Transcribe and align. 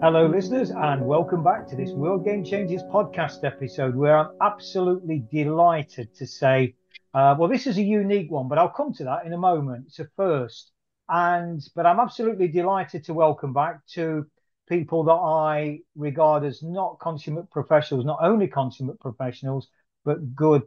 Hello, 0.00 0.28
listeners, 0.28 0.70
and 0.70 1.04
welcome 1.04 1.42
back 1.42 1.66
to 1.66 1.74
this 1.74 1.90
World 1.90 2.24
Game 2.24 2.44
Changers 2.44 2.84
podcast 2.84 3.42
episode 3.42 3.96
where 3.96 4.16
I'm 4.16 4.30
absolutely 4.40 5.24
delighted 5.32 6.14
to 6.14 6.24
say, 6.24 6.76
uh, 7.14 7.34
well, 7.36 7.48
this 7.48 7.66
is 7.66 7.78
a 7.78 7.82
unique 7.82 8.30
one, 8.30 8.46
but 8.46 8.58
I'll 8.58 8.68
come 8.68 8.92
to 8.92 9.04
that 9.04 9.26
in 9.26 9.32
a 9.32 9.36
moment. 9.36 9.86
It's 9.88 9.98
a 9.98 10.06
first. 10.14 10.70
And, 11.08 11.60
but 11.74 11.84
I'm 11.84 11.98
absolutely 11.98 12.46
delighted 12.46 13.02
to 13.06 13.12
welcome 13.12 13.52
back 13.52 13.84
to 13.94 14.24
people 14.68 15.02
that 15.02 15.14
I 15.14 15.80
regard 15.96 16.44
as 16.44 16.62
not 16.62 17.00
consummate 17.00 17.50
professionals, 17.50 18.04
not 18.04 18.20
only 18.22 18.46
consummate 18.46 19.00
professionals, 19.00 19.66
but 20.04 20.36
good, 20.36 20.62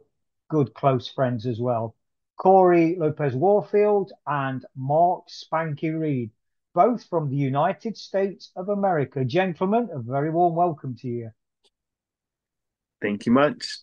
good 0.50 0.74
close 0.74 1.08
friends 1.08 1.46
as 1.46 1.58
well. 1.58 1.96
Cory 2.36 2.96
Lopes-Warfield 2.98 4.12
and 4.26 4.62
Marc 4.76 5.24
Spanky 5.30 5.98
Reid 5.98 6.32
both 6.74 7.04
from 7.08 7.28
the 7.28 7.36
United 7.36 7.96
States 7.96 8.50
of 8.56 8.68
America. 8.68 9.24
Gentlemen, 9.24 9.88
a 9.92 9.98
very 9.98 10.30
warm 10.30 10.54
welcome 10.54 10.96
to 10.96 11.08
you. 11.08 11.30
Thank 13.00 13.26
you 13.26 13.32
much. 13.32 13.78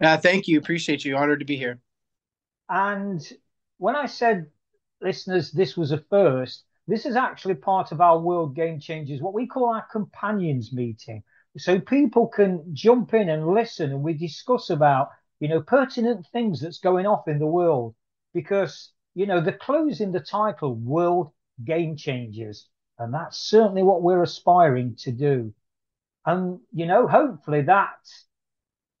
Uh, 0.00 0.16
thank 0.16 0.48
you. 0.48 0.58
Appreciate 0.58 1.04
you. 1.04 1.16
Honored 1.16 1.40
to 1.40 1.44
be 1.44 1.56
here. 1.56 1.78
And 2.68 3.20
when 3.78 3.96
I 3.96 4.06
said, 4.06 4.46
listeners, 5.00 5.52
this 5.52 5.76
was 5.76 5.92
a 5.92 6.02
first, 6.10 6.64
this 6.86 7.06
is 7.06 7.16
actually 7.16 7.54
part 7.54 7.92
of 7.92 8.00
our 8.00 8.18
World 8.18 8.54
Game 8.54 8.80
Changers, 8.80 9.20
what 9.20 9.34
we 9.34 9.46
call 9.46 9.72
our 9.72 9.86
companions 9.90 10.72
meeting. 10.72 11.22
So 11.56 11.80
people 11.80 12.26
can 12.26 12.64
jump 12.72 13.14
in 13.14 13.28
and 13.28 13.46
listen 13.46 13.90
and 13.90 14.02
we 14.02 14.14
discuss 14.14 14.70
about, 14.70 15.10
you 15.38 15.48
know, 15.48 15.62
pertinent 15.62 16.26
things 16.32 16.60
that's 16.60 16.78
going 16.78 17.06
off 17.06 17.28
in 17.28 17.38
the 17.38 17.46
world. 17.46 17.94
Because, 18.32 18.90
you 19.14 19.26
know, 19.26 19.40
the 19.40 19.52
clues 19.52 20.00
in 20.00 20.10
the 20.10 20.20
title, 20.20 20.74
World 20.74 21.30
game 21.62 21.96
changers. 21.96 22.68
And 22.98 23.12
that's 23.12 23.38
certainly 23.38 23.82
what 23.82 24.02
we're 24.02 24.22
aspiring 24.22 24.96
to 25.00 25.12
do. 25.12 25.52
And, 26.26 26.60
you 26.72 26.86
know, 26.86 27.06
hopefully 27.06 27.62
that, 27.62 27.98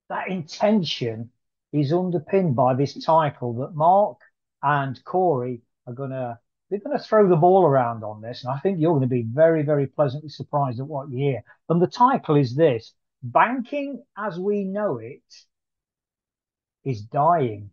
that 0.08 0.28
intention 0.28 1.30
is 1.72 1.92
underpinned 1.92 2.54
by 2.54 2.74
this 2.74 3.02
title 3.04 3.54
that 3.54 3.74
Marc 3.74 4.18
and 4.62 5.02
Cory 5.04 5.62
are 5.86 5.92
going 5.92 6.10
to, 6.10 6.38
they're 6.70 6.80
going 6.80 6.96
to 6.96 7.02
throw 7.02 7.28
the 7.28 7.36
ball 7.36 7.64
around 7.64 8.04
on 8.04 8.20
this. 8.20 8.44
And 8.44 8.52
I 8.52 8.58
think 8.58 8.78
you're 8.78 8.92
going 8.92 9.02
to 9.02 9.06
be 9.06 9.26
very, 9.28 9.62
very 9.62 9.86
pleasantly 9.86 10.28
surprised 10.28 10.80
at 10.80 10.86
what 10.86 11.10
you 11.10 11.18
hear. 11.18 11.44
And 11.68 11.80
the 11.80 11.86
title 11.86 12.36
is 12.36 12.54
this 12.54 12.92
Banking 13.22 14.04
as 14.18 14.38
we 14.38 14.64
know 14.64 14.98
it 14.98 15.22
is 16.84 17.00
dying. 17.00 17.70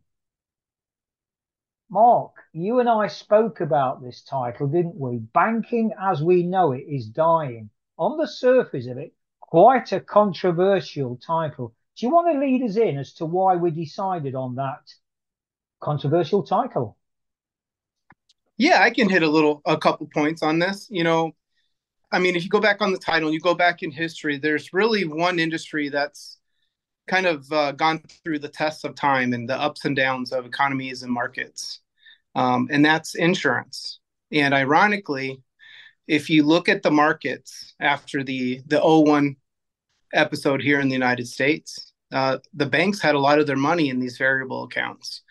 Marc, 1.92 2.32
you 2.54 2.80
and 2.80 2.88
I 2.88 3.08
spoke 3.08 3.60
about 3.60 4.02
this 4.02 4.22
title, 4.22 4.68
didn't 4.68 4.96
we? 4.96 5.18
Banking 5.18 5.92
as 6.02 6.24
we 6.24 6.42
know 6.42 6.72
it 6.72 6.86
is 6.88 7.08
dying. 7.08 7.70
On 7.98 8.18
the 8.18 8.28
surface 8.28 8.88
of 8.88 8.98
it, 8.98 9.14
quite 9.42 9.92
a 9.92 10.00
controversial 10.00 11.18
title. 11.18 11.76
Do 11.98 12.06
you 12.06 12.14
want 12.14 12.34
to 12.34 12.40
lead 12.40 12.64
us 12.64 12.78
in 12.78 12.98
as 12.98 13.14
to 13.16 13.26
why 13.26 13.58
we 13.58 13.72
decided 13.72 14.36
on 14.36 14.56
that 14.56 14.90
controversial 15.82 16.44
title? 16.44 16.98
Yeah, 18.56 18.82
I 18.82 18.92
can 18.92 19.10
hit 19.10 19.22
a 19.22 19.30
little, 19.30 19.62
a 19.66 19.78
couple 19.78 20.08
points 20.14 20.42
on 20.42 20.60
this. 20.60 20.88
You 20.90 21.04
know, 21.04 21.34
I 22.10 22.20
mean, 22.20 22.38
if 22.38 22.44
you 22.46 22.50
go 22.50 22.62
back 22.62 22.82
on 22.82 22.94
the 22.94 23.00
title 23.00 23.28
and 23.28 23.34
you 23.34 23.42
go 23.42 23.54
back 23.54 23.84
in 23.84 23.92
history, 23.92 24.38
there's 24.38 24.72
really 24.72 25.04
one 25.04 25.40
industry 25.40 25.90
that's 25.90 26.38
kind 27.08 27.26
of 27.26 27.52
uh, 27.52 27.74
gone 27.74 28.02
through 28.24 28.40
the 28.40 28.48
tests 28.48 28.86
of 28.86 28.96
time 28.96 29.34
and 29.34 29.50
the 29.50 29.60
ups 29.60 29.84
and 29.84 29.98
downs 29.98 30.32
of 30.32 30.46
economies 30.46 31.04
and 31.04 31.12
markets 31.12 31.81
um, 32.36 32.68
and 32.72 32.84
that's 32.84 33.16
insurance. 33.16 34.00
And 34.32 34.54
ironically, 34.54 35.42
if 36.08 36.30
you 36.30 36.44
look 36.44 36.70
at 36.70 36.84
the 36.84 36.92
markets 36.92 37.74
after 37.80 38.24
the 38.24 38.62
the 38.68 38.80
01 38.80 39.36
episode 40.14 40.62
here 40.62 40.80
in 40.80 40.88
the 40.88 40.94
United 40.94 41.28
States, 41.28 41.94
uh, 42.12 42.38
the 42.54 42.66
banks 42.66 43.02
had 43.02 43.16
a 43.16 43.20
lot 43.20 43.40
of 43.40 43.48
their 43.48 43.56
money 43.56 43.90
in 43.90 44.00
these 44.00 44.18
variable 44.18 44.64
accounts, 44.64 45.22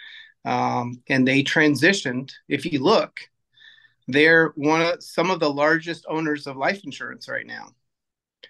um, 0.45 1.03
and 1.09 1.27
they 1.27 1.43
transitioned. 1.43 2.33
If 2.49 2.65
you 2.65 2.83
look, 2.83 3.21
they're 4.09 4.49
one 4.57 4.83
of 4.83 5.03
some 5.03 5.31
of 5.31 5.41
the 5.41 5.53
largest 5.53 6.07
owners 6.09 6.47
of 6.47 6.57
life 6.57 6.83
insurance 6.85 7.29
right 7.29 7.47
now, 7.47 7.69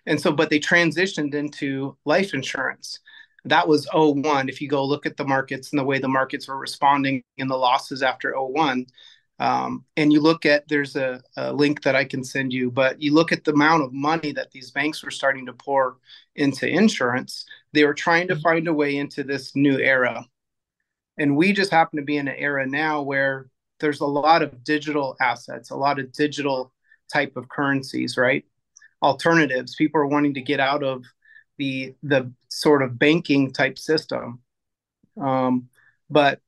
and 0.07 0.21
so 0.21 0.33
but 0.33 0.51
they 0.51 0.61
transitioned 0.61 1.35
into 1.35 1.97
life 2.05 2.35
insurance 2.35 3.01
that 3.45 3.67
was 3.67 3.89
01 3.93 4.49
if 4.49 4.61
you 4.61 4.69
go 4.69 4.85
look 4.85 5.07
at 5.07 5.17
the 5.17 5.25
markets 5.25 5.71
and 5.71 5.79
the 5.79 5.85
way 5.85 5.99
the 5.99 6.09
markets 6.09 6.49
were 6.49 6.59
responding 6.59 7.23
in 7.37 7.49
the 7.49 7.57
losses 7.57 8.03
after 8.03 8.35
01 8.37 8.87
um, 9.39 9.87
and 9.97 10.13
you 10.13 10.21
look 10.21 10.45
at 10.45 10.69
there's 10.69 10.97
a, 10.97 11.23
a, 11.37 11.53
link 11.53 11.83
that 11.83 11.97
i 11.97 12.05
can 12.05 12.23
send 12.23 12.53
you 12.53 12.71
but 12.71 13.01
you 13.01 13.15
look 13.15 13.33
at 13.33 13.45
the 13.45 13.53
amount 13.53 13.83
of 13.83 13.93
money 13.93 14.33
that 14.33 14.51
these 14.51 14.71
banks 14.71 15.03
were 15.03 15.11
starting 15.11 15.47
to 15.47 15.53
pour 15.53 15.97
into 16.37 16.69
insurance 16.69 17.47
they 17.73 17.85
were 17.85 17.95
trying 17.95 18.29
to 18.29 18.37
find 18.37 18.69
a 18.69 18.75
way 18.75 18.97
into 18.97 19.23
this 19.23 19.55
new 19.55 19.79
era. 19.79 20.27
And 21.19 21.37
we 21.37 21.53
just 21.53 21.71
happen 21.71 21.99
to 21.99 22.05
be 22.05 22.17
in 22.17 22.29
an 22.29 22.37
era 22.37 22.67
now 22.67 23.03
where 23.03 23.49
there's 23.79 24.01
a 24.01 24.07
lot 24.07 24.43
of 24.43 24.63
digital 24.65 25.17
assets 25.21 25.71
a 25.71 25.77
lot 25.77 25.99
of 25.99 26.13
digital 26.13 26.73
type 27.13 27.37
of 27.37 27.49
currencies 27.49 28.17
right? 28.17 28.45
Alternatives 29.03 29.75
people 29.75 30.01
are 30.01 30.07
wanting 30.07 30.35
to 30.35 30.43
get 30.43 30.61
out 30.61 30.83
of 30.83 31.05
the 31.59 31.95
the 32.03 32.33
sort 32.51 32.83
of 32.83 32.99
banking 32.99 33.53
type 33.53 33.79
system. 33.79 34.41
Um, 35.21 35.69
but 36.11 36.41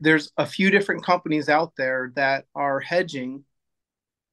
there's 0.00 0.32
a 0.36 0.46
few 0.46 0.70
different 0.70 1.04
companies 1.04 1.48
out 1.48 1.76
there 1.76 2.12
that 2.16 2.46
are 2.54 2.80
hedging 2.80 3.44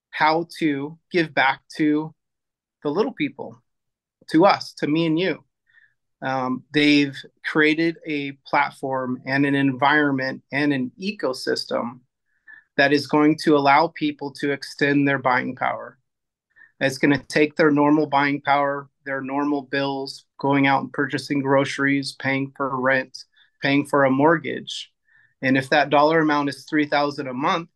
how 0.09 0.47
to 0.59 0.97
give 1.11 1.33
back 1.33 1.61
to 1.75 2.13
the 2.83 2.89
little 2.89 3.13
people, 3.13 3.61
to 4.31 4.45
us, 4.45 4.73
to 4.73 4.87
me 4.87 5.05
and 5.05 5.19
you. 5.19 5.43
Um, 6.21 6.63
they've 6.73 7.15
created 7.45 7.97
a 8.07 8.31
platform 8.47 9.21
and 9.25 9.45
an 9.45 9.53
environment 9.53 10.41
and 10.51 10.73
an 10.73 10.91
ecosystem 10.99 11.99
that 12.77 12.93
is 12.93 13.07
going 13.07 13.37
to 13.43 13.55
allow 13.55 13.87
people 13.87 14.31
to 14.31 14.51
extend 14.51 15.07
their 15.07 15.19
buying 15.19 15.55
power. 15.55 15.99
It's 16.79 16.97
going 16.97 17.17
to 17.17 17.25
take 17.25 17.55
their 17.55 17.71
normal 17.71 18.07
buying 18.07 18.41
power, 18.41 18.89
their 19.07 19.21
normal 19.21 19.63
bills, 19.63 20.25
going 20.37 20.67
out 20.67 20.81
and 20.83 20.93
purchasing 20.93 21.41
groceries, 21.41 22.11
paying 22.11 22.51
for 22.55 22.79
rent, 22.79 23.23
paying 23.61 23.85
for 23.85 24.03
a 24.03 24.11
mortgage. 24.11 24.91
And 25.41 25.57
if 25.57 25.69
that 25.69 25.89
dollar 25.89 26.19
amount 26.19 26.49
is 26.49 26.65
3000 26.65 27.27
a 27.27 27.33
month, 27.33 27.69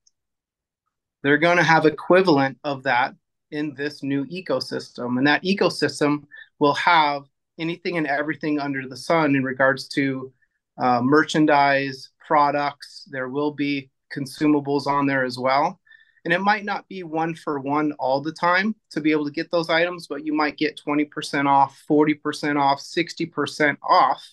they're 1.24 1.38
going 1.38 1.58
to 1.58 1.64
have 1.64 1.86
equivalent 1.86 2.58
of 2.64 2.84
that 2.84 3.16
in 3.50 3.74
this 3.76 4.04
new 4.04 4.26
ecosystem. 4.26 5.18
And 5.18 5.26
that 5.26 5.44
ecosystem 5.44 6.26
will 6.60 6.74
have 6.76 7.24
anything 7.58 7.98
and 7.98 8.08
everything 8.08 8.60
under 8.60 8.88
the 8.88 8.98
sun 8.98 9.36
in 9.36 9.44
regards 9.44 9.88
to 9.90 10.34
uh, 10.78 11.02
merchandise, 11.02 12.10
products. 12.28 13.08
There 13.10 13.30
will 13.30 13.52
be 13.52 13.90
consumables 14.14 14.86
on 14.86 15.06
there 15.06 15.24
as 15.24 15.40
well 15.40 15.81
and 16.24 16.34
it 16.34 16.42
might 16.42 16.66
not 16.66 16.88
be 16.88 17.04
one 17.04 17.34
for 17.34 17.60
one 17.60 17.92
all 17.94 18.22
the 18.22 18.32
time 18.32 18.76
to 18.92 19.02
be 19.02 19.12
able 19.12 19.26
to 19.26 19.32
get 19.32 19.52
those 19.52 19.70
items 19.70 20.08
but 20.08 20.26
you 20.26 20.34
might 20.34 20.58
get 20.58 20.80
20% 20.86 21.48
off 21.48 21.82
40% 21.90 22.60
off 22.60 22.80
60% 22.80 23.78
off 23.84 24.24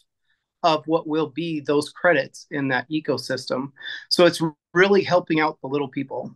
of 0.62 0.86
what 0.86 1.06
will 1.06 1.28
be 1.28 1.60
those 1.60 1.90
credits 1.90 2.46
in 2.50 2.68
that 2.68 2.88
ecosystem. 2.90 3.72
So 4.08 4.26
it's 4.26 4.42
really 4.74 5.02
helping 5.02 5.40
out 5.40 5.58
the 5.60 5.68
little 5.68 5.88
people. 5.88 6.34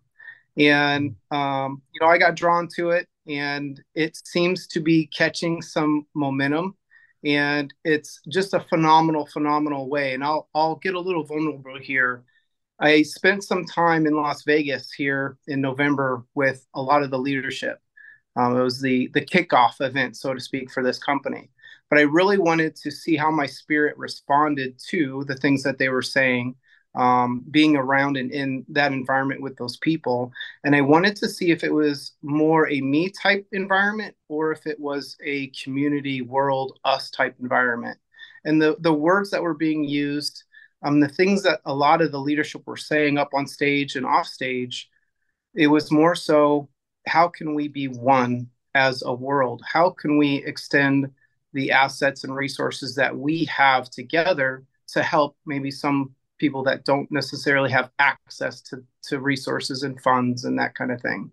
And 0.57 1.17
um, 1.31 1.83
you 1.93 2.01
know 2.01 2.09
i 2.09 2.19
got 2.19 2.37
drawn 2.37 2.69
to 2.77 2.91
it 2.91 3.09
and 3.27 3.81
it 3.95 4.19
seems 4.27 4.67
to 4.69 4.81
be 4.81 5.07
catching 5.07 5.63
some 5.63 6.07
momentum. 6.15 6.77
And 7.25 7.73
it's 7.85 8.21
just 8.29 8.53
a 8.53 8.61
phenomenal 8.61 9.27
phenomenal 9.27 9.89
way. 9.89 10.15
And 10.15 10.23
i'll 10.25 10.49
i'll 10.55 10.77
get 10.77 10.95
a 10.95 11.01
little 11.01 11.25
vulnerable 11.25 11.79
here 11.81 12.25
I 12.83 13.03
spent 13.03 13.45
some 13.45 13.65
time 13.65 14.07
in 14.07 14.17
Las 14.17 14.43
Vegas 14.43 14.91
here 14.91 15.39
in 15.47 15.61
November 15.61 16.25
with 16.35 16.67
a 16.75 16.83
lot 16.83 17.05
of 17.05 17.11
the 17.11 17.19
leadership. 17.19 17.81
Um, 18.35 18.57
it 18.59 18.63
was 18.63 18.81
the 18.81 19.09
the 19.15 19.25
kickoff 19.25 19.81
event, 19.81 20.17
so 20.17 20.35
to 20.35 20.41
speak, 20.41 20.71
for 20.71 20.83
this 20.83 20.99
company. 20.99 21.51
But 21.91 22.01
I 22.01 22.03
really 22.03 22.39
wanted 22.39 22.75
to 22.77 22.91
see 22.91 23.17
how 23.17 23.31
my 23.31 23.47
spirit 23.47 23.97
responded 23.97 24.81
to 24.89 25.25
the 25.29 25.37
things 25.37 25.63
that 25.63 25.79
they 25.79 25.91
were 25.91 26.03
saying 26.03 26.57
um, 26.97 27.45
being 27.51 27.77
around 27.77 28.17
and 28.17 28.33
in 28.33 28.65
that 28.71 28.93
environment 28.93 29.43
with 29.43 29.57
those 29.57 29.77
people. 29.77 30.33
And 30.65 30.75
I 30.75 30.81
wanted 30.81 31.15
to 31.17 31.29
see 31.29 31.53
if 31.53 31.63
it 31.63 31.73
was 31.73 32.13
more 32.23 32.69
a 32.69 32.81
me 32.81 33.11
type 33.11 33.47
environment 33.53 34.17
or 34.29 34.51
if 34.53 34.67
it 34.67 34.81
was 34.81 35.17
a 35.25 35.49
community 35.49 36.21
world 36.23 36.79
us 36.85 37.11
type 37.11 37.37
environment. 37.41 37.99
And 38.45 38.61
the 38.61 38.77
the 38.81 38.93
words 38.93 39.31
that 39.31 39.43
were 39.43 39.55
being 39.55 39.85
used, 39.85 40.43
um, 40.83 41.01
the 41.01 41.09
things 41.09 41.43
that 41.43 41.61
a 41.65 41.75
lot 41.75 42.03
of 42.03 42.13
the 42.13 42.21
leadership 42.21 42.63
were 42.67 42.77
saying 42.77 43.19
up 43.19 43.31
on 43.35 43.47
stage 43.47 43.97
and 43.97 44.07
off 44.07 44.27
stage, 44.27 44.89
it 45.55 45.67
was 45.67 45.93
more 45.93 46.15
so 46.15 46.69
how 47.07 47.29
can 47.29 47.55
we 47.55 47.69
be 47.69 47.89
one 47.89 48.49
as 48.75 49.03
a 49.03 49.13
world? 49.13 49.63
How 49.71 49.91
can 49.91 50.19
we 50.19 50.37
extend 50.45 51.11
the 51.53 51.71
assets 51.71 52.25
and 52.25 52.35
resources 52.35 52.95
that 52.95 53.17
we 53.17 53.45
have 53.45 53.91
together 53.91 54.65
to 54.89 55.03
help 55.03 55.37
maybe 55.47 55.71
some 55.71 56.15
people 56.39 56.65
that 56.65 56.85
don't 56.85 57.11
necessarily 57.13 57.71
have 57.71 57.91
access 58.01 58.61
to, 58.61 58.83
to 59.01 59.21
resources 59.21 59.85
and 59.85 60.01
funds 60.01 60.45
and 60.45 60.59
that 60.59 60.75
kind 60.75 60.91
of 60.91 61.01
thing. 61.01 61.31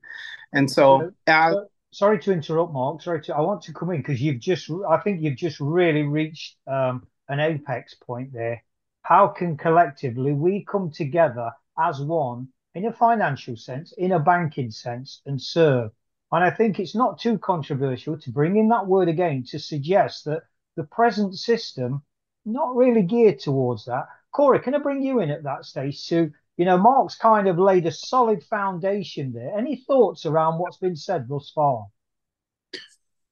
And 0.54 0.70
so, 0.70 1.12
as, 1.26 1.56
sorry 1.92 2.20
to 2.20 2.32
interrupt, 2.32 2.74
Marc. 2.74 3.02
Sorry 3.02 3.22
to, 3.24 3.36
I 3.36 3.42
want 3.42 3.64
to 3.64 3.74
come 3.74 3.90
in 3.92 3.98
because 3.98 4.22
you've 4.22 4.40
just, 4.40 4.70
I 4.88 4.98
think 4.98 5.22
you've 5.22 5.36
just 5.36 5.60
really 5.60 6.04
reached 6.04 6.58
um, 6.68 7.08
an 7.28 7.40
apex 7.40 7.96
point 7.96 8.32
there. 8.34 8.64
How 9.02 9.28
can 9.28 9.58
collectively 9.58 10.34
we 10.34 10.66
come 10.66 10.92
together 10.92 11.52
as 11.78 12.02
one 12.02 12.50
in 12.76 12.86
a 12.86 12.94
financial 12.94 13.56
sense, 13.56 13.92
in 13.94 14.12
a 14.12 14.20
banking 14.20 14.72
sense, 14.72 15.22
and 15.26 15.42
serve? 15.42 15.92
And 16.32 16.44
I 16.44 16.52
think 16.52 16.80
it's 16.80 16.96
not 16.96 17.20
too 17.20 17.40
controversial 17.40 18.20
to 18.20 18.32
bring 18.32 18.56
in 18.56 18.68
that 18.70 18.88
word 18.88 19.08
again 19.08 19.44
to 19.50 19.60
suggest 19.60 20.26
that 20.26 20.44
the 20.76 20.84
present 20.84 21.36
system 21.36 22.04
not 22.46 22.76
really 22.76 23.02
geared 23.02 23.40
towards 23.40 23.86
that. 23.86 24.08
Cory, 24.32 24.60
can 24.60 24.76
I 24.76 24.80
bring 24.80 25.02
you 25.02 25.20
in 25.20 25.32
at 25.32 25.44
that 25.44 25.66
stage 25.66 26.08
too? 26.08 26.32
You 26.58 26.66
know, 26.66 26.78
Marc's 26.78 27.16
kind 27.16 27.48
of 27.48 27.58
laid 27.58 27.86
a 27.86 27.92
solid 27.92 28.44
foundation 28.44 29.34
there. 29.34 29.58
Any 29.58 29.78
thoughts 29.78 30.26
around 30.26 30.60
what's 30.60 30.78
been 30.78 30.96
said 30.96 31.28
thus 31.28 31.50
far? 31.50 31.88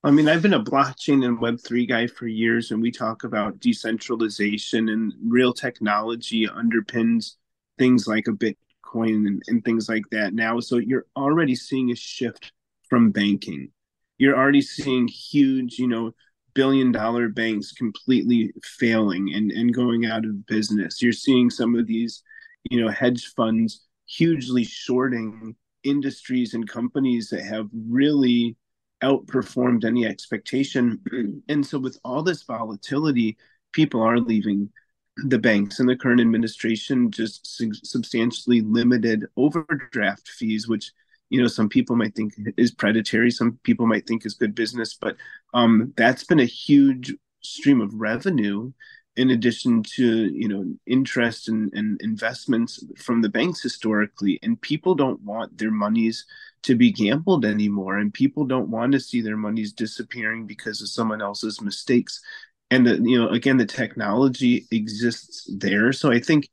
I 0.08 0.12
mean, 0.12 0.30
I've 0.30 0.42
been 0.42 0.54
a 0.54 0.64
blockchain 0.64 1.26
and 1.26 1.38
Web3 1.38 1.86
guy 1.86 2.08
for 2.08 2.28
years, 2.28 2.72
and 2.72 2.82
we 2.82 2.92
talk 2.92 3.26
about 3.26 3.60
decentralization 3.60 4.88
and 4.88 5.12
real 5.22 5.52
technology 5.52 6.48
underpins 6.48 7.34
things 7.78 8.08
like 8.08 8.30
a 8.30 8.32
Bitcoin 8.32 9.28
and, 9.28 9.44
and 9.48 9.66
things 9.66 9.90
like 9.90 10.06
that 10.12 10.34
now. 10.34 10.62
So 10.62 10.78
you're 10.78 11.08
already 11.18 11.56
seeing 11.56 11.92
a 11.92 11.96
shift 11.96 12.54
from 12.90 13.12
banking. 13.12 13.70
You're 14.18 14.38
already 14.38 14.62
seeing 14.62 15.10
huge, 15.10 15.78
you 15.78 15.90
know, 15.90 16.14
billion 16.54 16.94
dollar 16.94 17.28
banks 17.28 17.74
completely 17.74 18.54
failing 18.64 19.34
and, 19.34 19.52
and 19.52 19.74
going 19.74 20.06
out 20.06 20.24
of 20.24 20.46
business. 20.46 21.02
You're 21.02 21.12
seeing 21.12 21.50
some 21.50 21.76
of 21.76 21.86
these, 21.86 22.24
you 22.70 22.80
know, 22.80 22.90
hedge 22.90 23.34
funds 23.36 23.86
hugely 24.06 24.64
shorting 24.64 25.54
industries 25.84 26.54
and 26.54 26.66
companies 26.66 27.30
that 27.32 27.44
have 27.44 27.68
really 27.74 28.56
outperformed 29.04 29.86
any 29.86 30.06
expectation. 30.06 31.02
and 31.50 31.66
so, 31.66 31.80
with 31.80 32.00
all 32.04 32.24
this 32.24 32.44
volatility, 32.44 33.38
people 33.74 34.02
are 34.02 34.20
leaving 34.20 34.70
the 35.18 35.40
banks, 35.40 35.80
and 35.80 35.90
the 35.90 35.96
current 35.96 36.22
administration 36.22 37.10
just 37.12 37.62
substantially 37.86 38.62
limited 38.62 39.26
overdraft 39.36 40.28
fees, 40.28 40.68
which 40.68 40.92
you 41.30 41.42
know 41.42 41.48
some 41.48 41.70
people 41.70 41.96
might 41.96 42.16
think 42.16 42.34
is 42.56 42.72
predatory 42.72 43.30
some 43.30 43.60
people 43.64 43.86
might 43.86 44.08
think 44.08 44.26
is 44.26 44.34
good 44.34 44.56
business 44.56 44.94
but 44.94 45.18
um, 45.54 45.94
that's 45.98 46.24
been 46.24 46.40
a 46.40 46.46
huge 46.46 47.14
stream 47.42 47.82
of 47.82 47.94
revenue 47.94 48.72
in 49.18 49.32
addition 49.32 49.82
to 49.82 50.28
you 50.28 50.48
know 50.48 50.64
interest 50.86 51.50
and, 51.50 51.74
and 51.74 52.00
investments 52.02 52.84
from 52.98 53.22
the 53.22 53.30
banks 53.30 53.62
historically 53.62 54.40
and 54.44 54.62
people 54.62 54.96
don't 54.96 55.22
want 55.22 55.58
their 55.58 55.72
monies 55.72 56.26
to 56.62 56.76
be 56.76 56.92
gambled 56.92 57.44
anymore 57.44 57.98
and 57.98 58.14
people 58.14 58.46
don't 58.46 58.70
want 58.70 58.92
to 58.92 59.00
see 59.00 59.20
their 59.22 59.36
monies 59.36 59.74
disappearing 59.74 60.46
because 60.46 60.82
of 60.82 60.90
someone 60.90 61.22
else's 61.22 61.62
mistakes. 61.62 62.22
And 62.70 62.86
the, 62.86 62.96
you 63.02 63.18
know 63.20 63.30
again 63.30 63.58
the 63.58 63.66
technology 63.66 64.68
exists 64.72 65.50
there. 65.58 65.92
So 65.92 66.12
i 66.12 66.20
think 66.20 66.50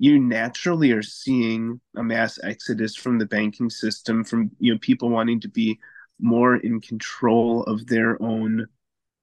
you 0.00 0.20
naturally 0.20 0.92
are 0.92 1.02
seeing 1.02 1.80
a 1.96 2.02
mass 2.02 2.38
exodus 2.42 2.94
from 2.94 3.18
the 3.18 3.26
banking 3.26 3.70
system 3.70 4.24
from 4.24 4.50
you 4.58 4.72
know 4.72 4.78
people 4.80 5.08
wanting 5.08 5.40
to 5.40 5.48
be 5.48 5.78
more 6.20 6.56
in 6.56 6.80
control 6.80 7.62
of 7.64 7.86
their 7.86 8.20
own 8.22 8.66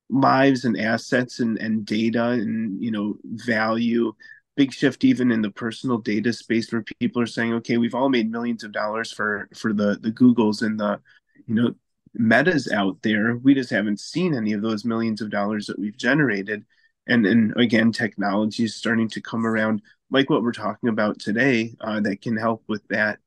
lives 0.10 0.66
and 0.66 0.80
assets 0.80 1.40
and, 1.40 1.57
and 1.57 1.86
data 1.86 2.30
and 2.30 2.81
you 2.84 2.92
know 2.92 3.16
value. 3.24 4.13
Big 4.56 4.72
shift 4.72 5.04
even 5.04 5.31
in 5.31 5.42
the 5.42 5.52
personal 5.52 5.98
data 5.98 6.31
space 6.31 6.72
where 6.72 6.84
people 7.00 7.22
are 7.22 7.25
saying 7.28 7.54
okay 7.56 7.78
we've 7.78 7.96
all 7.96 8.07
made 8.10 8.31
millions 8.31 8.63
of 8.63 8.72
dollars 8.72 9.12
for 9.12 9.50
for 9.56 9.74
the 9.74 9.98
the 10.02 10.12
googles 10.12 10.62
and 10.62 10.80
the 10.80 11.00
you 11.48 11.56
know 11.56 11.75
metas 12.13 12.72
out 12.72 13.02
there. 13.02 13.36
We 13.38 13.54
just 13.54 13.69
haven't 13.69 14.00
seen 14.00 14.34
any 14.36 14.54
of 14.54 14.62
those 14.62 14.86
millions 14.86 15.22
of 15.22 15.30
dollars 15.30 15.68
that 15.68 15.80
we've 15.80 15.98
generated. 15.98 16.66
And 17.08 17.25
and 17.25 17.56
again 17.58 17.92
technology 17.92 18.63
is 18.63 18.75
starting 18.75 19.10
to 19.10 19.22
come 19.22 19.46
around 19.46 19.81
like 20.12 20.30
what 20.30 20.44
we're 20.44 20.51
talking 20.51 20.90
about 20.90 21.19
today 21.19 21.75
uh, 21.81 22.00
that 22.01 22.22
can 22.22 22.38
help 22.38 22.63
with 22.68 22.88
that. 22.90 23.19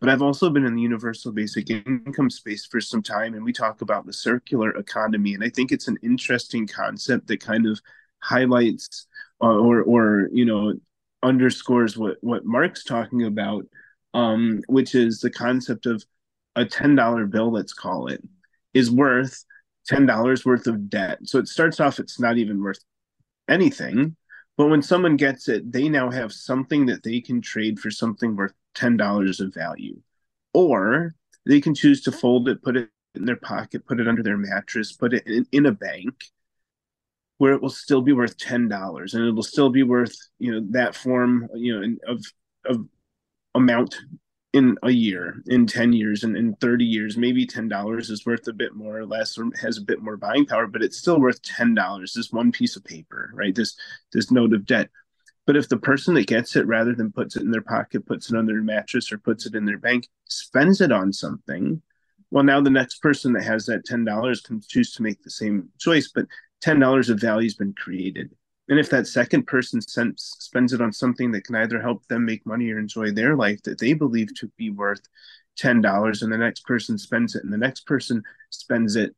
But 0.00 0.08
I've 0.08 0.22
also 0.22 0.48
been 0.48 0.64
in 0.64 0.74
the 0.74 0.82
universal 0.82 1.30
basic 1.30 1.68
income 1.70 2.30
space 2.30 2.64
for 2.64 2.80
some 2.80 3.02
time, 3.02 3.34
and 3.34 3.44
we 3.44 3.52
talk 3.52 3.82
about 3.82 4.06
the 4.06 4.12
circular 4.12 4.70
economy. 4.70 5.34
And 5.34 5.44
I 5.44 5.50
think 5.50 5.72
it's 5.72 5.88
an 5.88 5.98
interesting 6.02 6.66
concept 6.66 7.26
that 7.26 7.40
kind 7.40 7.66
of 7.66 7.80
highlights 8.20 9.06
uh, 9.42 9.46
or, 9.46 9.82
or 9.82 10.28
you 10.32 10.46
know, 10.46 10.74
underscores 11.22 11.98
what, 11.98 12.16
what 12.22 12.46
Marc's 12.46 12.82
talking 12.82 13.24
about, 13.24 13.66
um, 14.14 14.62
which 14.68 14.94
is 14.94 15.20
the 15.20 15.30
concept 15.30 15.84
of 15.84 16.02
a 16.56 16.64
$10 16.64 17.30
bill, 17.30 17.52
let's 17.52 17.74
call 17.74 18.06
it, 18.06 18.22
is 18.72 18.90
worth 18.90 19.44
$10 19.90 20.46
worth 20.46 20.66
of 20.66 20.88
debt. 20.88 21.18
So 21.24 21.38
it 21.38 21.48
starts 21.48 21.78
off, 21.78 21.98
it's 21.98 22.18
not 22.18 22.38
even 22.38 22.62
worth 22.62 22.80
anything 23.48 24.16
but 24.60 24.68
when 24.68 24.82
someone 24.82 25.16
gets 25.16 25.48
it, 25.48 25.72
they 25.72 25.88
now 25.88 26.10
have 26.10 26.34
something 26.34 26.84
that 26.84 27.02
they 27.02 27.22
can 27.22 27.40
trade 27.40 27.80
for 27.80 27.90
something 27.90 28.36
worth 28.36 28.52
$10 28.74 29.40
of 29.40 29.54
value. 29.54 30.00
Or 30.52 31.14
they 31.46 31.60
can 31.60 31.74
choose 31.74 32.02
to 32.02 32.10
hmm. 32.10 32.18
fold 32.18 32.48
it, 32.48 32.62
put 32.62 32.76
it 32.76 32.88
in 33.14 33.24
their 33.24 33.36
pocket, 33.36 33.86
put 33.86 34.00
it 34.00 34.08
under 34.08 34.22
their 34.22 34.36
mattress, 34.36 34.92
put 34.92 35.14
it 35.14 35.26
in, 35.26 35.46
in 35.52 35.66
a 35.66 35.72
bank 35.72 36.14
where 37.38 37.54
it 37.54 37.62
will 37.62 37.70
still 37.70 38.02
be 38.02 38.12
worth 38.12 38.36
$10 38.36 39.14
and 39.14 39.24
it 39.24 39.32
will 39.32 39.42
still 39.42 39.70
be 39.70 39.82
worth, 39.82 40.14
you 40.38 40.52
know, 40.52 40.66
that 40.70 40.94
form, 40.94 41.48
you 41.54 41.80
know, 41.80 41.96
of, 42.06 42.22
of 42.66 42.86
amount 43.54 43.96
in 44.52 44.76
a 44.82 44.90
year, 44.90 45.42
in 45.46 45.66
10 45.66 45.92
years, 45.92 46.24
and 46.24 46.36
in 46.36 46.54
30 46.56 46.84
years, 46.84 47.16
maybe 47.16 47.46
$10 47.46 47.98
is 48.10 48.26
worth 48.26 48.46
a 48.48 48.52
bit 48.52 48.74
more 48.74 48.98
or 48.98 49.06
less 49.06 49.38
or 49.38 49.48
has 49.60 49.78
a 49.78 49.82
bit 49.82 50.02
more 50.02 50.16
buying 50.16 50.44
power, 50.44 50.66
but 50.66 50.82
it's 50.82 50.98
still 50.98 51.20
worth 51.20 51.40
$10, 51.42 52.12
this 52.12 52.32
one 52.32 52.50
piece 52.50 52.76
of 52.76 52.84
paper, 52.84 53.30
right? 53.32 53.54
This 53.54 53.76
this 54.12 54.30
note 54.30 54.52
of 54.52 54.66
debt. 54.66 54.90
But 55.50 55.56
if 55.56 55.68
the 55.68 55.78
person 55.78 56.14
that 56.14 56.28
gets 56.28 56.54
it, 56.54 56.64
rather 56.68 56.94
than 56.94 57.10
puts 57.10 57.34
it 57.34 57.42
in 57.42 57.50
their 57.50 57.60
pocket, 57.60 58.06
puts 58.06 58.30
it 58.30 58.36
on 58.36 58.46
their 58.46 58.62
mattress 58.62 59.10
or 59.10 59.18
puts 59.18 59.46
it 59.46 59.56
in 59.56 59.64
their 59.64 59.78
bank, 59.78 60.06
spends 60.28 60.80
it 60.80 60.92
on 60.92 61.12
something, 61.12 61.82
well, 62.30 62.44
now 62.44 62.60
the 62.60 62.70
next 62.70 63.02
person 63.02 63.32
that 63.32 63.42
has 63.42 63.66
that 63.66 63.84
$10 63.84 64.44
can 64.44 64.60
choose 64.60 64.94
to 64.94 65.02
make 65.02 65.20
the 65.24 65.28
same 65.28 65.68
choice, 65.80 66.12
but 66.14 66.26
$10 66.62 67.10
of 67.10 67.18
value 67.18 67.46
has 67.48 67.56
been 67.56 67.72
created. 67.72 68.30
And 68.68 68.78
if 68.78 68.90
that 68.90 69.08
second 69.08 69.48
person 69.48 69.80
sends, 69.80 70.36
spends 70.38 70.72
it 70.72 70.80
on 70.80 70.92
something 70.92 71.32
that 71.32 71.42
can 71.42 71.56
either 71.56 71.82
help 71.82 72.06
them 72.06 72.24
make 72.24 72.46
money 72.46 72.70
or 72.70 72.78
enjoy 72.78 73.10
their 73.10 73.34
life 73.34 73.60
that 73.64 73.80
they 73.80 73.92
believe 73.92 74.32
to 74.36 74.52
be 74.56 74.70
worth 74.70 75.02
$10, 75.58 76.22
and 76.22 76.32
the 76.32 76.38
next 76.38 76.64
person 76.64 76.96
spends 76.96 77.34
it, 77.34 77.42
and 77.42 77.52
the 77.52 77.58
next 77.58 77.86
person 77.86 78.22
spends 78.50 78.94
it, 78.94 79.16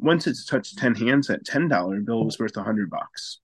once 0.00 0.26
it's 0.26 0.44
touched 0.44 0.76
10 0.76 0.96
hands, 0.96 1.28
that 1.28 1.46
$10 1.46 2.04
bill 2.04 2.24
was 2.24 2.40
worth 2.40 2.56
100 2.56 2.90
bucks. 2.90 3.38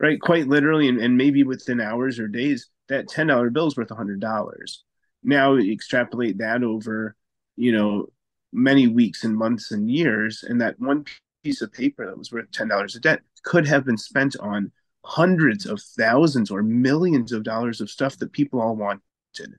Right? 0.00 0.20
Quite 0.20 0.46
literally, 0.48 0.88
and, 0.88 1.00
and 1.00 1.16
maybe 1.16 1.42
within 1.42 1.80
hours 1.80 2.18
or 2.18 2.28
days, 2.28 2.68
that 2.88 3.08
$10 3.08 3.52
bill 3.52 3.66
is 3.66 3.76
worth 3.76 3.88
$100. 3.88 4.78
Now 5.24 5.56
extrapolate 5.56 6.38
that 6.38 6.62
over, 6.62 7.16
you 7.56 7.72
know, 7.72 8.06
many 8.52 8.86
weeks 8.86 9.24
and 9.24 9.36
months 9.36 9.72
and 9.72 9.90
years, 9.90 10.44
and 10.46 10.60
that 10.60 10.78
one 10.78 11.04
piece 11.42 11.62
of 11.62 11.72
paper 11.72 12.06
that 12.06 12.18
was 12.18 12.32
worth 12.32 12.50
$10 12.50 12.96
a 12.96 13.00
debt 13.00 13.20
could 13.42 13.66
have 13.66 13.84
been 13.84 13.98
spent 13.98 14.36
on 14.38 14.72
hundreds 15.04 15.66
of 15.66 15.80
thousands 15.80 16.50
or 16.50 16.62
millions 16.62 17.32
of 17.32 17.42
dollars 17.42 17.80
of 17.80 17.90
stuff 17.90 18.18
that 18.18 18.32
people 18.32 18.60
all 18.60 18.76
wanted 18.76 19.58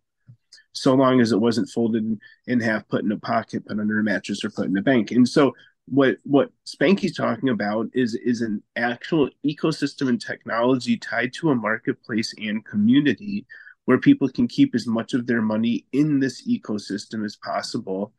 so 0.74 0.94
long 0.94 1.20
as 1.20 1.32
it 1.32 1.40
wasn't 1.40 1.70
folded 1.70 2.04
in, 2.04 2.20
in 2.48 2.60
half 2.60 2.88
put 2.88 3.04
in 3.04 3.12
a 3.12 3.18
pocket 3.18 3.66
put 3.66 3.80
under 3.80 4.00
a 4.00 4.04
mattress 4.04 4.44
or 4.44 4.50
put 4.50 4.68
in 4.68 4.78
a 4.78 4.82
bank 4.82 5.12
and 5.12 5.28
so 5.28 5.54
what 5.90 6.18
what 6.24 6.52
spanky's 6.66 7.16
talking 7.16 7.50
about 7.50 7.88
is 7.94 8.14
is 8.16 8.42
an 8.42 8.62
actual 8.76 9.30
ecosystem 9.46 10.08
and 10.08 10.22
technology 10.22 10.98
tied 10.98 11.34
to 11.34 11.50
a 11.50 11.56
marketplace 11.56 12.34
and 12.38 12.66
community 12.66 13.46
where 13.86 13.98
people 13.98 14.30
can 14.30 14.48
keep 14.48 14.76
as 14.76 14.86
much 14.86 15.14
of 15.14 15.26
their 15.26 15.42
money 15.42 15.86
in 15.92 16.20
this 16.20 16.48
ecosystem 16.48 17.26
as 17.26 17.36
possible 17.38 18.14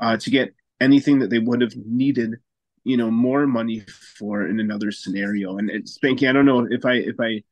uh, 0.00 0.16
to 0.16 0.30
get 0.30 0.54
anything 0.80 1.20
that 1.20 1.30
they 1.30 1.38
would 1.38 1.60
have 1.60 1.76
needed 1.76 2.34
you 2.82 2.96
know 2.96 3.10
more 3.10 3.46
money 3.46 3.80
for 4.18 4.46
in 4.46 4.58
another 4.58 4.90
scenario 4.90 5.56
and 5.56 5.70
spanky 5.84 6.28
i 6.28 6.32
don't 6.32 6.46
know 6.46 6.66
if 6.70 6.84
i 6.84 6.94
if 6.94 7.20
i 7.20 7.42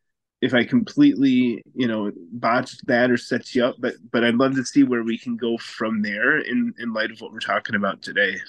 if 0.42 0.54
I 0.54 0.64
completely, 0.64 1.62
you 1.72 1.86
know, 1.86 2.10
botched 2.32 2.84
that 2.88 3.12
or 3.12 3.16
set 3.16 3.54
you 3.54 3.64
up, 3.64 3.76
but 3.78 3.94
but 4.10 4.24
I'd 4.24 4.34
love 4.34 4.56
to 4.56 4.64
see 4.64 4.82
where 4.82 5.04
we 5.04 5.16
can 5.16 5.36
go 5.36 5.56
from 5.56 6.02
there 6.02 6.40
in 6.40 6.74
in 6.80 6.92
light 6.92 7.12
of 7.12 7.20
what 7.20 7.32
we're 7.32 7.38
talking 7.38 7.76
about 7.76 8.02
today. 8.02 8.40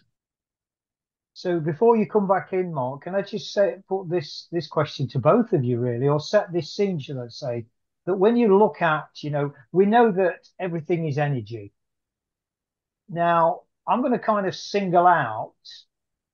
So 1.33 1.59
before 1.59 1.97
you 1.97 2.07
come 2.07 2.27
back 2.27 2.53
in, 2.53 2.73
Marc, 2.73 3.03
can 3.03 3.15
I 3.15 3.21
just 3.23 3.53
say 3.53 3.77
put 3.89 4.07
this 4.09 4.47
this 4.51 4.67
question 4.67 5.07
to 5.09 5.19
both 5.19 5.51
of 5.53 5.63
you 5.63 5.79
really, 5.79 6.07
or 6.07 6.19
set 6.19 6.53
this 6.53 6.75
scene, 6.75 6.99
shall 6.99 7.21
I 7.21 7.27
say, 7.29 7.65
that 8.05 8.17
when 8.17 8.37
you 8.37 8.57
look 8.57 8.81
at, 8.81 9.09
you 9.23 9.31
know, 9.31 9.53
we 9.71 9.85
know 9.85 10.11
that 10.11 10.47
everything 10.59 11.07
is 11.07 11.17
energy. 11.17 11.73
Now, 13.09 13.61
I'm 13.87 14.01
going 14.01 14.13
to 14.13 14.19
kind 14.19 14.45
of 14.47 14.55
single 14.55 15.07
out, 15.07 15.55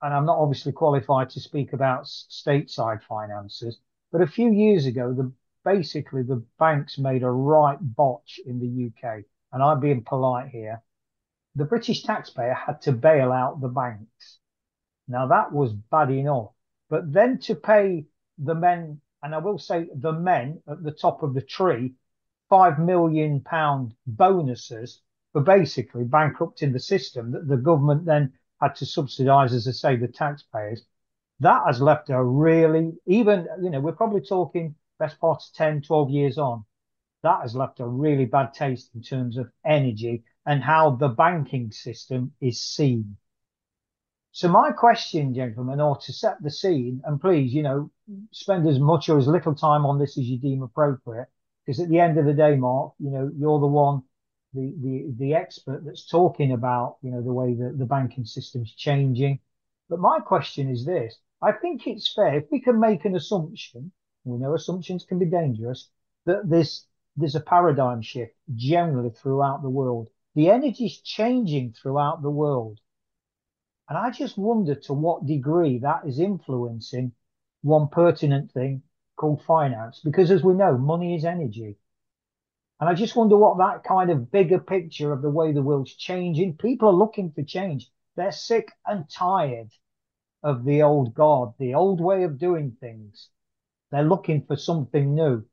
and 0.02 0.14
I'm 0.14 0.26
not 0.26 0.38
obviously 0.38 0.72
qualified 0.74 1.30
to 1.32 1.40
speak 1.40 1.74
about 1.74 2.06
stateside 2.06 3.02
finances, 3.04 3.80
but 4.12 4.22
a 4.22 4.28
few 4.28 4.52
years 4.52 4.86
ago, 4.86 5.14
the 5.14 5.32
basically 5.64 6.24
the 6.24 6.44
banks 6.58 6.98
made 6.98 7.24
a 7.24 7.30
right 7.30 7.78
botch 7.82 8.40
in 8.46 8.60
the 8.60 8.88
UK, 8.88 9.24
and 9.52 9.64
I'm 9.64 9.80
being 9.80 10.04
polite 10.04 10.50
here. 10.50 10.82
The 11.56 11.66
British 11.66 12.04
taxpayer 12.04 12.54
had 12.54 12.82
to 12.82 12.92
bail 12.92 13.32
out 13.32 13.62
the 13.62 13.68
banks. 13.68 14.40
Now 15.10 15.28
that 15.28 15.52
was 15.52 15.74
bad 15.74 16.12
enough, 16.12 16.52
but 16.90 17.12
then 17.12 17.40
to 17.40 17.56
pay 17.56 18.06
the 18.38 18.56
men, 18.56 19.02
and 19.22 19.36
I 19.36 19.40
will 19.40 19.58
say 19.58 19.90
the 19.94 20.14
men 20.14 20.62
at 20.68 20.84
the 20.84 20.92
top 20.92 21.24
of 21.24 21.34
the 21.34 21.42
tree, 21.42 21.96
five 22.50 22.80
million 22.80 23.42
pound 23.42 23.96
bonuses 24.08 25.02
for 25.34 25.42
basically 25.42 26.06
bankrupting 26.06 26.72
the 26.72 26.80
system 26.80 27.32
that 27.32 27.48
the 27.48 27.58
government 27.58 28.06
then 28.06 28.34
had 28.62 28.76
to 28.76 28.86
subsidise, 28.86 29.54
as 29.54 29.68
I 29.68 29.72
say, 29.72 29.96
the 29.98 30.08
taxpayers. 30.08 30.84
That 31.42 31.64
has 31.66 31.82
left 31.82 32.10
a 32.10 32.24
really, 32.24 32.94
even, 33.06 33.48
you 33.62 33.70
know, 33.70 33.80
we're 33.80 33.94
probably 33.94 34.22
talking 34.22 34.76
best 35.00 35.20
part 35.20 35.42
of 35.42 35.54
10, 35.56 35.82
12 35.82 36.10
years 36.12 36.38
on, 36.38 36.66
that 37.24 37.42
has 37.42 37.56
left 37.56 37.80
a 37.80 37.88
really 37.88 38.26
bad 38.26 38.54
taste 38.54 38.92
in 38.94 39.02
terms 39.02 39.38
of 39.38 39.50
energy 39.66 40.24
and 40.46 40.62
how 40.62 40.92
the 40.92 41.08
banking 41.08 41.72
system 41.72 42.34
is 42.42 42.62
seen. 42.62 43.18
So 44.32 44.48
my 44.48 44.72
question, 44.72 45.34
gentlemen, 45.34 45.82
or 45.82 45.98
to 45.98 46.14
set 46.14 46.42
the 46.42 46.52
scene, 46.52 47.02
and 47.06 47.20
please, 47.20 47.54
you 47.54 47.64
know, 47.64 47.92
spend 48.32 48.68
as 48.68 48.80
much 48.80 49.10
or 49.10 49.18
as 49.18 49.28
little 49.28 49.56
time 49.56 49.86
on 49.86 50.00
this 50.00 50.18
as 50.18 50.26
you 50.26 50.38
deem 50.38 50.62
appropriate, 50.62 51.28
because 51.66 51.80
at 51.80 51.90
the 51.90 52.00
end 52.00 52.18
of 52.18 52.26
the 52.26 52.34
day, 52.34 52.56
Marc, 52.56 52.94
you 53.00 53.12
know, 53.12 53.32
you're 53.36 53.60
the 53.60 53.68
one, 53.68 54.04
the 54.54 54.74
the 54.82 55.14
the 55.18 55.34
expert 55.34 55.84
that's 55.86 56.06
talking 56.06 56.52
about, 56.52 56.98
you 57.02 57.12
know, 57.12 57.22
the 57.22 57.34
way 57.34 57.54
that 57.54 57.78
the 57.78 57.86
banking 57.86 58.26
system's 58.26 58.74
changing. 58.74 59.40
But 59.90 60.00
my 60.00 60.20
question 60.20 60.70
is 60.70 60.86
this: 60.86 61.18
I 61.42 61.52
think 61.52 61.88
it's 61.88 62.14
fair 62.14 62.38
if 62.38 62.46
we 62.52 62.62
can 62.62 62.80
make 62.80 63.06
an 63.06 63.16
assumption 63.16 63.92
we 64.26 64.38
know 64.38 64.54
assumptions 64.54 65.06
can 65.06 65.18
be 65.18 65.26
dangerous, 65.26 65.90
that 66.26 66.50
this 66.50 66.86
there's 67.16 67.36
a 67.36 67.40
paradigm 67.40 68.02
shift 68.02 68.36
generally 68.54 69.10
throughout 69.10 69.62
the 69.62 69.70
world. 69.70 70.10
The 70.36 70.50
energy 70.50 70.86
is 70.86 71.02
changing 71.02 71.74
throughout 71.74 72.22
the 72.22 72.30
world. 72.30 72.80
And 73.90 73.98
I 73.98 74.12
just 74.12 74.38
wonder 74.38 74.76
to 74.76 74.94
what 74.94 75.26
degree 75.26 75.80
that 75.80 76.06
is 76.06 76.20
influencing 76.20 77.12
one 77.64 77.90
pertinent 77.90 78.52
thing 78.52 78.84
called 79.16 79.44
finance, 79.44 80.00
because 80.04 80.30
as 80.30 80.44
we 80.44 80.54
know, 80.54 80.78
money 80.78 81.16
is 81.16 81.26
energy. 81.26 81.76
And 82.80 82.88
I 82.88 82.94
just 82.94 83.16
wonder 83.16 83.36
what 83.36 83.58
that 83.58 83.84
kind 83.84 84.12
of 84.12 84.32
bigger 84.32 84.60
picture 84.60 85.12
of 85.12 85.22
the 85.22 85.30
way 85.30 85.52
the 85.52 85.64
world's 85.64 85.96
changing. 85.96 86.56
People 86.56 86.90
are 86.90 86.94
looking 86.94 87.32
for 87.32 87.44
change. 87.44 87.92
They're 88.16 88.32
sick 88.32 88.72
and 88.86 89.10
tired 89.10 89.72
of 90.44 90.64
the 90.64 90.84
old 90.84 91.14
God, 91.14 91.54
the 91.60 91.74
old 91.74 92.00
way 92.00 92.24
of 92.24 92.38
doing 92.38 92.78
things. 92.80 93.30
They're 93.92 94.04
looking 94.04 94.46
for 94.46 94.56
something 94.56 95.16
new. 95.16 95.44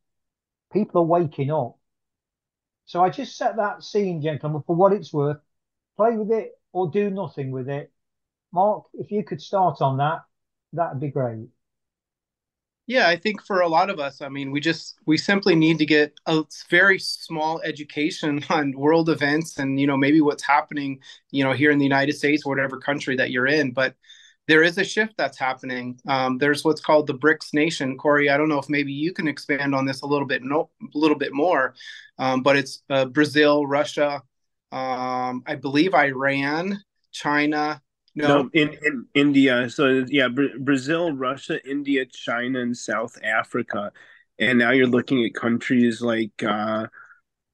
People 0.73 1.03
are 1.03 1.07
waking 1.07 1.51
up. 1.51 1.79
So 2.85 3.03
I 3.03 3.11
just 3.11 3.37
set 3.37 3.57
that 3.57 3.83
scene, 3.83 4.21
gentlemen, 4.23 4.63
for 4.67 4.77
what 4.77 4.93
it's 4.93 5.13
worth. 5.13 5.39
Play 5.97 6.17
with 6.17 6.31
it 6.31 6.53
or 6.73 6.91
do 6.91 7.11
nothing 7.11 7.51
with 7.51 7.69
it. 7.69 7.93
Marc, 8.57 8.85
if 8.95 9.11
you 9.11 9.23
could 9.23 9.43
start 9.43 9.83
on 9.83 9.99
that, 9.99 10.23
that'd 10.73 10.99
be 10.99 11.11
great. 11.11 11.49
Yeah, 12.87 13.07
I 13.07 13.17
think 13.17 13.45
for 13.45 13.61
a 13.61 13.69
lot 13.69 13.91
of 13.91 14.01
us, 14.01 14.23
I 14.23 14.31
mean, 14.31 14.51
we 14.51 14.61
just 14.61 14.99
we 15.05 15.19
simply 15.19 15.55
need 15.55 15.77
to 15.79 15.85
get 15.85 16.15
a 16.25 16.43
very 16.71 16.99
small 16.99 17.61
education 17.63 18.43
on 18.51 18.73
world 18.73 19.11
events 19.11 19.59
and 19.59 19.79
you 19.79 19.87
know 19.87 19.97
maybe 19.99 20.23
what's 20.23 20.43
happening, 20.43 21.01
you 21.31 21.45
know, 21.45 21.53
here 21.53 21.71
in 21.71 21.79
the 21.79 21.85
United 21.85 22.15
States 22.15 22.47
or 22.47 22.49
whatever 22.49 22.79
country 22.79 23.15
that 23.17 23.31
you're 23.31 23.47
in. 23.47 23.73
But 23.73 23.95
there 24.49 24.63
is 24.63 24.79
a 24.79 24.85
shift 24.85 25.15
that's 25.19 25.39
happening. 25.39 26.01
Um, 26.09 26.39
there's 26.39 26.65
what's 26.65 26.81
called 26.81 27.09
the 27.09 27.15
BRICS 27.15 27.53
nation. 27.53 27.99
Cory, 27.99 28.31
I 28.31 28.39
don't 28.39 28.49
know 28.49 28.61
if 28.61 28.71
maybe 28.71 28.93
you 28.93 29.13
can 29.13 29.29
expand 29.29 29.75
on 29.75 29.85
this 29.85 30.01
a 30.01 30.07
little 30.07 30.27
bit, 30.27 30.43
no, 30.43 30.71
a 30.83 30.99
little 30.99 31.19
bit 31.19 31.33
more, 31.35 31.75
um, 32.19 32.43
but 32.43 32.57
it's 32.57 32.83
uh, 32.89 33.05
Brazil, 33.05 33.67
Russia, 33.67 34.23
um, 34.73 35.43
I 35.47 35.57
believe 35.61 35.95
Iran, 35.95 36.81
China. 37.13 37.83
No, 38.17 38.43
no 38.43 38.51
in, 38.55 38.77
in 38.83 39.07
India. 39.15 39.69
So 39.71 40.05
yeah, 40.09 40.29
Br- 40.29 40.59
Brazil, 40.59 41.13
Russia, 41.13 41.65
India, 41.69 42.07
China, 42.07 42.61
and 42.61 42.77
South 42.77 43.17
Africa. 43.23 43.93
And 44.39 44.59
now 44.59 44.73
you're 44.73 44.87
looking 44.87 45.25
at 45.25 45.35
countries 45.35 46.01
like 46.01 46.43
uh, 46.43 46.89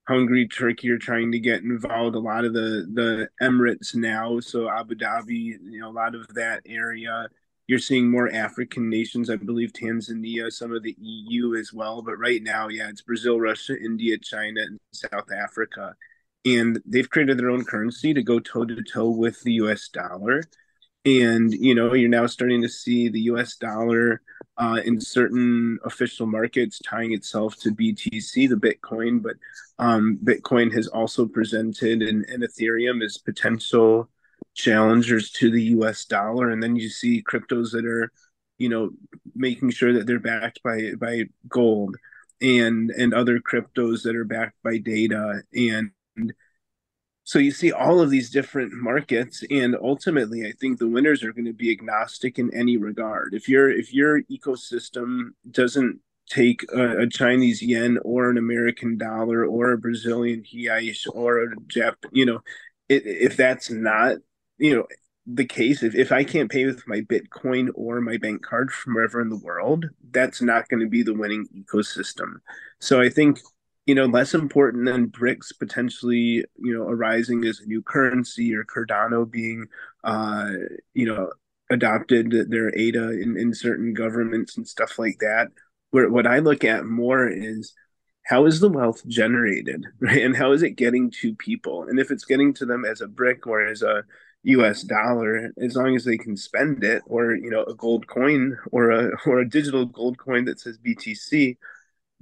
Hungary, 0.08 0.48
Turkey 0.48 0.90
are 0.90 0.98
trying 0.98 1.32
to 1.32 1.40
get 1.40 1.62
involved. 1.62 2.16
A 2.16 2.20
lot 2.20 2.44
of 2.44 2.52
the 2.54 2.86
the 2.92 3.28
Emirates 3.42 3.94
now, 3.94 4.40
so 4.40 4.68
Abu 4.70 4.94
Dhabi, 4.96 5.58
you 5.62 5.80
know, 5.80 5.90
a 5.90 5.92
lot 5.92 6.14
of 6.14 6.26
that 6.34 6.62
area. 6.66 7.28
You're 7.68 7.78
seeing 7.78 8.10
more 8.10 8.30
African 8.32 8.90
nations, 8.90 9.30
I 9.30 9.36
believe 9.36 9.72
Tanzania, 9.72 10.52
some 10.52 10.74
of 10.74 10.82
the 10.82 10.96
EU 11.00 11.54
as 11.54 11.72
well. 11.72 12.02
But 12.02 12.18
right 12.18 12.42
now, 12.42 12.68
yeah, 12.68 12.88
it's 12.88 13.02
Brazil, 13.02 13.40
Russia, 13.40 13.76
India, 13.80 14.18
China, 14.18 14.62
and 14.62 14.80
South 14.92 15.30
Africa, 15.32 15.94
and 16.44 16.80
they've 16.86 17.08
created 17.08 17.38
their 17.38 17.50
own 17.50 17.64
currency 17.64 18.12
to 18.14 18.22
go 18.22 18.40
toe 18.40 18.64
to 18.64 18.82
toe 18.82 19.10
with 19.10 19.40
the 19.42 19.52
U.S. 19.54 19.88
dollar. 19.88 20.42
And 21.04 21.52
you 21.52 21.74
know, 21.74 21.94
you're 21.94 22.08
now 22.08 22.26
starting 22.26 22.62
to 22.62 22.68
see 22.68 23.08
the 23.08 23.20
U.S. 23.22 23.56
dollar 23.56 24.22
uh, 24.56 24.80
in 24.84 25.00
certain 25.00 25.78
official 25.84 26.26
markets 26.26 26.80
tying 26.84 27.12
itself 27.12 27.56
to 27.60 27.74
BTC, 27.74 28.48
the 28.48 28.56
Bitcoin, 28.56 29.22
but 29.22 29.34
um, 29.78 30.18
Bitcoin 30.22 30.72
has 30.72 30.86
also 30.88 31.26
presented 31.26 32.02
and, 32.02 32.24
and 32.26 32.42
Ethereum 32.42 33.04
as 33.04 33.18
potential 33.18 34.08
challengers 34.54 35.30
to 35.32 35.50
the 35.50 35.62
US 35.76 36.04
dollar. 36.04 36.50
And 36.50 36.62
then 36.62 36.76
you 36.76 36.88
see 36.88 37.22
cryptos 37.22 37.72
that 37.72 37.86
are, 37.86 38.12
you 38.58 38.68
know, 38.68 38.90
making 39.34 39.70
sure 39.70 39.92
that 39.94 40.06
they're 40.06 40.20
backed 40.20 40.62
by 40.62 40.92
by 40.98 41.24
gold 41.48 41.96
and 42.40 42.90
and 42.90 43.14
other 43.14 43.40
cryptos 43.40 44.02
that 44.02 44.16
are 44.16 44.24
backed 44.24 44.62
by 44.62 44.78
data 44.78 45.42
and 45.54 45.90
so 47.24 47.38
you 47.38 47.50
see 47.50 47.70
all 47.72 48.00
of 48.00 48.10
these 48.10 48.30
different 48.30 48.72
markets 48.72 49.44
and 49.50 49.76
ultimately 49.82 50.46
i 50.46 50.52
think 50.60 50.78
the 50.78 50.88
winners 50.88 51.22
are 51.22 51.32
going 51.32 51.44
to 51.44 51.52
be 51.52 51.70
agnostic 51.70 52.38
in 52.38 52.52
any 52.54 52.76
regard. 52.76 53.34
If 53.34 53.48
your 53.48 53.70
if 53.70 53.92
your 53.92 54.22
ecosystem 54.22 55.30
doesn't 55.50 56.00
take 56.28 56.62
a, 56.72 57.02
a 57.02 57.08
chinese 57.08 57.62
yen 57.62 57.98
or 58.04 58.30
an 58.30 58.38
american 58.38 58.96
dollar 58.96 59.44
or 59.44 59.72
a 59.72 59.78
brazilian 59.78 60.42
reais 60.54 61.06
or 61.12 61.42
a 61.42 61.56
jap 61.66 61.94
you 62.12 62.24
know 62.24 62.40
it, 62.88 63.02
if 63.04 63.36
that's 63.36 63.70
not 63.70 64.18
you 64.56 64.74
know 64.74 64.86
the 65.26 65.44
case 65.44 65.82
if, 65.82 65.94
if 65.94 66.12
i 66.12 66.22
can't 66.22 66.50
pay 66.50 66.64
with 66.64 66.86
my 66.86 67.00
bitcoin 67.00 67.68
or 67.74 68.00
my 68.00 68.16
bank 68.16 68.42
card 68.42 68.70
from 68.72 68.94
wherever 68.94 69.20
in 69.20 69.28
the 69.28 69.36
world 69.38 69.86
that's 70.10 70.40
not 70.40 70.68
going 70.68 70.80
to 70.80 70.88
be 70.88 71.02
the 71.02 71.14
winning 71.14 71.46
ecosystem. 71.56 72.34
So 72.78 73.00
i 73.00 73.08
think 73.08 73.40
you 73.92 73.96
know, 73.96 74.06
less 74.06 74.32
important 74.32 74.86
than 74.86 75.10
BRICS 75.10 75.58
potentially, 75.58 76.46
you 76.56 76.74
know, 76.74 76.88
arising 76.88 77.44
as 77.44 77.60
a 77.60 77.66
new 77.66 77.82
currency 77.82 78.54
or 78.54 78.64
Cardano 78.64 79.30
being, 79.30 79.66
uh, 80.02 80.48
you 80.94 81.04
know, 81.04 81.30
adopted 81.68 82.30
their 82.48 82.74
ADA 82.74 83.20
in, 83.20 83.36
in 83.36 83.52
certain 83.52 83.92
governments 83.92 84.56
and 84.56 84.66
stuff 84.66 84.98
like 84.98 85.18
that. 85.18 85.48
Where 85.90 86.08
what 86.08 86.26
I 86.26 86.38
look 86.38 86.64
at 86.64 86.86
more 86.86 87.28
is 87.28 87.74
how 88.24 88.46
is 88.46 88.60
the 88.60 88.70
wealth 88.70 89.06
generated, 89.06 89.84
right? 90.00 90.22
And 90.22 90.34
how 90.34 90.52
is 90.52 90.62
it 90.62 90.70
getting 90.70 91.10
to 91.20 91.34
people? 91.34 91.82
And 91.82 91.98
if 92.00 92.10
it's 92.10 92.24
getting 92.24 92.54
to 92.54 92.64
them 92.64 92.86
as 92.86 93.02
a 93.02 93.06
brick 93.06 93.46
or 93.46 93.62
as 93.62 93.82
a 93.82 94.04
US 94.44 94.84
dollar, 94.84 95.52
as 95.60 95.76
long 95.76 95.96
as 95.96 96.06
they 96.06 96.16
can 96.16 96.34
spend 96.38 96.82
it, 96.82 97.02
or 97.04 97.34
you 97.34 97.50
know, 97.50 97.64
a 97.64 97.74
gold 97.74 98.06
coin 98.06 98.56
or 98.70 98.90
a 98.90 99.10
or 99.26 99.40
a 99.40 99.48
digital 99.50 99.84
gold 99.84 100.16
coin 100.16 100.46
that 100.46 100.60
says 100.60 100.78
BTC. 100.78 101.58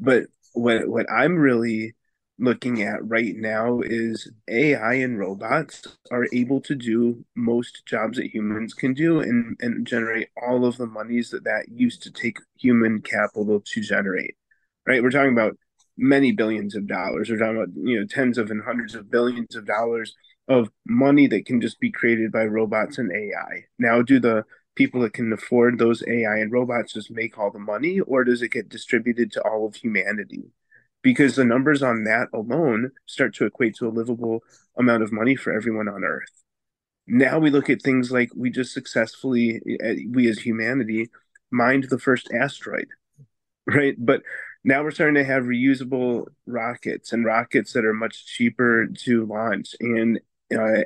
But 0.00 0.24
what 0.52 0.88
what 0.88 1.10
I'm 1.10 1.36
really 1.36 1.94
looking 2.38 2.82
at 2.82 3.06
right 3.06 3.36
now 3.36 3.80
is 3.80 4.30
AI 4.48 4.94
and 4.94 5.18
robots 5.18 5.86
are 6.10 6.26
able 6.32 6.60
to 6.62 6.74
do 6.74 7.22
most 7.36 7.82
jobs 7.86 8.16
that 8.16 8.34
humans 8.34 8.72
can 8.72 8.94
do 8.94 9.20
and, 9.20 9.56
and 9.60 9.86
generate 9.86 10.28
all 10.42 10.64
of 10.64 10.78
the 10.78 10.86
monies 10.86 11.30
that 11.30 11.44
that 11.44 11.66
used 11.68 12.02
to 12.02 12.10
take 12.10 12.38
human 12.56 13.02
capital 13.02 13.60
to 13.60 13.80
generate. 13.82 14.36
Right? 14.86 15.02
We're 15.02 15.10
talking 15.10 15.32
about 15.32 15.56
many 15.98 16.32
billions 16.32 16.74
of 16.74 16.86
dollars. 16.86 17.28
We're 17.28 17.38
talking 17.38 17.56
about 17.56 17.68
you 17.76 18.00
know 18.00 18.06
tens 18.06 18.38
of 18.38 18.50
and 18.50 18.62
hundreds 18.64 18.94
of 18.94 19.10
billions 19.10 19.54
of 19.54 19.66
dollars 19.66 20.14
of 20.48 20.70
money 20.86 21.28
that 21.28 21.46
can 21.46 21.60
just 21.60 21.78
be 21.78 21.92
created 21.92 22.32
by 22.32 22.44
robots 22.44 22.98
and 22.98 23.12
AI. 23.12 23.66
Now, 23.78 24.02
do 24.02 24.18
the 24.18 24.44
people 24.74 25.00
that 25.02 25.12
can 25.12 25.32
afford 25.32 25.78
those 25.78 26.02
AI 26.06 26.38
and 26.38 26.52
robots 26.52 26.92
just 26.92 27.10
make 27.10 27.38
all 27.38 27.50
the 27.50 27.58
money, 27.58 28.00
or 28.00 28.24
does 28.24 28.42
it 28.42 28.52
get 28.52 28.68
distributed 28.68 29.32
to 29.32 29.42
all 29.42 29.66
of 29.66 29.74
humanity? 29.74 30.44
Because 31.02 31.36
the 31.36 31.44
numbers 31.44 31.82
on 31.82 32.04
that 32.04 32.28
alone 32.32 32.92
start 33.06 33.34
to 33.36 33.46
equate 33.46 33.74
to 33.76 33.88
a 33.88 33.90
livable 33.90 34.42
amount 34.78 35.02
of 35.02 35.12
money 35.12 35.34
for 35.34 35.52
everyone 35.52 35.88
on 35.88 36.04
Earth. 36.04 36.42
Now 37.06 37.38
we 37.38 37.50
look 37.50 37.68
at 37.70 37.82
things 37.82 38.12
like 38.12 38.30
we 38.36 38.50
just 38.50 38.72
successfully, 38.72 39.60
eh, 39.82 39.96
we 40.08 40.28
as 40.28 40.38
humanity, 40.38 41.10
mined 41.50 41.84
the 41.84 41.98
first 41.98 42.30
asteroid, 42.32 42.88
right? 43.66 43.96
But 43.98 44.22
now 44.62 44.82
we're 44.82 44.90
starting 44.90 45.14
to 45.16 45.24
have 45.24 45.44
reusable 45.44 46.26
rockets 46.46 47.12
and 47.12 47.24
rockets 47.24 47.72
that 47.72 47.84
are 47.84 47.94
much 47.94 48.26
cheaper 48.26 48.86
to 48.86 49.24
launch 49.24 49.74
and 49.80 50.20
uh, 50.56 50.82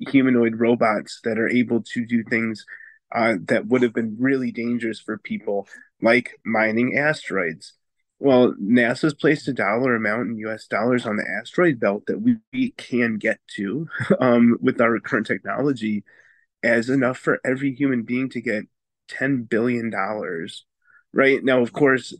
humanoid 0.00 0.56
robots 0.56 1.20
that 1.24 1.38
are 1.38 1.48
able 1.48 1.82
to 1.82 2.04
do 2.04 2.22
things 2.24 2.64
uh, 3.14 3.36
that 3.46 3.66
would 3.66 3.82
have 3.82 3.94
been 3.94 4.16
really 4.18 4.52
dangerous 4.52 5.00
for 5.00 5.18
people, 5.18 5.66
like 6.02 6.38
mining 6.44 6.96
asteroids. 6.96 7.74
Well, 8.18 8.54
NASA's 8.60 9.14
placed 9.14 9.46
a 9.48 9.52
dollar 9.52 9.94
amount 9.94 10.28
in 10.28 10.38
US 10.38 10.66
dollars 10.66 11.06
on 11.06 11.16
the 11.16 11.28
asteroid 11.40 11.78
belt 11.78 12.04
that 12.06 12.20
we, 12.20 12.36
we 12.52 12.70
can 12.72 13.16
get 13.16 13.38
to 13.56 13.88
um, 14.20 14.58
with 14.60 14.80
our 14.80 14.98
current 15.00 15.26
technology 15.26 16.04
as 16.62 16.90
enough 16.90 17.18
for 17.18 17.40
every 17.44 17.74
human 17.74 18.02
being 18.02 18.28
to 18.30 18.40
get 18.40 18.64
$10 19.10 19.48
billion. 19.48 19.92
Right 21.12 21.42
now, 21.42 21.60
of 21.60 21.72
course, 21.72 22.14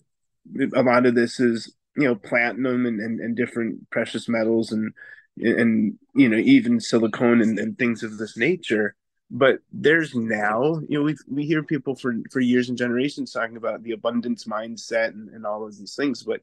a 0.74 0.82
lot 0.82 1.04
of 1.04 1.14
this 1.14 1.40
is, 1.40 1.74
you 1.96 2.04
know, 2.04 2.14
platinum 2.14 2.86
and, 2.86 3.00
and, 3.00 3.20
and 3.20 3.36
different 3.36 3.90
precious 3.90 4.28
metals 4.28 4.70
and, 4.70 4.92
and, 5.36 5.98
you 6.14 6.28
know, 6.28 6.38
even 6.38 6.80
silicone 6.80 7.42
and, 7.42 7.58
and 7.58 7.76
things 7.76 8.02
of 8.02 8.16
this 8.16 8.36
nature 8.36 8.94
but 9.30 9.58
there's 9.72 10.14
now 10.14 10.80
you 10.88 10.98
know 10.98 11.02
we 11.02 11.16
we 11.28 11.46
hear 11.46 11.62
people 11.62 11.94
for 11.94 12.14
for 12.30 12.40
years 12.40 12.68
and 12.68 12.78
generations 12.78 13.32
talking 13.32 13.56
about 13.56 13.82
the 13.82 13.92
abundance 13.92 14.44
mindset 14.44 15.08
and, 15.08 15.28
and 15.30 15.44
all 15.44 15.66
of 15.66 15.76
these 15.76 15.94
things 15.94 16.22
but 16.22 16.40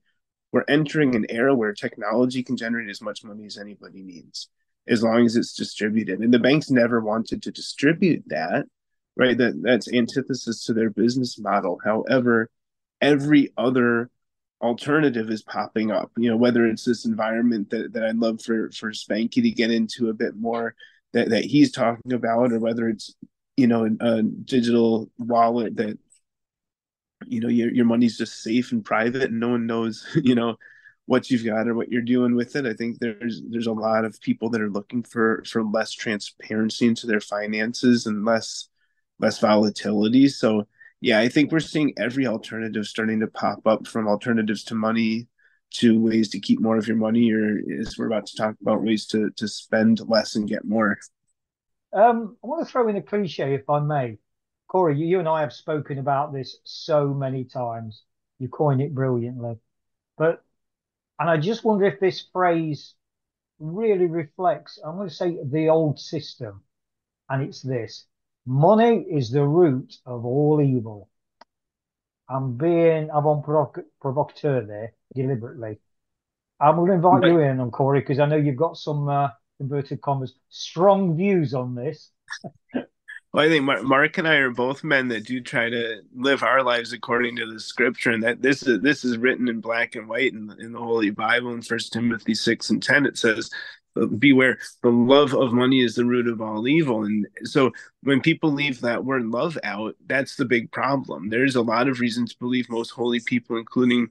we're 0.51 0.65
entering 0.67 1.15
an 1.15 1.25
era 1.29 1.53
where 1.53 1.73
technology 1.73 2.41
can 2.41 2.55
generate 2.55 2.89
as 2.89 3.01
much 3.01 3.23
money 3.23 3.45
as 3.45 3.57
anybody 3.57 4.01
needs 4.01 4.49
as 4.87 5.01
long 5.01 5.25
as 5.25 5.35
it's 5.35 5.55
distributed. 5.55 6.19
And 6.19 6.31
the 6.31 6.37
banks 6.37 6.69
never 6.69 7.01
wanted 7.01 7.41
to 7.43 7.51
distribute 7.51 8.23
that 8.27 8.65
right? 9.17 9.37
That 9.37 9.61
that's 9.61 9.91
antithesis 9.91 10.65
to 10.65 10.73
their 10.73 10.89
business 10.89 11.39
model. 11.39 11.79
However 11.83 12.49
every 13.01 13.51
other 13.57 14.09
alternative 14.61 15.29
is 15.29 15.43
popping 15.43 15.91
up 15.91 16.09
you 16.17 16.29
know 16.29 16.37
whether 16.37 16.65
it's 16.65 16.85
this 16.85 17.05
environment 17.05 17.69
that, 17.69 17.91
that 17.91 18.05
i'd 18.05 18.15
love 18.15 18.41
for 18.41 18.71
for 18.71 18.91
spanky 18.91 19.43
to 19.43 19.51
get 19.51 19.69
into 19.69 20.09
a 20.09 20.13
bit 20.13 20.35
more 20.37 20.73
that, 21.15 21.29
that 21.29 21.45
he's 21.45 21.71
talking 21.71 22.13
about 22.13 22.51
or 22.51 22.59
whether 22.59 22.87
it's 22.87 23.15
you 23.57 23.67
know 23.67 23.89
a 23.99 24.21
digital 24.21 25.09
wallet 25.17 25.77
that 25.77 25.97
you 27.25 27.39
know 27.39 27.47
your, 27.47 27.73
your 27.73 27.85
money's 27.85 28.17
just 28.17 28.43
safe 28.43 28.71
and 28.71 28.85
private 28.85 29.23
and 29.23 29.39
no 29.39 29.49
one 29.49 29.65
knows 29.65 30.05
you 30.23 30.35
know 30.35 30.55
what 31.07 31.29
you've 31.29 31.45
got 31.45 31.67
or 31.67 31.75
what 31.75 31.89
you're 31.89 32.01
doing 32.01 32.35
with 32.35 32.55
it. 32.55 32.65
I 32.65 32.73
think 32.73 32.97
there's 32.99 33.41
there's 33.49 33.67
a 33.67 33.71
lot 33.71 34.05
of 34.05 34.19
people 34.21 34.49
that 34.49 34.61
are 34.61 34.69
looking 34.69 35.03
for 35.03 35.43
for 35.47 35.63
less 35.63 35.91
transparency 35.91 36.87
into 36.87 37.07
their 37.07 37.21
finances 37.21 38.05
and 38.05 38.25
less 38.25 38.69
less 39.19 39.39
volatility. 39.39 40.27
So 40.27 40.67
yeah 41.01 41.19
i 41.19 41.27
think 41.27 41.51
we're 41.51 41.59
seeing 41.59 41.93
every 41.97 42.25
alternative 42.25 42.85
starting 42.85 43.19
to 43.19 43.27
pop 43.27 43.65
up 43.67 43.85
from 43.85 44.07
alternatives 44.07 44.63
to 44.63 44.75
money 44.75 45.27
to 45.71 45.99
ways 45.99 46.29
to 46.29 46.39
keep 46.39 46.61
more 46.61 46.77
of 46.77 46.87
your 46.87 46.97
money, 46.97 47.31
or 47.31 47.59
as 47.79 47.97
we're 47.97 48.07
about 48.07 48.25
to 48.27 48.37
talk 48.37 48.55
about 48.61 48.83
ways 48.83 49.05
to 49.07 49.29
to 49.31 49.47
spend 49.47 49.99
less 50.07 50.35
and 50.35 50.47
get 50.47 50.65
more? 50.65 50.97
Um, 51.93 52.37
I 52.43 52.47
want 52.47 52.65
to 52.65 52.71
throw 52.71 52.87
in 52.87 52.97
a 52.97 53.01
cliche, 53.01 53.53
if 53.53 53.69
I 53.69 53.79
may. 53.79 54.17
Cory, 54.67 54.97
you, 54.97 55.05
you 55.05 55.19
and 55.19 55.27
I 55.27 55.41
have 55.41 55.53
spoken 55.53 55.99
about 55.99 56.33
this 56.33 56.57
so 56.63 57.13
many 57.13 57.45
times. 57.45 58.03
You 58.39 58.49
coin 58.49 58.81
it 58.81 58.93
brilliantly, 58.93 59.55
but 60.17 60.43
and 61.19 61.29
I 61.29 61.37
just 61.37 61.63
wonder 61.63 61.85
if 61.85 61.99
this 61.99 62.27
phrase 62.33 62.95
really 63.59 64.07
reflects. 64.07 64.79
I'm 64.83 64.97
going 64.97 65.07
to 65.07 65.13
say 65.13 65.37
the 65.43 65.69
old 65.69 65.99
system, 65.99 66.61
and 67.29 67.43
it's 67.43 67.61
this: 67.61 68.05
money 68.45 69.05
is 69.09 69.29
the 69.29 69.45
root 69.45 69.93
of 70.05 70.25
all 70.25 70.61
evil. 70.61 71.09
I'm 72.27 72.57
being 72.57 73.09
avant 73.13 73.43
provocateur 73.43 74.65
there 74.65 74.93
deliberately. 75.15 75.79
I'm 76.59 76.75
going 76.75 76.89
to 76.89 76.93
invite 76.95 77.21
but, 77.21 77.27
you 77.27 77.39
in 77.39 77.59
on 77.59 77.71
Cory 77.71 78.01
because 78.01 78.19
I 78.19 78.25
know 78.25 78.37
you've 78.37 78.55
got 78.55 78.77
some 78.77 79.09
uh, 79.09 79.29
inverted 79.59 80.01
commas 80.01 80.33
strong 80.49 81.17
views 81.17 81.53
on 81.53 81.75
this. 81.75 82.11
well, 82.73 82.85
I 83.33 83.49
think 83.49 83.65
Marc 83.65 84.17
and 84.17 84.27
I 84.27 84.35
are 84.35 84.51
both 84.51 84.83
men 84.83 85.07
that 85.09 85.25
do 85.25 85.41
try 85.41 85.69
to 85.69 86.01
live 86.15 86.43
our 86.43 86.63
lives 86.63 86.93
according 86.93 87.35
to 87.37 87.51
the 87.51 87.59
Scripture, 87.59 88.11
and 88.11 88.23
that 88.23 88.41
this 88.41 88.63
is 88.63 88.81
this 88.81 89.03
is 89.03 89.17
written 89.17 89.49
in 89.49 89.59
black 89.59 89.95
and 89.95 90.07
white 90.07 90.33
in, 90.33 90.55
in 90.59 90.71
the 90.71 90.79
Holy 90.79 91.09
Bible. 91.09 91.53
In 91.53 91.61
First 91.61 91.91
Timothy 91.91 92.35
six 92.35 92.69
and 92.69 92.81
ten, 92.81 93.05
it 93.05 93.17
says, 93.17 93.49
beware 94.17 94.57
the 94.83 94.89
love 94.89 95.33
of 95.33 95.53
money 95.53 95.81
is 95.81 95.95
the 95.95 96.05
root 96.05 96.27
of 96.27 96.41
all 96.41 96.67
evil 96.67 97.05
and 97.05 97.25
so 97.43 97.71
when 98.03 98.19
people 98.19 98.51
leave 98.51 98.81
that 98.81 99.05
word 99.05 99.23
love 99.23 99.57
out 99.63 99.95
that's 100.07 100.35
the 100.35 100.43
big 100.43 100.69
problem 100.71 101.29
there's 101.29 101.55
a 101.55 101.61
lot 101.61 101.87
of 101.87 102.01
reasons 102.01 102.33
to 102.33 102.39
believe 102.39 102.69
most 102.69 102.89
holy 102.89 103.21
people 103.21 103.57
including 103.57 104.07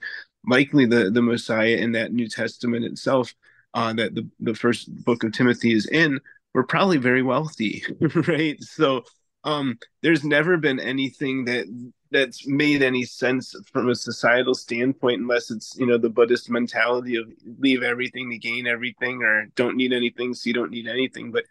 likely 0.47 0.87
the 0.87 1.11
the 1.11 1.23
messiah 1.23 1.77
in 1.77 1.93
that 1.93 2.13
new 2.13 2.29
testament 2.29 2.85
itself 2.85 3.35
uh, 3.75 3.93
that 3.93 4.15
the, 4.15 4.29
the 4.41 4.55
first 4.55 4.95
book 5.05 5.25
of 5.25 5.33
timothy 5.33 5.73
is 5.73 5.87
in 5.87 6.21
were 6.55 6.65
probably 6.65 6.97
very 6.97 7.23
wealthy 7.23 7.83
right? 8.29 8.63
So 8.63 9.05
um 9.43 9.79
there's 10.03 10.25
never 10.25 10.57
been 10.57 10.81
anything 10.81 11.45
that 11.45 11.67
that's 12.11 12.47
made 12.47 12.83
any 12.83 13.05
sense 13.05 13.55
from 13.73 13.91
a 13.91 13.95
societal 13.95 14.55
standpoint 14.55 15.21
unless 15.21 15.51
it's 15.51 15.77
you 15.77 15.85
know 15.85 15.99
the 15.99 16.09
buddhist 16.09 16.49
mentality 16.49 17.17
of 17.17 17.27
leave 17.59 17.83
everything 17.83 18.31
to 18.31 18.39
gain 18.39 18.67
everything 18.67 19.23
or 19.23 19.47
don't 19.57 19.77
need 19.77 19.93
anything 19.93 20.33
so 20.33 20.49
you 20.49 20.55
don't 20.55 20.71
need 20.71 20.87
anything. 20.89 21.31
But 21.31 21.45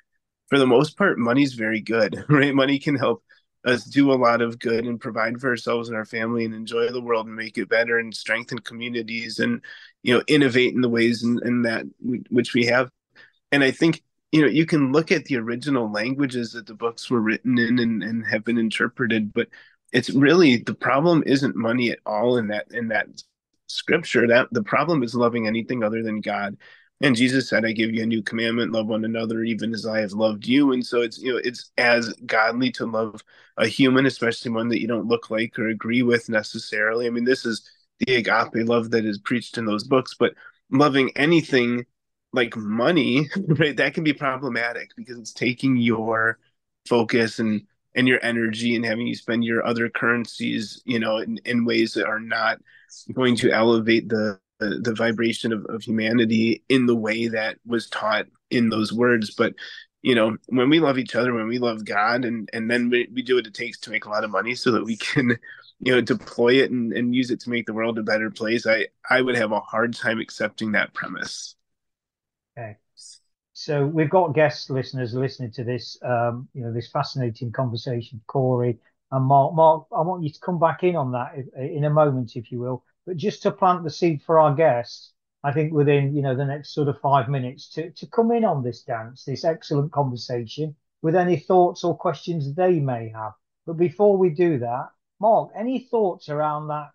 for 0.48 0.58
the 0.58 0.66
most 0.68 0.98
part 0.98 1.20
money's 1.20 1.54
very 1.54 1.82
good 1.82 2.24
right? 2.30 2.56
Money 2.56 2.80
can 2.80 2.96
help 2.96 3.24
us 3.65 3.84
do 3.86 4.12
a 4.12 4.15
lot 4.15 4.41
of 4.41 4.60
good 4.60 4.86
and 4.86 4.99
provide 4.99 5.39
for 5.39 5.49
ourselves 5.49 5.89
and 5.89 5.97
our 5.97 6.06
family 6.06 6.45
and 6.45 6.54
enjoy 6.54 6.89
the 6.89 7.02
world 7.02 7.28
and 7.28 7.36
make 7.36 7.58
it 7.58 7.69
better 7.69 7.97
and 7.97 8.13
strengthen 8.15 8.60
communities 8.60 9.39
and 9.39 9.62
you 10.02 10.13
know 10.13 10.23
innovate 10.28 10.73
in 10.73 10.82
the 10.82 10.89
ways 10.89 11.23
in, 11.23 11.39
in 11.45 11.62
that 11.63 11.86
which 12.30 12.54
we 12.54 12.65
have. 12.65 12.89
And 13.52 13.63
i 13.63 13.71
think 13.71 14.04
you 14.32 14.41
know 14.41 14.47
you 14.47 14.65
can 14.65 14.91
look 14.91 15.12
at 15.12 15.26
the 15.26 15.38
original 15.38 15.91
languages 15.91 16.54
that 16.54 16.65
the 16.65 16.73
books 16.73 17.10
were 17.10 17.21
written 17.21 17.58
in 17.58 17.80
and, 17.80 18.04
and 18.04 18.26
have 18.26 18.43
been 18.43 18.58
interpreted 18.58 19.32
but 19.32 19.47
it's 19.93 20.10
really 20.10 20.58
the 20.58 20.73
problem 20.73 21.23
isn't 21.26 21.56
money 21.56 21.91
at 21.91 21.99
all 22.06 22.38
in 22.38 22.47
that 22.47 22.65
in 22.71 22.89
that 22.89 23.08
scripture. 23.67 24.28
That 24.28 24.47
the 24.52 24.63
problem 24.63 25.04
is 25.04 25.15
loving 25.15 25.47
anything 25.47 25.84
other 25.84 26.04
than 26.04 26.19
god 26.19 26.58
and 27.04 27.16
jesus 27.16 27.48
said 27.48 27.66
i 27.66 27.72
give 27.72 27.94
you 27.94 28.02
a 28.02 28.08
new 28.08 28.24
commandment 28.24 28.72
love 28.72 28.88
one 28.88 29.06
another 29.06 29.44
even 29.44 29.74
as 29.74 29.86
i 29.86 30.00
have 30.00 30.13
loved 30.13 30.48
you. 30.48 30.72
And 30.74 30.86
so 30.86 31.02
it's 31.02 31.20
you 31.20 31.34
know 31.34 31.42
it's 31.44 31.72
as 31.78 32.13
godly 32.26 32.72
to 32.72 32.86
love 32.88 33.24
a 33.58 33.68
human 33.68 34.08
especially 34.08 34.52
one 34.52 34.70
that 34.70 34.82
you 34.82 34.88
don't 34.88 35.08
look 35.08 35.30
like 35.30 35.60
or 35.60 35.68
agree 35.68 36.02
with 36.02 36.30
necessarily. 36.30 37.06
I 37.06 37.12
mean 37.12 37.26
this 37.26 37.46
is 37.46 37.70
the 38.00 38.16
agape 38.16 38.68
love 38.68 38.89
that 38.92 39.06
is 39.06 39.20
preached 39.20 39.58
in 39.60 39.66
those 39.66 39.84
books 39.84 40.16
but 40.18 40.34
loving 40.72 41.12
anything 41.16 41.86
like 42.34 42.58
money 42.58 43.30
right 43.48 43.78
that 43.78 43.94
can 43.94 44.04
be 44.04 44.13
problematic 44.13 44.89
because 44.98 45.20
it's 45.20 45.34
taking 45.34 45.78
your 45.78 46.39
focus 46.88 47.39
and 47.39 47.62
and 47.96 48.08
your 48.08 48.20
energy 48.24 48.76
and 48.76 48.86
having 48.86 49.08
you 49.08 49.16
spend 49.16 49.44
your 49.44 49.66
other 49.66 49.89
currencies, 49.89 50.82
you 50.86 51.00
know, 51.00 51.18
in, 51.18 51.39
in 51.46 51.66
ways 51.66 51.94
that 51.94 52.08
are 52.08 52.20
not 52.20 52.60
going 53.13 53.36
to 53.38 53.52
elevate 53.52 54.10
the 54.10 54.39
the, 54.82 54.93
vibration 54.93 55.52
of, 55.52 55.65
of 55.65 55.82
humanity 55.82 56.63
in 56.69 56.86
the 56.86 56.95
way 56.95 57.28
that 57.28 57.58
was 57.65 57.89
taught 57.89 58.28
in 58.49 58.69
those 58.69 58.93
words. 58.93 59.32
But 59.32 59.54
you 60.02 60.15
know, 60.15 60.36
when 60.47 60.69
we 60.69 60.80
love 60.80 60.97
each 60.97 61.15
other, 61.15 61.34
when 61.34 61.47
we 61.47 61.60
love 61.60 61.86
God, 61.86 62.26
and 62.26 62.49
and 62.54 62.69
then 62.69 62.89
we, 62.89 63.08
we 63.13 63.21
do 63.21 63.36
what 63.36 63.47
it 63.47 63.54
takes 63.54 63.80
to 63.80 63.89
make 63.89 64.06
a 64.06 64.10
lot 64.10 64.23
of 64.23 64.32
money 64.32 64.54
so 64.56 64.71
that 64.71 64.84
we 64.84 64.97
can, 65.12 65.38
you 65.80 65.95
know, 65.95 66.02
deploy 66.02 66.62
it 66.62 66.71
and, 66.71 66.93
and 66.93 67.15
use 67.15 67.32
it 67.32 67.39
to 67.41 67.49
make 67.49 67.65
the 67.65 67.73
world 67.73 67.97
a 67.97 68.04
better 68.04 68.30
place. 68.30 68.67
I 68.67 68.88
I 69.10 69.21
would 69.21 69.36
have 69.36 69.52
a 69.52 69.60
hard 69.62 69.95
time 69.95 70.19
accepting 70.19 70.73
that 70.73 70.93
premise. 70.93 71.56
Okay. 72.58 72.78
So 73.54 73.86
we've 73.86 74.10
got 74.10 74.34
guest 74.34 74.69
listeners 74.69 75.13
listening 75.13 75.52
to 75.52 75.63
this, 75.63 75.97
um, 76.04 76.49
you 76.54 76.63
know, 76.63 76.73
this 76.73 76.89
fascinating 76.89 77.52
conversation, 77.52 78.19
Cory 78.28 78.80
and 79.12 79.26
Marc. 79.26 79.54
Marc, 79.54 79.86
I 79.95 80.02
want 80.02 80.23
you 80.23 80.32
to 80.32 80.39
come 80.39 80.60
back 80.60 80.84
in 80.84 80.95
on 80.95 81.12
that 81.12 81.36
in 81.56 81.86
a 81.86 81.89
moment, 81.89 82.36
if 82.36 82.52
you 82.52 82.60
will. 82.60 82.84
But 83.06 83.18
just 83.18 83.42
to 83.44 83.52
plant 83.52 83.84
the 83.84 83.89
seed 83.89 84.22
for 84.22 84.39
our 84.39 84.56
guests, 84.56 85.13
I 85.44 85.52
think 85.52 85.74
within, 85.74 86.16
you 86.16 86.22
know, 86.22 86.36
the 86.36 86.46
next 86.46 86.74
sort 86.74 86.88
of 86.88 87.00
five 87.02 87.28
minutes 87.30 87.70
to, 87.70 87.92
to 87.92 88.08
come 88.08 88.32
in 88.32 88.46
on 88.46 88.63
this 88.63 88.84
dance, 88.84 89.26
this 89.26 89.44
excellent 89.44 89.92
conversation 89.92 90.76
with 91.02 91.16
any 91.16 91.38
thoughts 91.38 91.84
or 91.84 91.98
questions 91.98 92.54
they 92.54 92.80
may 92.80 93.10
have. 93.10 93.34
But 93.66 93.78
before 93.78 94.18
we 94.18 94.30
do 94.30 94.60
that, 94.60 94.89
Marc, 95.20 95.52
any 95.56 95.80
thoughts 95.80 96.30
around 96.30 96.68
that? 96.68 96.94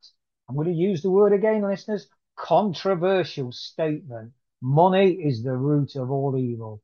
I'm 0.49 0.57
going 0.57 0.69
to 0.69 0.73
use 0.73 1.03
the 1.03 1.11
word 1.11 1.33
again, 1.33 1.63
listeners, 1.63 2.09
controversial 2.37 3.53
statement 3.53 4.33
Money 4.61 5.13
is 5.13 5.45
the 5.45 5.57
root 5.57 5.95
of 5.95 6.11
all 6.11 6.37
evil. 6.37 6.83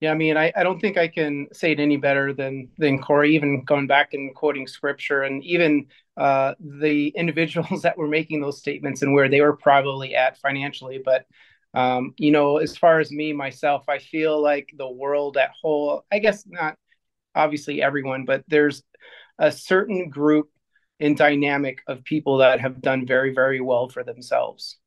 Yeah, 0.00 0.12
I 0.12 0.14
mean, 0.14 0.36
I, 0.36 0.52
I 0.54 0.62
don't 0.62 0.78
think 0.78 0.96
I 0.96 1.08
can 1.08 1.48
say 1.52 1.72
it 1.72 1.80
any 1.80 1.96
better 1.96 2.32
than 2.32 2.68
than 2.78 3.00
Cory. 3.00 3.34
Even 3.34 3.64
going 3.64 3.88
back 3.88 4.14
and 4.14 4.32
quoting 4.34 4.66
scripture, 4.68 5.22
and 5.22 5.42
even 5.44 5.86
uh, 6.16 6.54
the 6.60 7.08
individuals 7.08 7.82
that 7.82 7.98
were 7.98 8.06
making 8.08 8.40
those 8.40 8.58
statements 8.58 9.02
and 9.02 9.12
where 9.12 9.28
they 9.28 9.40
were 9.40 9.56
probably 9.56 10.14
at 10.14 10.38
financially. 10.38 11.00
But 11.04 11.26
um, 11.74 12.14
you 12.16 12.30
know, 12.30 12.58
as 12.58 12.76
far 12.76 13.00
as 13.00 13.10
me 13.10 13.32
myself, 13.32 13.88
I 13.88 13.98
feel 13.98 14.40
like 14.40 14.70
the 14.76 14.88
world 14.88 15.36
at 15.36 15.50
whole. 15.60 16.04
I 16.12 16.20
guess 16.20 16.44
not 16.46 16.76
obviously 17.34 17.82
everyone, 17.82 18.24
but 18.24 18.44
there's 18.48 18.82
a 19.38 19.52
certain 19.52 20.10
group 20.10 20.50
and 21.00 21.16
dynamic 21.16 21.80
of 21.88 22.04
people 22.04 22.38
that 22.38 22.60
have 22.60 22.80
done 22.82 23.06
very 23.06 23.34
very 23.34 23.60
well 23.60 23.88
for 23.88 24.04
themselves. 24.04 24.78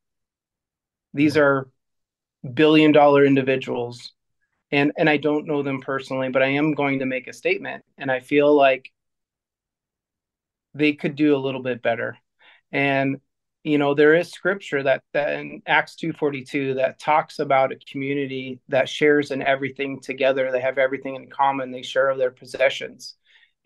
These 1.14 1.38
are 1.38 1.70
billion 2.54 2.92
dollar 2.94 3.26
individuals 3.26 4.14
and 4.72 4.92
and 4.98 5.10
I 5.10 5.18
don't 5.18 5.48
know 5.48 5.64
them 5.64 5.82
personally, 5.82 6.30
but 6.30 6.44
I 6.44 6.48
am 6.48 6.74
going 6.74 7.00
to 7.00 7.06
make 7.06 7.28
a 7.28 7.34
statement, 7.34 7.84
and 7.98 8.12
I 8.12 8.20
feel 8.20 8.54
like 8.54 8.92
they 10.74 10.94
could 10.94 11.16
do 11.16 11.36
a 11.36 11.40
little 11.40 11.62
bit 11.62 11.82
better. 11.82 12.18
And 12.72 13.18
you 13.64 13.78
know, 13.78 13.94
there 13.94 14.16
is 14.16 14.32
scripture 14.32 14.82
that, 14.84 15.04
that 15.14 15.34
in 15.40 15.62
Acts 15.68 15.96
two 15.96 16.14
forty 16.14 16.44
two 16.44 16.76
that 16.76 17.00
talks 17.00 17.40
about 17.40 17.72
a 17.72 17.80
community 17.92 18.60
that 18.70 18.90
shares 18.90 19.32
in 19.32 19.42
everything 19.44 20.00
together. 20.00 20.52
They 20.52 20.62
have 20.62 20.78
everything 20.78 21.16
in 21.16 21.30
common. 21.30 21.72
They 21.72 21.84
share 21.84 22.16
their 22.18 22.32
possessions, 22.32 23.16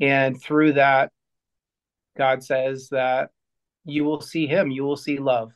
and 0.01 0.41
through 0.41 0.73
that, 0.73 1.11
God 2.17 2.43
says 2.43 2.89
that 2.89 3.29
you 3.85 4.03
will 4.03 4.21
see 4.21 4.47
Him. 4.47 4.71
You 4.71 4.83
will 4.83 4.97
see 4.97 5.17
love. 5.17 5.53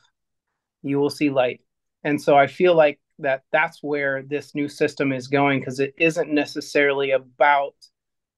You 0.82 0.98
will 0.98 1.10
see 1.10 1.28
light. 1.28 1.60
And 2.04 2.22
so 2.22 2.34
I 2.36 2.46
feel 2.46 2.74
like 2.74 2.98
that 3.20 3.42
that's 3.52 3.82
where 3.82 4.22
this 4.22 4.54
new 4.54 4.68
system 4.68 5.12
is 5.12 5.28
going 5.28 5.60
because 5.60 5.80
it 5.80 5.94
isn't 5.98 6.32
necessarily 6.32 7.12
about 7.12 7.74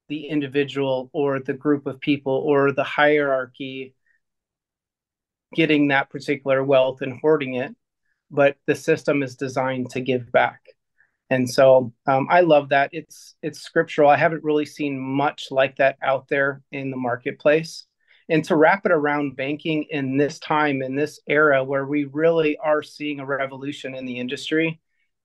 the 0.08 0.26
individual 0.26 1.10
or 1.12 1.40
the 1.40 1.52
group 1.52 1.86
of 1.86 2.00
people 2.00 2.32
or 2.32 2.72
the 2.72 2.84
hierarchy 2.84 3.94
getting 5.54 5.88
that 5.88 6.10
particular 6.10 6.64
wealth 6.64 7.02
and 7.02 7.18
hoarding 7.20 7.54
it 7.54 7.74
but 8.32 8.56
the 8.66 8.74
system 8.74 9.22
is 9.22 9.36
designed 9.36 9.90
to 9.90 10.00
give 10.00 10.32
back. 10.32 10.60
And 11.30 11.48
so 11.48 11.92
um, 12.06 12.26
i 12.30 12.40
love 12.40 12.70
that. 12.70 12.90
It's 12.92 13.36
it's 13.42 13.60
scriptural. 13.60 14.10
I 14.10 14.16
haven't 14.16 14.44
really 14.44 14.66
seen 14.66 14.98
much 14.98 15.48
like 15.50 15.76
that 15.76 15.96
out 16.02 16.28
there 16.28 16.62
in 16.72 16.90
the 16.90 16.96
marketplace 16.96 17.86
and 18.32 18.42
to 18.46 18.56
wrap 18.56 18.86
it 18.86 18.92
around 18.92 19.36
banking 19.36 19.84
in 19.90 20.16
this 20.16 20.38
time 20.38 20.82
in 20.82 20.96
this 20.96 21.20
era 21.26 21.62
where 21.62 21.84
we 21.84 22.04
really 22.04 22.56
are 22.56 22.82
seeing 22.82 23.20
a 23.20 23.26
revolution 23.26 23.94
in 23.94 24.06
the 24.06 24.18
industry 24.18 24.80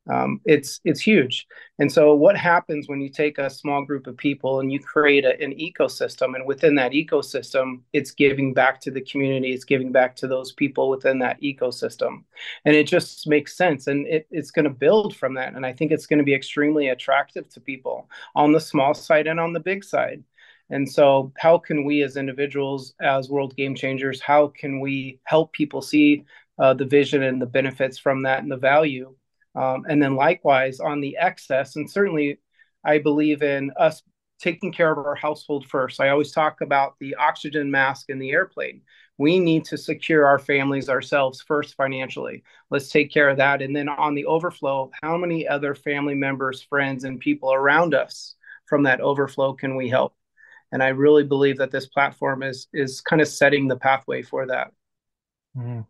um, 0.09 0.39
it's 0.45 0.79
it's 0.85 1.01
huge. 1.01 1.47
And 1.79 1.91
so 1.91 2.13
what 2.15 2.37
happens 2.37 2.87
when 2.87 3.01
you 3.01 3.09
take 3.09 3.37
a 3.37 3.49
small 3.49 3.83
group 3.83 4.07
of 4.07 4.15
people 4.17 4.59
and 4.59 4.71
you 4.71 4.79
create 4.79 5.25
a, 5.25 5.39
an 5.41 5.53
ecosystem 5.55 6.35
and 6.35 6.45
within 6.45 6.75
that 6.75 6.93
ecosystem 6.93 7.81
it's 7.93 8.11
giving 8.11 8.53
back 8.53 8.79
to 8.81 8.91
the 8.91 9.01
community 9.01 9.53
it's 9.53 9.65
giving 9.65 9.91
back 9.91 10.15
to 10.17 10.27
those 10.27 10.53
people 10.53 10.89
within 10.89 11.19
that 11.19 11.41
ecosystem. 11.41 12.23
And 12.65 12.75
it 12.75 12.87
just 12.87 13.27
makes 13.27 13.57
sense 13.57 13.87
and 13.87 14.07
it, 14.07 14.27
it's 14.31 14.51
going 14.51 14.65
to 14.65 14.71
build 14.71 15.15
from 15.15 15.33
that 15.35 15.55
and 15.55 15.65
i 15.65 15.73
think 15.73 15.91
it's 15.91 16.05
going 16.05 16.19
to 16.19 16.23
be 16.23 16.33
extremely 16.33 16.89
attractive 16.89 17.49
to 17.49 17.59
people 17.59 18.09
on 18.35 18.51
the 18.51 18.59
small 18.59 18.93
side 18.93 19.27
and 19.27 19.39
on 19.39 19.53
the 19.53 19.59
big 19.59 19.83
side 19.83 20.23
and 20.69 20.89
so, 20.89 21.31
how 21.37 21.57
can 21.57 21.85
we 21.85 22.01
as 22.03 22.17
individuals, 22.17 22.93
as 23.01 23.29
world 23.29 23.55
game 23.55 23.75
changers, 23.75 24.21
how 24.21 24.47
can 24.47 24.79
we 24.79 25.19
help 25.23 25.53
people 25.53 25.81
see 25.81 26.25
uh, 26.59 26.73
the 26.73 26.85
vision 26.85 27.23
and 27.23 27.41
the 27.41 27.45
benefits 27.45 27.97
from 27.97 28.23
that 28.23 28.43
and 28.43 28.51
the 28.51 28.57
value? 28.57 29.15
Um, 29.55 29.85
and 29.89 30.01
then, 30.01 30.15
likewise, 30.15 30.79
on 30.79 30.99
the 30.99 31.17
excess, 31.17 31.75
and 31.77 31.89
certainly 31.89 32.39
I 32.83 32.99
believe 32.99 33.43
in 33.43 33.71
us 33.77 34.03
taking 34.39 34.71
care 34.71 34.91
of 34.91 34.97
our 34.97 35.15
household 35.15 35.65
first. 35.67 35.99
I 35.99 36.09
always 36.09 36.31
talk 36.31 36.61
about 36.61 36.95
the 36.99 37.15
oxygen 37.15 37.71
mask 37.71 38.09
in 38.09 38.19
the 38.19 38.31
airplane. 38.31 38.81
We 39.17 39.39
need 39.39 39.65
to 39.65 39.77
secure 39.77 40.27
our 40.27 40.37
families 40.37 40.89
ourselves 40.89 41.41
first 41.41 41.75
financially. 41.75 42.43
Let's 42.69 42.89
take 42.89 43.11
care 43.11 43.29
of 43.29 43.37
that. 43.37 43.61
And 43.61 43.75
then 43.75 43.89
on 43.89 44.13
the 44.13 44.25
overflow, 44.25 44.91
how 45.01 45.17
many 45.17 45.47
other 45.47 45.73
family 45.73 46.13
members, 46.13 46.61
friends, 46.61 47.03
and 47.03 47.19
people 47.19 47.51
around 47.51 47.95
us 47.95 48.35
from 48.67 48.83
that 48.83 49.01
overflow 49.01 49.53
can 49.53 49.75
we 49.75 49.89
help? 49.89 50.16
And 50.71 50.83
I 50.83 50.89
really 50.89 51.23
believe 51.23 51.57
that 51.57 51.71
this 51.71 51.87
platform 51.87 52.43
is 52.43 52.67
is 52.73 53.01
kind 53.01 53.21
of 53.21 53.27
setting 53.27 53.67
the 53.67 53.77
pathway 53.77 54.21
for 54.21 54.45
that. 54.47 54.71
Mm. 55.57 55.85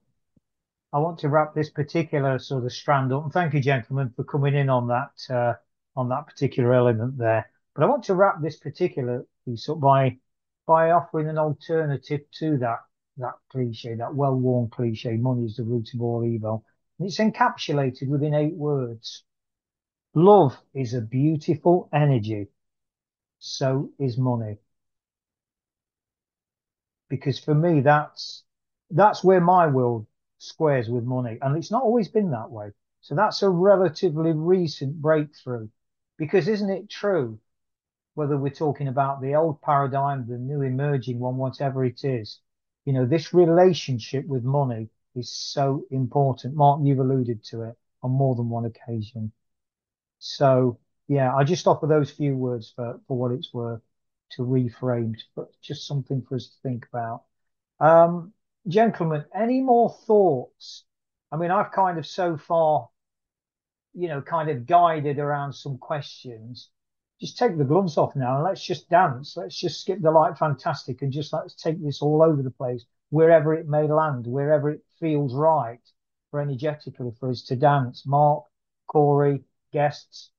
I 0.94 1.00
want 1.00 1.20
to 1.20 1.30
wrap 1.30 1.54
this 1.54 1.70
particular 1.70 2.40
sort 2.40 2.66
of 2.66 2.72
strand 2.72 3.12
up, 3.12 3.24
and 3.24 3.34
thank 3.34 3.54
you, 3.54 3.60
gentlemen, 3.60 4.14
for 4.16 4.24
coming 4.24 4.56
in 4.56 4.70
on 4.70 4.88
that 4.88 5.34
uh, 5.34 5.54
on 5.96 6.10
that 6.10 6.28
particular 6.28 6.74
element 6.74 7.18
there. 7.18 7.50
But 7.76 7.84
I 7.84 7.88
want 7.88 8.04
to 8.06 8.16
wrap 8.16 8.42
this 8.42 8.58
particular 8.58 9.26
piece 9.46 9.68
up 9.70 9.80
by 9.80 10.18
by 10.66 10.92
offering 10.92 11.30
an 11.30 11.38
alternative 11.38 12.22
to 12.40 12.58
that 12.60 12.80
that 13.18 13.34
cliche, 13.50 13.96
that 13.96 14.14
well-worn 14.14 14.70
cliche, 14.70 15.18
money 15.18 15.46
is 15.46 15.56
the 15.56 15.64
root 15.64 15.90
of 15.96 16.02
all 16.02 16.24
evil. 16.24 16.64
And 17.00 17.08
it's 17.08 17.18
encapsulated 17.18 18.08
within 18.08 18.36
eight 18.36 18.56
words. 18.56 19.24
Love 20.14 20.58
is 20.74 20.94
a 20.94 21.02
beautiful 21.02 21.90
energy. 21.92 22.48
So 23.40 23.92
is 24.00 24.18
money 24.18 24.58
because 27.10 27.40
for 27.40 27.56
me 27.56 27.82
that's 27.82 28.44
that's 28.92 29.24
where 29.24 29.42
my 29.42 29.68
world 29.68 30.08
squares 30.38 30.90
with 30.90 31.04
money. 31.04 31.38
And 31.42 31.58
it's 31.58 31.72
not 31.72 31.84
always 31.84 32.08
been 32.08 32.32
that 32.32 32.50
way. 32.52 32.72
So 33.02 33.16
that's 33.16 33.42
a 33.42 33.50
relatively 33.50 34.32
recent 34.34 35.02
breakthrough. 35.02 35.70
Because 36.18 36.48
isn't 36.48 36.70
it 36.70 36.90
true 36.90 37.40
whether 38.16 38.38
we're 38.38 38.50
talking 38.50 38.88
about 38.88 39.22
the 39.22 39.36
old 39.36 39.62
paradigm 39.62 40.26
the 40.28 40.38
new 40.38 40.62
emerging 40.64 41.20
one 41.20 41.38
whatever 41.38 41.86
it 41.86 42.04
is 42.04 42.40
you 42.86 42.94
know 42.94 43.06
this 43.06 43.34
relationship 43.34 44.26
with 44.26 44.44
money 44.44 44.90
is 45.16 45.32
so 45.32 45.84
important. 45.92 46.56
Marc 46.56 46.80
you've 46.84 47.00
alluded 47.00 47.44
to 47.44 47.64
it 47.64 47.76
on 48.04 48.12
more 48.12 48.36
than 48.36 48.50
one 48.50 48.66
occasion. 48.66 49.32
So 50.20 50.80
yeah 51.08 51.34
i 51.36 51.44
just 51.44 51.68
offer 51.68 51.88
those 51.88 52.12
few 52.12 52.36
words 52.36 52.74
for 52.76 53.00
for 53.08 53.18
what 53.18 53.32
it's 53.32 53.54
worth 53.54 53.82
to 54.32 54.44
reframe, 54.44 55.16
but 55.36 55.50
just 55.62 55.88
something 55.88 56.22
for 56.28 56.36
us 56.36 56.48
to 56.48 56.56
think 56.64 56.86
about. 56.92 57.24
Um, 57.80 58.34
gentlemen, 58.68 59.26
any 59.34 59.62
more 59.62 59.96
thoughts? 60.06 60.84
I 61.32 61.38
mean, 61.38 61.52
I've 61.52 61.72
kind 61.72 61.98
of 61.98 62.06
so 62.06 62.38
far, 62.38 62.90
you 63.94 64.08
know, 64.08 64.22
kind 64.22 64.50
of 64.50 64.66
guided 64.66 65.20
around 65.20 65.54
some 65.54 65.78
questions. 65.78 66.70
Just 67.20 67.38
take 67.38 67.58
the 67.58 67.66
gloves 67.66 67.98
off 67.98 68.16
now 68.16 68.36
and 68.36 68.44
let's 68.44 68.64
just 68.64 68.90
dance. 68.90 69.36
Let's 69.36 69.60
just 69.60 69.82
skip 69.82 70.02
the 70.02 70.12
light 70.12 70.38
fantastic 70.38 71.02
and 71.02 71.12
just 71.12 71.34
let's 71.34 71.56
take 71.56 71.84
this 71.84 72.02
all 72.02 72.22
over 72.22 72.44
the 72.44 72.52
place, 72.52 72.86
wherever 73.10 73.54
it 73.54 73.68
may 73.68 73.88
land, 73.88 74.28
wherever 74.28 74.70
it 74.70 74.82
feels 75.00 75.34
right 75.34 75.82
for 76.30 76.42
energetically 76.42 77.12
for 77.20 77.30
us 77.30 77.42
to 77.44 77.56
dance. 77.56 78.04
Marc, 78.06 78.44
Cory, 78.88 79.44
guests, 79.74 80.32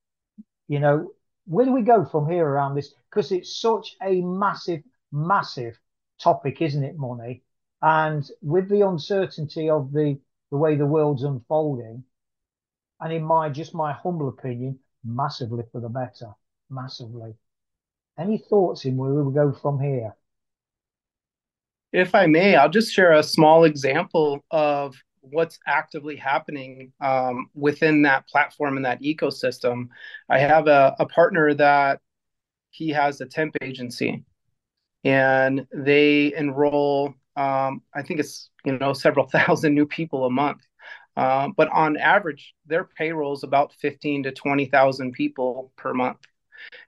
you 0.69 0.79
know, 0.79 1.11
where 1.49 1.65
do 1.65 1.73
we 1.73 1.83
go 1.83 2.05
from 2.05 2.29
here 2.29 2.47
around 2.47 2.75
this? 2.75 2.95
Because 3.11 3.33
it's 3.33 3.59
such 3.59 3.97
a 4.03 4.21
massive, 4.21 4.83
massive 5.11 5.79
topic, 6.21 6.61
isn't 6.61 6.85
it, 6.85 6.99
money? 6.99 7.43
And 7.81 8.29
with 8.43 8.69
the 8.69 8.83
uncertainty 8.83 9.71
of 9.71 9.93
the 9.93 10.19
the 10.51 10.57
way 10.57 10.77
the 10.77 10.87
world's 10.87 11.25
unfolding, 11.25 12.05
and 13.01 13.13
in 13.13 13.23
my 13.23 13.49
just 13.51 13.75
my 13.75 13.93
humble 13.93 14.29
opinion, 14.29 14.79
massively 15.05 15.65
for 15.73 15.81
the 15.81 15.89
better, 15.89 16.33
massively. 16.71 17.35
Any 18.19 18.39
thoughts 18.39 18.85
in 18.85 18.97
where 18.97 19.13
we 19.13 19.35
go 19.35 19.53
from 19.53 19.79
here? 19.79 20.17
If 21.93 22.15
I 22.15 22.27
may, 22.27 22.57
I'll 22.57 22.69
just 22.69 22.93
share 22.93 23.13
a 23.13 23.23
small 23.23 23.65
example 23.65 24.45
of 24.51 24.97
what's 25.21 25.59
actively 25.67 26.17
happening 26.17 26.93
um, 27.01 27.51
within 27.55 28.03
that 28.03 28.27
platform 28.29 28.77
and 28.77 28.85
that 28.87 29.03
ecosystem. 29.03 29.89
I 30.29 30.39
have 30.39 30.67
a, 30.69 30.97
a 30.99 31.07
partner 31.07 31.55
that 31.55 32.01
he 32.71 32.91
has 32.91 33.21
a 33.21 33.27
temp 33.27 33.57
agency 33.63 34.25
and 35.05 35.67
they 35.73 36.35
enroll 36.35 37.15
um, 37.37 37.83
i 37.95 38.03
think 38.03 38.21
it's 38.21 38.51
you 38.65 38.77
know 38.79 38.93
several 38.93 39.27
thousand 39.33 39.75
new 39.75 39.87
people 39.87 40.25
a 40.27 40.31
month 40.31 40.61
uh, 41.17 41.49
but 41.57 41.69
on 41.69 41.97
average 41.97 42.55
their 42.67 42.85
payroll 42.85 43.33
is 43.33 43.43
about 43.43 43.73
15 43.75 44.25
to 44.25 44.33
20000 44.33 45.13
people 45.13 45.73
per 45.77 45.95
month 45.95 46.19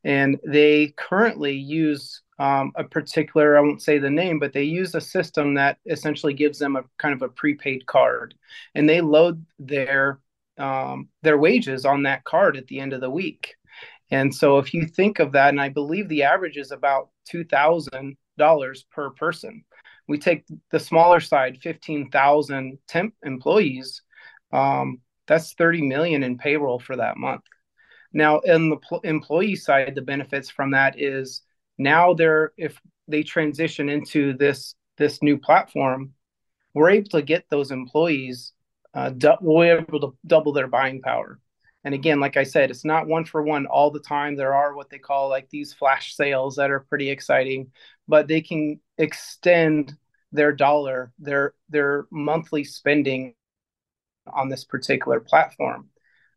and 0.05 0.39
they 0.47 0.93
currently 0.97 1.55
use 1.55 2.23
um, 2.41 2.73
a 2.75 2.83
particular 2.83 3.57
i 3.57 3.61
won't 3.61 3.83
say 3.83 3.99
the 3.99 4.11
name 4.11 4.39
but 4.39 4.53
they 4.53 4.65
use 4.65 4.95
a 4.95 5.01
system 5.01 5.55
that 5.55 5.79
essentially 5.87 6.35
gives 6.35 6.59
them 6.59 6.75
a 6.75 6.83
kind 6.99 7.15
of 7.15 7.23
a 7.23 7.29
prepaid 7.29 7.87
card. 7.87 8.35
And 8.75 8.89
they 8.89 9.01
load 9.01 9.45
their 9.59 10.21
um, 10.59 11.09
their 11.23 11.39
wages 11.39 11.85
on 11.85 12.03
that 12.03 12.25
card 12.25 12.57
at 12.57 12.67
the 12.67 12.81
end 12.81 12.93
of 12.93 13.01
the 13.01 13.11
week. 13.11 13.55
And 14.11 14.35
so 14.35 14.59
if 14.59 14.75
you 14.75 14.87
think 14.87 15.21
of 15.21 15.33
that 15.33 15.51
and 15.51 15.61
i 15.61 15.69
believe 15.69 16.09
the 16.09 16.25
average 16.25 16.57
is 16.57 16.73
about 16.73 17.11
$2000 17.33 18.17
per 18.91 19.11
person. 19.11 19.65
We 20.09 20.19
take 20.19 20.45
the 20.71 20.81
smaller 20.81 21.21
side 21.21 21.61
15000 21.63 22.79
temp 22.89 23.15
employees 23.23 24.03
um, 24.53 25.01
that's 25.27 25.53
30 25.55 25.83
million 25.83 26.23
in 26.25 26.39
payroll 26.39 26.81
for 26.81 26.97
that 26.97 27.17
month. 27.17 27.45
Now, 28.13 28.41
in 28.41 28.71
the 28.71 28.77
pl- 28.79 29.01
employee 29.05 29.55
side, 29.55 29.95
the 29.95 30.03
benefits 30.03 30.51
from 30.51 30.73
that 30.73 31.01
is 31.01 31.43
now 31.81 32.15
they're 32.15 32.53
if 32.57 32.81
they 33.09 33.23
transition 33.23 33.89
into 33.89 34.35
this 34.35 34.75
this 34.99 35.23
new 35.23 35.39
platform, 35.39 36.13
we're 36.75 36.91
able 36.91 37.09
to 37.11 37.23
get 37.23 37.47
those 37.49 37.71
employees 37.71 38.53
uh, 38.95 39.11
du- 39.11 39.39
we're 39.41 39.79
able 39.79 40.01
to 40.01 40.17
double 40.27 40.53
their 40.53 40.67
buying 40.67 41.01
power. 41.01 41.39
And 41.85 41.95
again, 41.95 42.21
like 42.21 42.37
I 42.37 42.43
said, 42.43 42.71
it's 42.71 42.85
not 42.85 43.07
one 43.07 43.25
for 43.25 43.43
one 43.43 43.67
all 43.67 43.91
the 43.91 44.01
time. 44.01 44.37
There 44.37 44.55
are 44.55 44.75
what 44.75 44.91
they 44.91 44.99
call 44.99 45.31
like 45.31 45.49
these 45.49 45.73
flash 45.73 46.15
sales 46.15 46.57
that 46.57 46.71
are 46.71 46.81
pretty 46.81 47.09
exciting, 47.09 47.73
but 48.07 48.29
they 48.29 48.43
can 48.43 48.81
extend 48.99 49.97
their 50.33 50.53
dollar, 50.53 51.13
their 51.19 51.55
their 51.71 52.07
monthly 52.11 52.65
spending 52.65 53.35
on 54.31 54.51
this 54.51 54.65
particular 54.65 55.21
platform. 55.21 55.89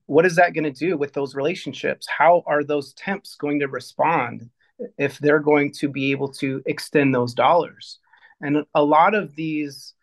What 0.05 0.25
is 0.25 0.37
that 0.37 0.53
going 0.53 0.63
to 0.63 0.71
do 0.71 0.97
with 0.97 1.13
those 1.13 1.35
relationships? 1.35 2.07
How 2.07 2.43
are 2.45 2.63
those 2.63 2.93
temps 2.93 3.35
going 3.35 3.59
to 3.59 3.67
respond 3.67 4.49
if 4.97 5.19
they're 5.19 5.39
going 5.39 5.71
to 5.73 5.87
be 5.87 6.11
able 6.11 6.29
to 6.33 6.61
extend 6.65 7.13
those 7.13 7.33
dollars? 7.33 7.99
And 8.41 8.65
a 8.73 8.83
lot 8.83 9.15
of 9.15 9.35
these 9.35 9.93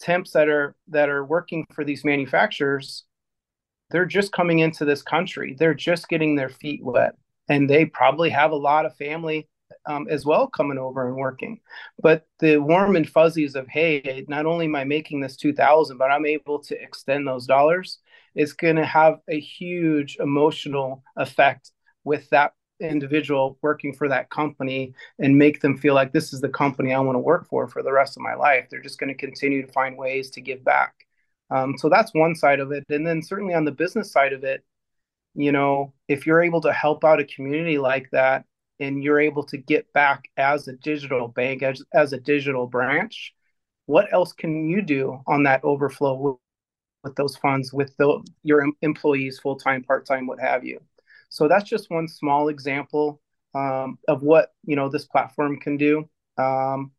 temps 0.00 0.32
that 0.32 0.48
are 0.48 0.74
that 0.88 1.08
are 1.08 1.24
working 1.24 1.64
for 1.72 1.84
these 1.84 2.04
manufacturers 2.04 3.04
they're 3.92 4.06
just 4.06 4.32
coming 4.32 4.60
into 4.60 4.84
this 4.84 5.02
country. 5.02 5.54
They're 5.56 5.74
just 5.74 6.08
getting 6.08 6.34
their 6.34 6.48
feet 6.48 6.82
wet. 6.82 7.14
And 7.48 7.68
they 7.68 7.84
probably 7.84 8.30
have 8.30 8.50
a 8.50 8.56
lot 8.56 8.86
of 8.86 8.96
family 8.96 9.48
um, 9.86 10.06
as 10.08 10.24
well 10.24 10.46
coming 10.48 10.78
over 10.78 11.06
and 11.06 11.16
working. 11.16 11.60
But 12.02 12.26
the 12.38 12.56
warm 12.56 12.96
and 12.96 13.08
fuzzies 13.08 13.54
of 13.54 13.68
hey 13.68 14.24
not 14.28 14.46
only 14.46 14.66
am 14.66 14.76
i 14.76 14.84
making 14.84 15.20
this 15.20 15.36
2000 15.36 15.96
but 15.96 16.10
i'm 16.10 16.26
able 16.26 16.58
to 16.58 16.80
extend 16.80 17.26
those 17.26 17.46
dollars 17.46 17.98
is 18.34 18.52
going 18.52 18.76
to 18.76 18.84
have 18.84 19.18
a 19.28 19.38
huge 19.38 20.16
emotional 20.20 21.02
effect 21.16 21.70
with 22.04 22.28
that 22.30 22.52
individual 22.88 23.58
working 23.62 23.92
for 23.94 24.08
that 24.08 24.30
company 24.30 24.94
and 25.18 25.36
make 25.36 25.60
them 25.60 25.76
feel 25.76 25.94
like 25.94 26.12
this 26.12 26.32
is 26.32 26.40
the 26.40 26.48
company 26.48 26.92
I 26.92 27.00
want 27.00 27.16
to 27.16 27.20
work 27.20 27.48
for 27.48 27.66
for 27.68 27.82
the 27.82 27.92
rest 27.92 28.16
of 28.16 28.22
my 28.22 28.34
life. 28.34 28.66
They're 28.70 28.80
just 28.82 28.98
going 28.98 29.08
to 29.08 29.26
continue 29.26 29.64
to 29.64 29.72
find 29.72 29.96
ways 29.96 30.30
to 30.30 30.40
give 30.40 30.64
back. 30.64 30.94
Um, 31.50 31.76
so 31.76 31.88
that's 31.88 32.14
one 32.14 32.34
side 32.34 32.60
of 32.60 32.72
it. 32.72 32.84
And 32.88 33.06
then 33.06 33.22
certainly 33.22 33.54
on 33.54 33.64
the 33.64 33.72
business 33.72 34.10
side 34.10 34.32
of 34.32 34.44
it, 34.44 34.64
you 35.34 35.52
know, 35.52 35.92
if 36.08 36.26
you're 36.26 36.42
able 36.42 36.60
to 36.62 36.72
help 36.72 37.04
out 37.04 37.20
a 37.20 37.24
community 37.24 37.78
like 37.78 38.10
that 38.12 38.44
and 38.80 39.02
you're 39.02 39.20
able 39.20 39.44
to 39.44 39.56
get 39.56 39.92
back 39.92 40.24
as 40.36 40.68
a 40.68 40.72
digital 40.74 41.28
bank, 41.28 41.62
as, 41.62 41.82
as 41.92 42.12
a 42.12 42.20
digital 42.20 42.66
branch, 42.66 43.34
what 43.86 44.12
else 44.12 44.32
can 44.32 44.68
you 44.68 44.82
do 44.82 45.20
on 45.26 45.42
that 45.44 45.62
overflow 45.64 46.38
with, 47.04 47.16
those 47.16 47.36
funds, 47.36 47.72
with 47.72 47.96
the, 47.96 48.22
your 48.44 48.64
employees, 48.82 49.38
full 49.38 49.56
time, 49.56 49.82
part 49.82 50.06
time, 50.06 50.26
what 50.26 50.38
have 50.38 50.64
you? 50.64 50.80
So 51.32 51.48
that's 51.48 51.64
just 51.64 51.90
one 51.90 52.08
small 52.08 52.48
example 52.48 53.18
um, 53.54 53.98
of 54.06 54.22
what 54.22 54.52
you 54.66 54.76
know 54.76 54.90
this 54.90 55.06
platform 55.06 55.58
can 55.58 55.78
do. 55.78 56.06
Um, 56.36 56.92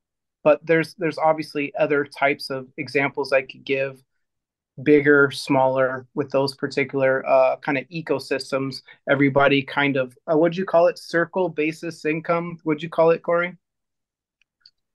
but 0.44 0.60
there's 0.66 0.96
there's 0.96 1.20
obviously 1.20 1.72
other 1.78 2.04
types 2.04 2.50
of 2.50 2.68
examples 2.78 3.32
I 3.32 3.44
could 3.44 3.64
give, 3.64 4.04
bigger, 4.82 5.30
smaller, 5.30 6.08
with 6.16 6.32
those 6.32 6.56
particular 6.56 7.24
uh, 7.28 7.58
kind 7.58 7.78
of 7.78 7.88
ecosystems. 7.90 8.82
Everybody 9.08 9.62
kind 9.62 9.98
of 9.98 10.18
uh, 10.26 10.36
what'd 10.36 10.58
you 10.58 10.66
call 10.66 10.88
it? 10.88 10.98
Circle 10.98 11.50
basis 11.50 12.04
income. 12.04 12.58
Would 12.66 12.82
you 12.82 12.90
call 12.90 13.12
it, 13.12 13.22
Cory? 13.22 13.56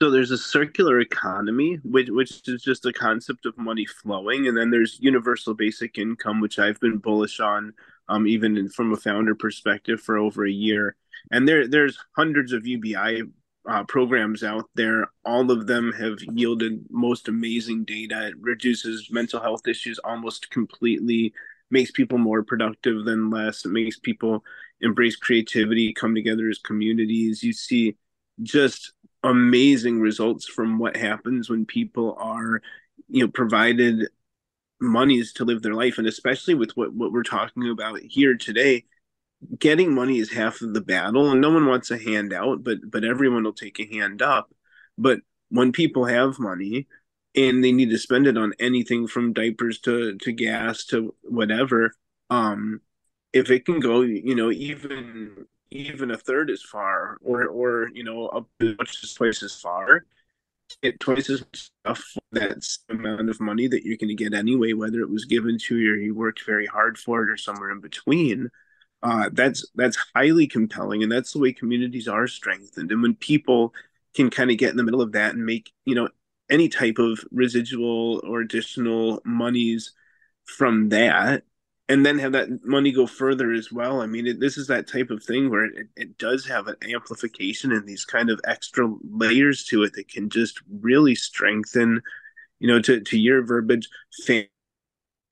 So 0.03 0.11
there's 0.11 0.33
a 0.33 0.39
circular 0.39 0.99
economy, 0.99 1.79
which 1.85 2.09
which 2.11 2.49
is 2.49 2.61
just 2.61 2.87
a 2.87 2.93
concept 2.93 3.47
of 3.47 3.57
money 3.57 3.87
flowing, 3.87 4.49
and 4.49 4.57
then 4.57 4.71
there's 4.71 4.99
universal 5.01 5.55
basic 5.55 5.97
income, 5.97 6.41
which 6.41 6.59
I've 6.59 6.81
been 6.81 6.99
bullish 6.99 7.39
on 7.39 7.75
um, 8.09 8.27
even 8.27 8.57
in, 8.57 8.69
from 8.69 8.93
a 8.93 8.97
founder 8.97 9.35
perspective 9.35 10.01
for 10.01 10.19
over 10.19 10.47
a 10.47 10.51
year. 10.51 10.97
And 11.31 11.47
there 11.49 11.67
there's 11.67 11.99
hundreds 12.17 12.53
of 12.53 12.67
UBI 12.67 13.23
uh, 13.69 13.85
programs 13.85 14.43
out 14.43 14.65
there. 14.75 15.11
All 15.25 15.51
of 15.51 15.67
them 15.67 15.93
have 15.93 16.19
yielded 16.33 16.85
most 16.91 17.29
amazing 17.29 17.85
data. 17.85 18.29
It 18.29 18.35
reduces 18.41 19.09
mental 19.11 19.41
health 19.41 19.67
issues 19.69 19.99
almost 19.99 20.51
completely, 20.51 21.35
makes 21.71 21.91
people 21.91 22.19
more 22.19 22.43
productive 22.43 23.05
than 23.05 23.31
less. 23.31 23.65
It 23.65 23.71
makes 23.71 23.99
people 23.99 24.43
embrace 24.81 25.17
creativity, 25.17 25.93
come 25.93 26.15
together 26.15 26.49
as 26.49 26.59
communities. 26.59 27.43
You 27.43 27.53
see 27.53 27.97
just 28.43 28.93
amazing 29.25 30.01
results 30.01 30.47
from 30.47 30.79
what 30.79 30.97
happens 30.97 31.51
when 31.51 31.67
people 31.67 32.17
are 32.21 32.63
you 33.09 33.25
know 33.25 33.29
provided 33.29 34.09
monies 34.81 35.33
to 35.35 35.45
live 35.45 35.63
their 35.63 35.75
life. 35.75 35.99
And 35.99 36.07
especially 36.07 36.55
with 36.55 36.77
what, 36.77 36.93
what 36.93 37.13
we're 37.13 37.23
talking 37.23 37.69
about 37.71 38.01
here 38.01 38.37
today 38.37 38.85
getting 39.59 39.95
money 39.95 40.19
is 40.19 40.33
half 40.33 40.63
of 40.63 40.75
the 40.75 40.81
battle 40.81 41.31
and 41.31 41.41
no 41.41 41.53
one 41.53 41.65
wants 41.65 41.93
a 41.93 41.97
handout 41.99 42.65
but 42.65 42.79
but 42.91 43.05
everyone 43.05 43.45
will 43.45 43.53
take 43.53 43.79
a 43.79 43.87
hand 43.87 44.23
up. 44.23 44.51
But 44.97 45.21
when 45.49 45.73
people 45.73 46.05
have 46.07 46.39
money 46.39 46.87
and 47.35 47.63
they 47.63 47.73
need 47.73 47.91
to 47.91 47.99
spend 47.99 48.27
it 48.27 48.37
on 48.37 48.53
anything 48.59 49.07
from 49.07 49.33
diapers 49.33 49.79
to 49.81 50.17
to 50.19 50.33
gas 50.33 50.85
to 50.85 51.15
whatever 51.23 51.93
um 52.31 52.81
if 53.33 53.51
it 53.51 53.65
can 53.65 53.81
go 53.81 54.01
you 54.01 54.35
know 54.35 54.51
even 54.51 55.47
even 55.71 56.11
a 56.11 56.17
third 56.17 56.51
as 56.51 56.63
far 56.63 57.19
or 57.23 57.47
or 57.47 57.91
you 57.95 58.03
know 58.03 58.27
up 58.29 58.49
as 58.61 58.77
much 58.79 58.99
as 59.03 59.15
twice 59.15 59.43
as 59.43 59.55
far 59.55 60.05
get 60.83 61.01
twice 61.01 61.31
as 61.31 61.41
much 61.41 61.71
stuff 61.85 61.99
for 61.99 62.21
that 62.33 62.65
amount 62.89 63.31
of 63.31 63.41
money 63.41 63.69
that 63.69 63.85
you're 63.85 63.97
going 63.97 64.09
to 64.09 64.15
get 64.15 64.35
anyway, 64.35 64.73
whether 64.73 65.01
it 65.01 65.11
was 65.11 65.25
given 65.25 65.59
to 65.59 65.77
you 65.77 65.93
or 65.93 65.97
you 65.97 66.15
worked 66.15 66.45
very 66.45 66.67
hard 66.67 66.99
for 66.99 67.23
it 67.23 67.31
or 67.31 67.37
somewhere 67.37 67.71
in 67.71 67.81
between. 67.81 68.51
Uh, 69.03 69.31
that's 69.33 69.65
that's 69.77 69.97
highly 70.15 70.47
compelling, 70.47 71.03
and 71.03 71.13
that's 71.13 71.33
the 71.33 71.39
way 71.39 71.53
communities 71.53 72.09
are 72.09 72.27
strengthened. 72.27 72.91
And 72.91 73.03
when 73.03 73.15
people 73.15 73.73
can 74.15 74.31
kind 74.31 74.51
of 74.51 74.59
get 74.59 74.71
in 74.71 74.77
the 74.77 74.83
middle 74.83 75.03
of 75.03 75.13
that 75.13 75.35
and 75.35 75.47
make 75.47 75.71
you 75.85 75.95
know 75.95 76.09
any 76.51 76.69
type 76.69 76.99
of 76.99 77.21
residual 77.31 78.21
or 78.25 78.41
additional 78.41 79.21
monies 79.25 79.93
from 80.45 80.89
that 80.89 81.45
and 81.89 82.05
then 82.05 82.19
have 82.19 82.33
that 82.33 82.65
money 82.65 82.93
go 82.93 83.07
further 83.07 83.53
as 83.53 83.73
well. 83.73 84.03
I 84.03 84.07
mean, 84.07 84.27
it, 84.27 84.41
this 84.41 84.59
is 84.59 84.67
that 84.67 84.87
type 84.87 85.11
of 85.11 85.23
thing 85.25 85.51
where 85.51 85.65
it, 85.65 85.89
it 85.97 86.19
does 86.19 86.47
have 86.47 86.67
an 86.69 86.77
amplification 86.93 87.73
and 87.73 87.87
these 87.87 88.05
kind 88.05 88.31
of 88.31 88.41
extra 88.47 88.93
layers 89.11 89.65
to 89.67 89.83
it 89.85 89.95
that 89.95 90.09
can 90.09 90.29
just 90.29 90.61
really 90.81 91.15
strengthen, 91.15 92.03
you 92.61 92.69
know, 92.69 92.81
to, 92.83 93.01
to 93.01 93.19
your 93.19 93.43
verbiage, 93.45 93.89
fam- 94.27 94.47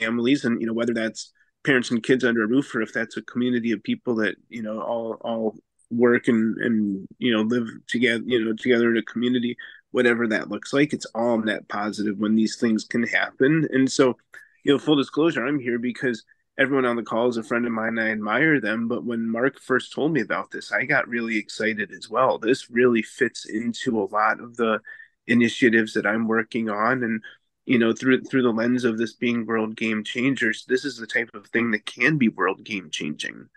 families, 0.01 0.45
and 0.45 0.61
you 0.61 0.66
know 0.66 0.73
whether 0.73 0.95
that's 0.95 1.33
parents 1.64 1.90
and 1.90 2.03
kids 2.03 2.25
under 2.25 2.45
a 2.45 2.47
roof 2.47 2.75
or 2.75 2.83
if 2.83 2.92
that's 2.92 3.16
a 3.16 3.23
community 3.23 3.73
of 3.73 3.83
people 3.83 4.14
that 4.16 4.37
you 4.49 4.62
know 4.62 4.81
all 4.81 5.14
all 5.23 5.57
work 5.90 6.29
and 6.29 6.59
and 6.59 7.07
you 7.19 7.33
know 7.33 7.42
live 7.42 7.69
together, 7.88 8.23
you 8.27 8.45
know, 8.45 8.53
together 8.55 8.90
in 8.90 8.97
a 8.97 9.03
community, 9.03 9.57
whatever 9.90 10.27
that 10.29 10.49
looks 10.51 10.73
like. 10.73 10.92
It's 10.92 11.07
all 11.14 11.38
net 11.38 11.69
positive 11.69 12.19
when 12.19 12.35
these 12.37 12.57
things 12.57 12.85
can 12.85 13.05
happen, 13.07 13.69
and 13.73 13.90
so. 13.90 14.16
You 14.64 14.73
know, 14.73 14.79
full 14.81 14.97
disclosure, 14.97 15.47
I'm 15.47 15.61
here 15.61 15.79
because 15.79 16.25
everyone 16.59 16.87
on 16.87 16.97
the 16.97 17.03
call 17.03 17.29
is 17.29 17.37
a 17.37 17.42
friend 17.42 17.66
of 17.66 17.73
mine. 17.73 17.99
I 17.99 18.11
admire 18.11 18.61
them. 18.61 18.88
But 18.88 19.05
when 19.05 19.29
Marc 19.29 19.61
first 19.61 19.92
told 19.92 20.12
me 20.12 20.21
about 20.21 20.51
this, 20.51 20.73
I 20.73 20.85
got 20.85 21.09
really 21.09 21.37
excited 21.37 21.92
as 21.92 22.09
well. 22.09 22.38
This 22.38 22.71
really 22.71 23.03
fits 23.03 23.45
into 23.47 24.01
a 24.01 24.09
lot 24.11 24.40
of 24.40 24.57
the 24.57 24.81
initiatives 25.27 25.92
that 25.95 26.07
I'm 26.07 26.29
working 26.29 26.71
on. 26.71 27.03
And, 27.03 27.23
you 27.66 27.79
know, 27.79 27.92
through 27.92 28.23
through 28.23 28.42
the 28.42 28.53
lens 28.53 28.85
of 28.85 28.99
this 28.99 29.12
being 29.12 29.45
world 29.45 29.77
game 29.77 30.05
changers, 30.05 30.64
this 30.69 30.85
is 30.85 30.97
the 30.97 31.07
type 31.07 31.31
of 31.35 31.47
thing 31.49 31.71
that 31.73 31.87
can 31.87 32.16
be 32.16 32.29
world 32.29 32.64
game 32.64 32.90
changing. 32.90 33.49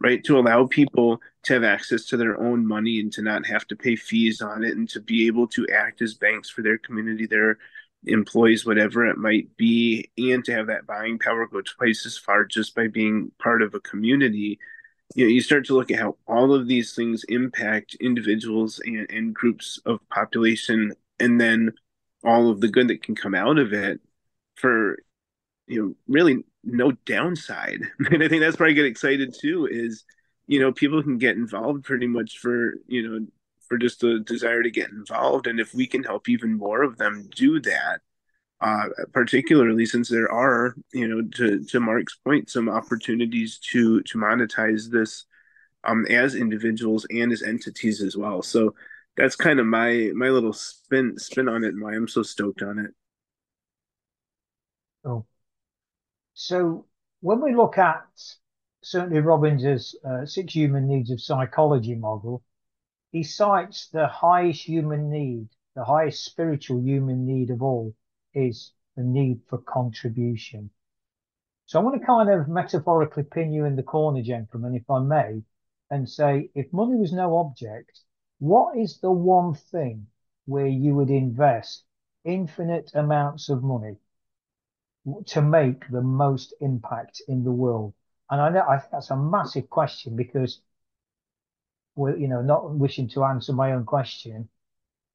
Right. 0.00 0.22
To 0.24 0.36
allow 0.36 0.66
people 0.66 1.20
to 1.44 1.52
have 1.54 1.62
access 1.62 2.06
to 2.06 2.16
their 2.16 2.40
own 2.40 2.66
money 2.66 2.98
and 2.98 3.12
to 3.12 3.22
not 3.22 3.46
have 3.46 3.68
to 3.68 3.76
pay 3.76 3.94
fees 3.94 4.42
on 4.42 4.64
it 4.64 4.76
and 4.76 4.88
to 4.90 5.00
be 5.00 5.28
able 5.28 5.46
to 5.48 5.66
act 5.68 6.02
as 6.02 6.14
banks 6.14 6.50
for 6.50 6.60
their 6.62 6.76
community, 6.76 7.24
their 7.24 7.58
employees, 8.06 8.66
whatever 8.66 9.06
it 9.06 9.16
might 9.16 9.56
be, 9.56 10.10
and 10.18 10.44
to 10.44 10.52
have 10.52 10.66
that 10.66 10.86
buying 10.86 11.18
power 11.18 11.46
go 11.46 11.60
twice 11.60 12.04
as 12.06 12.18
far 12.18 12.44
just 12.44 12.74
by 12.74 12.88
being 12.88 13.30
part 13.38 13.62
of 13.62 13.74
a 13.74 13.80
community, 13.80 14.58
you 15.14 15.24
know, 15.24 15.30
you 15.30 15.40
start 15.40 15.66
to 15.66 15.74
look 15.74 15.90
at 15.90 15.98
how 15.98 16.16
all 16.26 16.54
of 16.54 16.66
these 16.66 16.94
things 16.94 17.24
impact 17.28 17.96
individuals 18.00 18.80
and, 18.84 19.10
and 19.10 19.34
groups 19.34 19.78
of 19.84 20.00
population, 20.08 20.92
and 21.20 21.40
then 21.40 21.72
all 22.24 22.50
of 22.50 22.60
the 22.60 22.68
good 22.68 22.88
that 22.88 23.02
can 23.02 23.14
come 23.14 23.34
out 23.34 23.58
of 23.58 23.72
it 23.72 24.00
for, 24.54 24.98
you 25.66 25.82
know, 25.82 25.94
really 26.08 26.44
no 26.64 26.92
downside. 27.06 27.80
And 28.10 28.22
I 28.22 28.28
think 28.28 28.42
that's 28.42 28.58
where 28.58 28.68
I 28.68 28.72
get 28.72 28.86
excited 28.86 29.34
too, 29.38 29.68
is, 29.70 30.04
you 30.46 30.60
know, 30.60 30.72
people 30.72 31.02
can 31.02 31.18
get 31.18 31.36
involved 31.36 31.84
pretty 31.84 32.06
much 32.06 32.38
for, 32.38 32.74
you 32.86 33.08
know, 33.08 33.26
just 33.78 34.02
a 34.04 34.20
desire 34.20 34.62
to 34.62 34.70
get 34.70 34.90
involved. 34.90 35.46
And 35.46 35.60
if 35.60 35.74
we 35.74 35.86
can 35.86 36.02
help 36.04 36.28
even 36.28 36.56
more 36.56 36.82
of 36.82 36.98
them 36.98 37.28
do 37.34 37.60
that, 37.60 38.00
uh, 38.60 38.84
particularly 39.12 39.86
since 39.86 40.08
there 40.08 40.30
are, 40.30 40.74
you 40.92 41.08
know, 41.08 41.22
to, 41.36 41.64
to 41.64 41.80
Marc's 41.80 42.16
point, 42.24 42.48
some 42.50 42.68
opportunities 42.68 43.58
to 43.72 44.02
to 44.02 44.18
monetize 44.18 44.90
this 44.90 45.24
um, 45.84 46.06
as 46.08 46.34
individuals 46.34 47.06
and 47.10 47.32
as 47.32 47.42
entities 47.42 48.00
as 48.02 48.16
well. 48.16 48.42
So 48.42 48.74
that's 49.16 49.36
kind 49.36 49.58
of 49.60 49.66
my 49.66 50.10
my 50.14 50.28
little 50.28 50.52
spin 50.52 51.18
spin 51.18 51.48
on 51.48 51.64
it 51.64 51.68
and 51.68 51.82
why 51.82 51.94
I'm 51.94 52.08
so 52.08 52.22
stoked 52.22 52.62
on 52.62 52.78
it. 52.78 52.92
Oh, 55.04 55.26
so 56.34 56.86
when 57.20 57.40
we 57.40 57.54
look 57.54 57.78
at 57.78 58.06
certainly 58.82 59.20
Robbins' 59.20 59.94
uh, 60.04 60.24
six 60.26 60.54
human 60.54 60.86
needs 60.86 61.10
of 61.10 61.20
psychology 61.20 61.94
model, 61.94 62.42
he 63.12 63.22
cites 63.22 63.88
the 63.88 64.06
highest 64.06 64.62
human 64.62 65.10
need, 65.10 65.50
the 65.74 65.84
highest 65.84 66.24
spiritual 66.24 66.80
human 66.80 67.26
need 67.26 67.50
of 67.50 67.62
all 67.62 67.94
is 68.32 68.72
the 68.96 69.04
need 69.04 69.42
for 69.48 69.58
contribution. 69.58 70.70
So 71.66 71.78
I 71.78 71.82
want 71.82 72.00
to 72.00 72.06
kind 72.06 72.30
of 72.30 72.48
metaphorically 72.48 73.24
pin 73.24 73.52
you 73.52 73.66
in 73.66 73.76
the 73.76 73.82
corner, 73.82 74.22
gentlemen, 74.22 74.74
if 74.74 74.88
I 74.90 75.00
may, 75.00 75.42
and 75.90 76.08
say, 76.08 76.50
if 76.54 76.72
money 76.72 76.96
was 76.96 77.12
no 77.12 77.36
object, 77.36 78.00
what 78.38 78.78
is 78.78 78.98
the 78.98 79.12
one 79.12 79.54
thing 79.54 80.06
where 80.46 80.66
you 80.66 80.94
would 80.94 81.10
invest 81.10 81.84
infinite 82.24 82.90
amounts 82.94 83.50
of 83.50 83.62
money 83.62 83.98
to 85.26 85.42
make 85.42 85.88
the 85.90 86.02
most 86.02 86.54
impact 86.60 87.20
in 87.28 87.44
the 87.44 87.52
world? 87.52 87.92
And 88.30 88.40
I 88.40 88.48
know 88.48 88.64
I 88.66 88.78
think 88.78 88.92
that's 88.92 89.10
a 89.10 89.16
massive 89.16 89.68
question 89.68 90.16
because 90.16 90.62
you 91.96 92.28
know, 92.28 92.42
not 92.42 92.74
wishing 92.74 93.08
to 93.10 93.24
answer 93.24 93.52
my 93.52 93.72
own 93.72 93.84
question, 93.84 94.48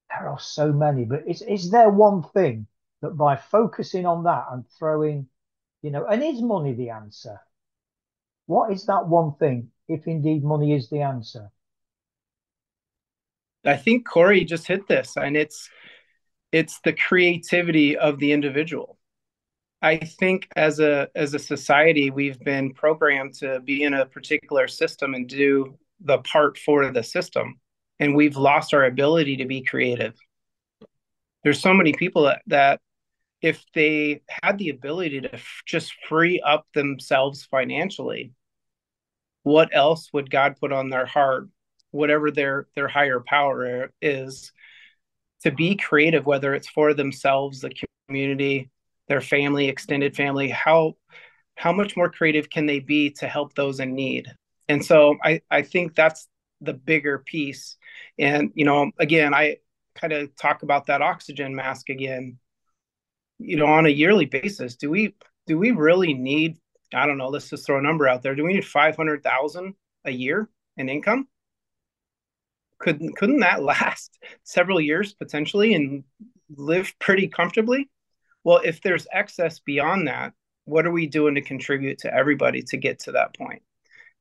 there 0.08 0.28
are 0.28 0.38
so 0.38 0.72
many, 0.72 1.04
but 1.04 1.26
is 1.26 1.42
is 1.42 1.70
there 1.70 1.90
one 1.90 2.22
thing 2.22 2.66
that 3.02 3.10
by 3.10 3.36
focusing 3.36 4.06
on 4.06 4.24
that 4.24 4.46
and 4.50 4.64
throwing, 4.78 5.28
you 5.82 5.90
know, 5.90 6.06
and 6.06 6.22
is 6.22 6.42
money 6.42 6.72
the 6.74 6.90
answer? 6.90 7.40
What 8.46 8.72
is 8.72 8.86
that 8.86 9.06
one 9.06 9.34
thing, 9.34 9.70
if 9.88 10.06
indeed 10.06 10.42
money 10.42 10.74
is 10.74 10.88
the 10.88 11.02
answer? 11.02 11.50
I 13.64 13.76
think 13.76 14.06
Cory 14.06 14.44
just 14.44 14.66
hit 14.66 14.88
this, 14.88 15.16
and 15.16 15.36
it's 15.36 15.68
it's 16.52 16.80
the 16.80 16.94
creativity 16.94 17.96
of 17.96 18.18
the 18.18 18.32
individual. 18.32 18.98
I 19.82 19.98
think 19.98 20.48
as 20.56 20.80
a 20.80 21.08
as 21.14 21.34
a 21.34 21.38
society, 21.38 22.10
we've 22.10 22.40
been 22.40 22.72
programmed 22.72 23.34
to 23.34 23.60
be 23.60 23.82
in 23.82 23.94
a 23.94 24.06
particular 24.06 24.66
system 24.66 25.14
and 25.14 25.28
do 25.28 25.78
the 26.00 26.18
part 26.18 26.58
for 26.58 26.90
the 26.90 27.02
system, 27.02 27.58
and 27.98 28.14
we've 28.14 28.36
lost 28.36 28.74
our 28.74 28.84
ability 28.84 29.36
to 29.36 29.46
be 29.46 29.62
creative. 29.62 30.14
There's 31.42 31.60
so 31.60 31.74
many 31.74 31.92
people 31.92 32.24
that, 32.24 32.42
that 32.46 32.80
if 33.40 33.64
they 33.74 34.22
had 34.42 34.58
the 34.58 34.70
ability 34.70 35.20
to 35.22 35.34
f- 35.34 35.62
just 35.66 35.94
free 36.08 36.40
up 36.40 36.66
themselves 36.74 37.44
financially, 37.44 38.32
what 39.44 39.70
else 39.72 40.10
would 40.12 40.30
God 40.30 40.56
put 40.60 40.72
on 40.72 40.90
their 40.90 41.06
heart, 41.06 41.48
whatever 41.90 42.30
their 42.30 42.66
their 42.74 42.88
higher 42.88 43.20
power 43.20 43.90
is, 44.02 44.52
to 45.42 45.50
be 45.50 45.76
creative, 45.76 46.26
whether 46.26 46.54
it's 46.54 46.68
for 46.68 46.94
themselves, 46.94 47.60
the 47.60 47.72
community, 48.08 48.70
their 49.08 49.20
family, 49.20 49.68
extended 49.68 50.16
family, 50.16 50.48
how 50.48 50.94
how 51.54 51.72
much 51.72 51.96
more 51.96 52.10
creative 52.10 52.50
can 52.50 52.66
they 52.66 52.80
be 52.80 53.10
to 53.10 53.26
help 53.26 53.54
those 53.54 53.80
in 53.80 53.94
need? 53.94 54.28
And 54.68 54.84
so 54.84 55.16
I, 55.22 55.40
I 55.50 55.62
think 55.62 55.94
that's 55.94 56.28
the 56.60 56.74
bigger 56.74 57.18
piece. 57.18 57.76
And, 58.18 58.50
you 58.54 58.64
know, 58.64 58.90
again, 58.98 59.34
I 59.34 59.58
kind 59.94 60.12
of 60.12 60.34
talk 60.36 60.62
about 60.62 60.86
that 60.86 61.02
oxygen 61.02 61.54
mask 61.54 61.88
again. 61.88 62.38
You 63.38 63.56
know, 63.56 63.66
on 63.66 63.86
a 63.86 63.90
yearly 63.90 64.26
basis, 64.26 64.76
do 64.76 64.90
we 64.90 65.14
do 65.46 65.56
we 65.56 65.70
really 65.70 66.12
need, 66.12 66.58
I 66.92 67.06
don't 67.06 67.18
know, 67.18 67.28
let's 67.28 67.48
just 67.48 67.64
throw 67.64 67.78
a 67.78 67.82
number 67.82 68.08
out 68.08 68.22
there. 68.22 68.34
Do 68.34 68.44
we 68.44 68.54
need 68.54 68.66
five 68.66 68.96
hundred 68.96 69.22
thousand 69.22 69.74
a 70.04 70.10
year 70.10 70.48
in 70.76 70.88
income? 70.88 71.28
Couldn't 72.78 73.16
couldn't 73.16 73.40
that 73.40 73.62
last 73.74 74.18
several 74.42 74.80
years 74.80 75.14
potentially 75.14 75.74
and 75.74 76.04
live 76.50 76.92
pretty 76.98 77.28
comfortably? 77.28 77.88
Well, 78.44 78.60
if 78.64 78.80
there's 78.82 79.06
excess 79.12 79.60
beyond 79.60 80.08
that, 80.08 80.32
what 80.64 80.86
are 80.86 80.92
we 80.92 81.06
doing 81.06 81.34
to 81.36 81.42
contribute 81.42 81.98
to 81.98 82.12
everybody 82.12 82.62
to 82.62 82.76
get 82.76 83.00
to 83.00 83.12
that 83.12 83.36
point? 83.36 83.62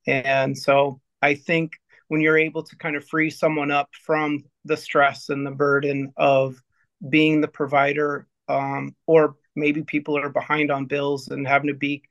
And 0.08 0.58
so 0.58 1.02
I 1.22 1.36
think 1.36 1.74
when 2.08 2.22
you're 2.22 2.38
able 2.38 2.64
to 2.64 2.76
kind 2.78 2.96
of 2.96 3.06
free 3.06 3.30
someone 3.30 3.70
up 3.70 3.90
from 4.06 4.46
the 4.64 4.78
stress 4.78 5.30
and 5.30 5.46
the 5.46 5.52
burden 5.52 6.14
of 6.16 6.62
being 7.10 7.42
the 7.42 7.48
provider, 7.48 8.28
um, 8.48 8.96
or 9.06 9.36
maybe 9.56 9.84
people 9.84 10.18
are 10.18 10.30
behind 10.30 10.72
on 10.72 10.86
bills 10.86 11.28
and 11.28 11.46
having 11.46 11.68
to 11.68 11.74
be 11.74 12.04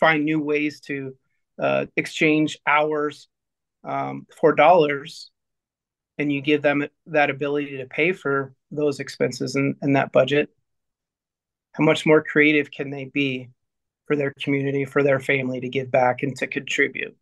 find 0.00 0.24
new 0.24 0.40
ways 0.40 0.80
to 0.80 1.14
uh, 1.60 1.86
exchange 1.96 2.58
hours 2.66 3.28
um, 3.84 4.26
for 4.40 4.54
dollars, 4.54 5.30
and 6.18 6.32
you 6.32 6.40
give 6.40 6.62
them 6.62 6.86
that 7.06 7.30
ability 7.30 7.76
to 7.76 7.86
pay 7.86 8.12
for 8.12 8.54
those 8.70 9.00
expenses 9.00 9.54
and, 9.54 9.76
and 9.82 9.96
that 9.96 10.12
budget, 10.12 10.48
how 11.72 11.84
much 11.84 12.06
more 12.06 12.22
creative 12.22 12.70
can 12.70 12.90
they 12.90 13.04
be 13.04 13.50
for 14.06 14.16
their 14.16 14.32
community, 14.40 14.84
for 14.84 15.02
their 15.02 15.20
family 15.20 15.60
to 15.60 15.68
give 15.68 15.90
back 15.90 16.22
and 16.22 16.36
to 16.36 16.46
contribute? 16.46 17.16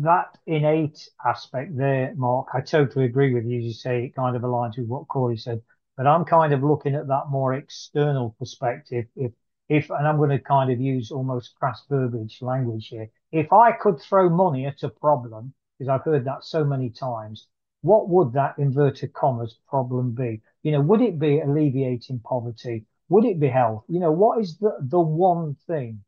That 0.00 0.38
innate 0.46 1.08
aspect 1.26 1.76
there, 1.76 2.14
Marc, 2.14 2.50
I 2.54 2.60
totally 2.60 3.04
agree 3.06 3.34
with 3.34 3.44
you. 3.44 3.58
You 3.58 3.72
say 3.72 4.04
it 4.04 4.14
kind 4.14 4.36
of 4.36 4.42
aligns 4.42 4.78
with 4.78 4.86
what 4.86 5.08
Cory 5.08 5.36
said, 5.36 5.60
but 5.96 6.06
I'm 6.06 6.24
kind 6.24 6.52
of 6.52 6.62
looking 6.62 6.94
at 6.94 7.08
that 7.08 7.30
more 7.30 7.54
external 7.54 8.36
perspective. 8.38 9.06
If, 9.16 9.32
if, 9.68 9.90
and 9.90 10.06
I'm 10.06 10.18
going 10.18 10.30
to 10.30 10.38
kind 10.38 10.70
of 10.70 10.80
use 10.80 11.10
almost 11.10 11.56
crass 11.56 11.82
verbiage 11.88 12.40
language 12.42 12.86
here. 12.86 13.10
If 13.32 13.52
I 13.52 13.72
could 13.72 14.00
throw 14.00 14.30
money 14.30 14.66
at 14.66 14.84
a 14.84 14.88
problem, 14.88 15.52
because 15.76 15.88
I've 15.88 16.04
heard 16.04 16.24
that 16.26 16.44
so 16.44 16.64
many 16.64 16.90
times, 16.90 17.48
what 17.80 18.08
would 18.08 18.32
that 18.34 18.56
inverted 18.56 19.12
commas 19.12 19.58
problem 19.68 20.12
be? 20.12 20.42
You 20.62 20.72
know, 20.72 20.80
would 20.80 21.00
it 21.00 21.18
be 21.18 21.40
alleviating 21.40 22.20
poverty? 22.20 22.86
Would 23.08 23.24
it 23.24 23.40
be 23.40 23.48
health? 23.48 23.82
You 23.88 23.98
know, 23.98 24.12
what 24.12 24.40
is 24.40 24.58
the, 24.58 24.76
the 24.80 25.00
one 25.00 25.56
thing 25.66 26.04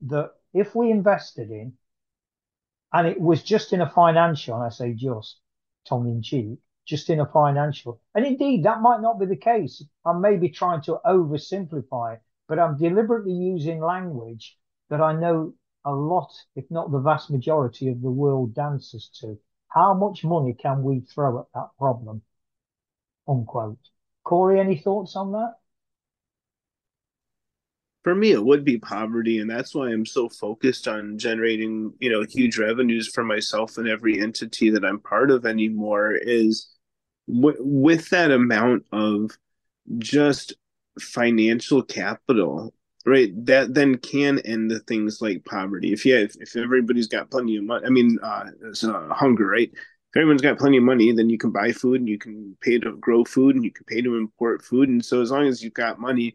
that 0.00 0.32
if 0.52 0.74
we 0.74 0.90
invested 0.90 1.52
in, 1.52 1.74
and 2.92 3.06
it 3.06 3.20
was 3.20 3.42
just 3.42 3.72
in 3.72 3.80
a 3.80 3.90
financial, 3.90 4.54
and 4.54 4.64
I 4.64 4.68
say 4.70 4.94
just 4.94 5.40
tongue 5.86 6.08
in 6.08 6.22
cheek, 6.22 6.58
just 6.86 7.10
in 7.10 7.20
a 7.20 7.26
financial. 7.26 8.00
And 8.14 8.24
indeed, 8.24 8.64
that 8.64 8.80
might 8.80 9.00
not 9.00 9.18
be 9.18 9.26
the 9.26 9.36
case. 9.36 9.82
I 10.04 10.12
may 10.12 10.36
be 10.36 10.48
trying 10.48 10.82
to 10.82 11.00
oversimplify 11.04 12.14
it, 12.14 12.22
but 12.48 12.58
I'm 12.58 12.78
deliberately 12.78 13.32
using 13.32 13.80
language 13.80 14.56
that 14.88 15.00
I 15.00 15.12
know 15.12 15.54
a 15.84 15.92
lot, 15.92 16.32
if 16.56 16.70
not 16.70 16.90
the 16.90 16.98
vast 16.98 17.30
majority 17.30 17.88
of 17.88 18.00
the 18.00 18.10
world 18.10 18.54
dances 18.54 19.10
to. 19.20 19.38
How 19.68 19.92
much 19.94 20.24
money 20.24 20.54
can 20.54 20.82
we 20.82 21.00
throw 21.00 21.40
at 21.40 21.46
that 21.54 21.68
problem? 21.78 22.22
Unquote. 23.26 23.90
Cory, 24.24 24.60
any 24.60 24.78
thoughts 24.78 25.14
on 25.14 25.32
that? 25.32 25.56
For 28.08 28.14
me, 28.14 28.30
it 28.30 28.42
would 28.42 28.64
be 28.64 28.78
poverty, 28.78 29.38
and 29.38 29.50
that's 29.50 29.74
why 29.74 29.90
I'm 29.90 30.06
so 30.06 30.30
focused 30.30 30.88
on 30.88 31.18
generating, 31.18 31.92
you 32.00 32.08
know, 32.08 32.24
huge 32.26 32.56
revenues 32.56 33.06
for 33.06 33.22
myself 33.22 33.76
and 33.76 33.86
every 33.86 34.18
entity 34.18 34.70
that 34.70 34.82
I'm 34.82 34.98
part 34.98 35.30
of 35.30 35.44
anymore. 35.44 36.14
Is 36.14 36.74
w- 37.26 37.58
with 37.60 38.08
that 38.08 38.30
amount 38.30 38.86
of 38.92 39.32
just 39.98 40.54
financial 40.98 41.82
capital 41.82 42.72
right 43.04 43.30
that 43.44 43.74
then 43.74 43.98
can 43.98 44.38
end 44.38 44.70
the 44.70 44.80
things 44.80 45.20
like 45.20 45.44
poverty 45.44 45.92
if 45.92 46.04
yeah 46.04 46.16
if, 46.16 46.34
if 46.40 46.56
everybody's 46.56 47.06
got 47.06 47.30
plenty 47.30 47.56
of 47.56 47.62
money 47.62 47.86
i 47.86 47.88
mean 47.88 48.18
uh, 48.22 48.46
it's, 48.64 48.82
uh, 48.82 49.08
hunger 49.10 49.46
right 49.46 49.70
if 49.72 50.16
everyone's 50.16 50.42
got 50.42 50.58
plenty 50.58 50.76
of 50.76 50.82
money 50.82 51.12
then 51.12 51.30
you 51.30 51.38
can 51.38 51.52
buy 51.52 51.70
food 51.70 52.00
and 52.00 52.08
you 52.08 52.18
can 52.18 52.56
pay 52.60 52.78
to 52.78 52.96
grow 52.96 53.24
food 53.24 53.54
and 53.54 53.64
you 53.64 53.70
can 53.70 53.84
pay 53.84 54.02
to 54.02 54.16
import 54.16 54.64
food 54.64 54.88
and 54.88 55.04
so 55.04 55.22
as 55.22 55.30
long 55.30 55.46
as 55.46 55.62
you've 55.62 55.72
got 55.74 56.00
money 56.00 56.34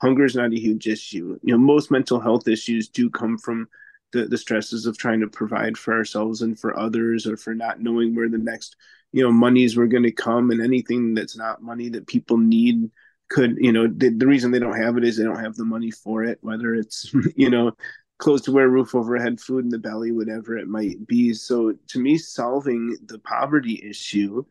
hunger 0.00 0.24
is 0.24 0.34
not 0.34 0.52
a 0.52 0.60
huge 0.60 0.86
issue. 0.86 1.38
You 1.42 1.52
know 1.52 1.58
most 1.58 1.90
mental 1.90 2.20
health 2.20 2.48
issues 2.48 2.88
do 2.88 3.10
come 3.10 3.38
from 3.38 3.68
the, 4.12 4.26
the 4.26 4.38
stresses 4.38 4.86
of 4.86 4.96
trying 4.96 5.20
to 5.20 5.28
provide 5.28 5.76
for 5.76 5.94
ourselves 5.94 6.42
and 6.42 6.58
for 6.58 6.78
others 6.78 7.26
or 7.26 7.36
for 7.36 7.54
not 7.54 7.80
knowing 7.80 8.14
where 8.14 8.28
the 8.28 8.38
next 8.38 8.76
you 9.12 9.22
know 9.22 9.32
monies 9.32 9.76
were 9.76 9.86
going 9.86 10.02
to 10.02 10.12
come 10.12 10.50
and 10.50 10.62
anything 10.62 11.14
that's 11.14 11.36
not 11.36 11.62
money 11.62 11.88
that 11.88 12.06
people 12.06 12.38
need 12.38 12.90
could 13.28 13.56
you 13.58 13.72
know 13.72 13.86
the, 13.88 14.10
the 14.10 14.26
reason 14.26 14.50
they 14.50 14.58
don't 14.58 14.80
have 14.80 14.96
it 14.96 15.04
is 15.04 15.16
they 15.16 15.24
don't 15.24 15.42
have 15.42 15.56
the 15.56 15.64
money 15.64 15.90
for 15.90 16.22
it 16.22 16.38
whether 16.42 16.74
it's 16.74 17.12
you 17.36 17.50
know 17.50 17.72
clothes 18.18 18.42
to 18.42 18.52
wear 18.52 18.68
roof 18.68 18.94
overhead 18.94 19.40
food 19.40 19.64
in 19.64 19.70
the 19.70 19.78
belly 19.78 20.12
whatever 20.12 20.56
it 20.56 20.68
might 20.68 21.06
be. 21.06 21.34
So 21.34 21.74
to 21.88 21.98
me 21.98 22.18
solving 22.18 22.96
the 23.06 23.18
poverty 23.18 23.82
issue 23.88 24.44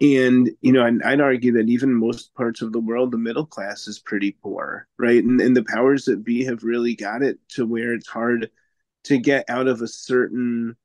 and 0.00 0.50
you 0.60 0.72
know 0.72 0.84
I'd, 0.84 1.02
I'd 1.02 1.20
argue 1.20 1.52
that 1.52 1.68
even 1.68 1.92
most 1.94 2.34
parts 2.34 2.62
of 2.62 2.72
the 2.72 2.80
world 2.80 3.12
the 3.12 3.18
middle 3.18 3.46
class 3.46 3.86
is 3.88 3.98
pretty 3.98 4.32
poor 4.42 4.86
right? 4.98 5.22
And, 5.22 5.40
and 5.40 5.56
the 5.56 5.64
powers 5.64 6.04
that 6.06 6.24
be 6.24 6.44
have 6.44 6.62
really 6.62 6.94
got 6.94 7.22
it 7.22 7.38
to 7.50 7.66
where 7.66 7.92
it's 7.92 8.08
hard 8.08 8.50
to 9.04 9.18
get 9.18 9.44
out 9.48 9.66
of 9.68 9.82
a 9.82 9.88
certain 9.88 10.76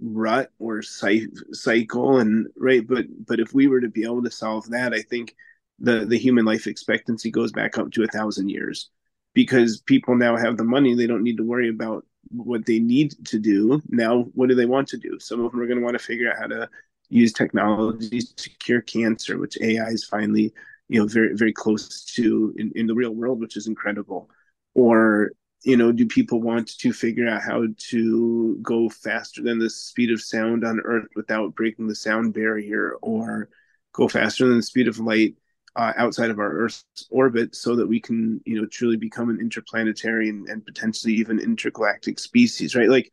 rut 0.00 0.50
or 0.58 0.82
cycle 0.82 2.18
and 2.18 2.46
right? 2.56 2.86
But 2.86 3.06
but 3.26 3.40
if 3.40 3.52
we 3.54 3.66
were 3.66 3.80
to 3.80 3.88
be 3.88 4.04
able 4.04 4.22
to 4.22 4.30
solve 4.30 4.70
that 4.70 4.94
i 4.94 5.02
think 5.02 5.34
the 5.80 6.04
the 6.06 6.18
human 6.18 6.44
life 6.44 6.66
expectancy 6.66 7.30
goes 7.30 7.52
back 7.52 7.78
up 7.78 7.90
to 7.92 8.04
a 8.04 8.06
thousand 8.06 8.50
years 8.50 8.90
because 9.34 9.80
people 9.80 10.16
now 10.16 10.36
have 10.36 10.56
the 10.56 10.64
money. 10.64 10.94
They 10.94 11.06
don't 11.06 11.22
need 11.22 11.36
to 11.38 11.44
worry 11.44 11.68
about 11.68 12.04
what 12.30 12.66
they 12.66 12.78
need 12.78 13.14
to 13.26 13.38
do. 13.38 13.80
Now 13.88 14.22
what 14.34 14.48
do 14.48 14.54
they 14.54 14.66
want 14.66 14.88
to 14.88 14.98
do? 14.98 15.18
Some 15.18 15.40
of 15.44 15.50
them 15.50 15.60
are 15.60 15.66
going 15.66 15.78
to 15.78 15.84
want 15.84 15.98
to 15.98 16.04
figure 16.04 16.30
out 16.30 16.38
how 16.38 16.46
to 16.48 16.68
use 17.10 17.32
technologies 17.32 18.32
to 18.32 18.48
cure 18.58 18.80
cancer 18.80 19.38
which 19.38 19.58
ai 19.60 19.88
is 19.88 20.04
finally 20.04 20.52
you 20.88 20.98
know 20.98 21.06
very 21.06 21.34
very 21.34 21.52
close 21.52 22.04
to 22.04 22.54
in, 22.56 22.72
in 22.74 22.86
the 22.86 22.94
real 22.94 23.14
world 23.14 23.40
which 23.40 23.56
is 23.56 23.66
incredible 23.66 24.30
or 24.74 25.32
you 25.62 25.76
know, 25.76 25.92
do 25.92 26.06
people 26.06 26.40
want 26.40 26.68
to 26.78 26.92
figure 26.92 27.28
out 27.28 27.42
how 27.42 27.64
to 27.76 28.58
go 28.62 28.88
faster 28.88 29.42
than 29.42 29.58
the 29.58 29.68
speed 29.68 30.10
of 30.10 30.22
sound 30.22 30.64
on 30.64 30.80
Earth 30.84 31.08
without 31.14 31.54
breaking 31.54 31.86
the 31.86 31.94
sound 31.94 32.32
barrier, 32.32 32.94
or 33.02 33.50
go 33.92 34.08
faster 34.08 34.46
than 34.46 34.56
the 34.56 34.62
speed 34.62 34.88
of 34.88 34.98
light 34.98 35.36
uh, 35.76 35.92
outside 35.96 36.30
of 36.30 36.38
our 36.38 36.50
Earth's 36.50 36.84
orbit, 37.10 37.54
so 37.54 37.76
that 37.76 37.86
we 37.86 38.00
can, 38.00 38.40
you 38.46 38.58
know, 38.58 38.66
truly 38.66 38.96
become 38.96 39.28
an 39.28 39.38
interplanetary 39.38 40.30
and, 40.30 40.48
and 40.48 40.64
potentially 40.64 41.12
even 41.14 41.38
intergalactic 41.38 42.18
species, 42.18 42.74
right? 42.74 42.88
Like 42.88 43.10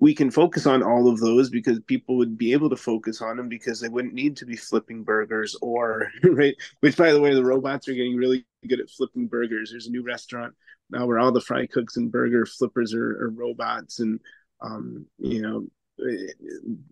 we 0.00 0.14
can 0.14 0.30
focus 0.30 0.66
on 0.66 0.82
all 0.82 1.08
of 1.08 1.18
those 1.18 1.50
because 1.50 1.80
people 1.80 2.16
would 2.16 2.38
be 2.38 2.52
able 2.52 2.70
to 2.70 2.76
focus 2.76 3.20
on 3.20 3.36
them 3.36 3.48
because 3.48 3.80
they 3.80 3.88
wouldn't 3.88 4.14
need 4.14 4.36
to 4.36 4.46
be 4.46 4.56
flipping 4.56 5.02
burgers 5.02 5.56
or 5.60 6.10
right? 6.22 6.54
Which 6.80 6.96
by 6.96 7.12
the 7.12 7.20
way 7.20 7.34
the 7.34 7.44
robots 7.44 7.88
are 7.88 7.94
getting 7.94 8.16
really 8.16 8.44
good 8.68 8.80
at 8.80 8.90
flipping 8.90 9.26
burgers. 9.26 9.70
There's 9.70 9.88
a 9.88 9.90
new 9.90 10.02
restaurant 10.02 10.54
now 10.90 11.06
where 11.06 11.18
all 11.18 11.32
the 11.32 11.40
fry 11.40 11.66
cooks 11.66 11.96
and 11.96 12.12
burger 12.12 12.46
flippers 12.46 12.94
are, 12.94 13.24
are 13.24 13.30
robots. 13.30 13.98
And 14.00 14.20
um, 14.60 15.06
you 15.18 15.42
know 15.42 15.66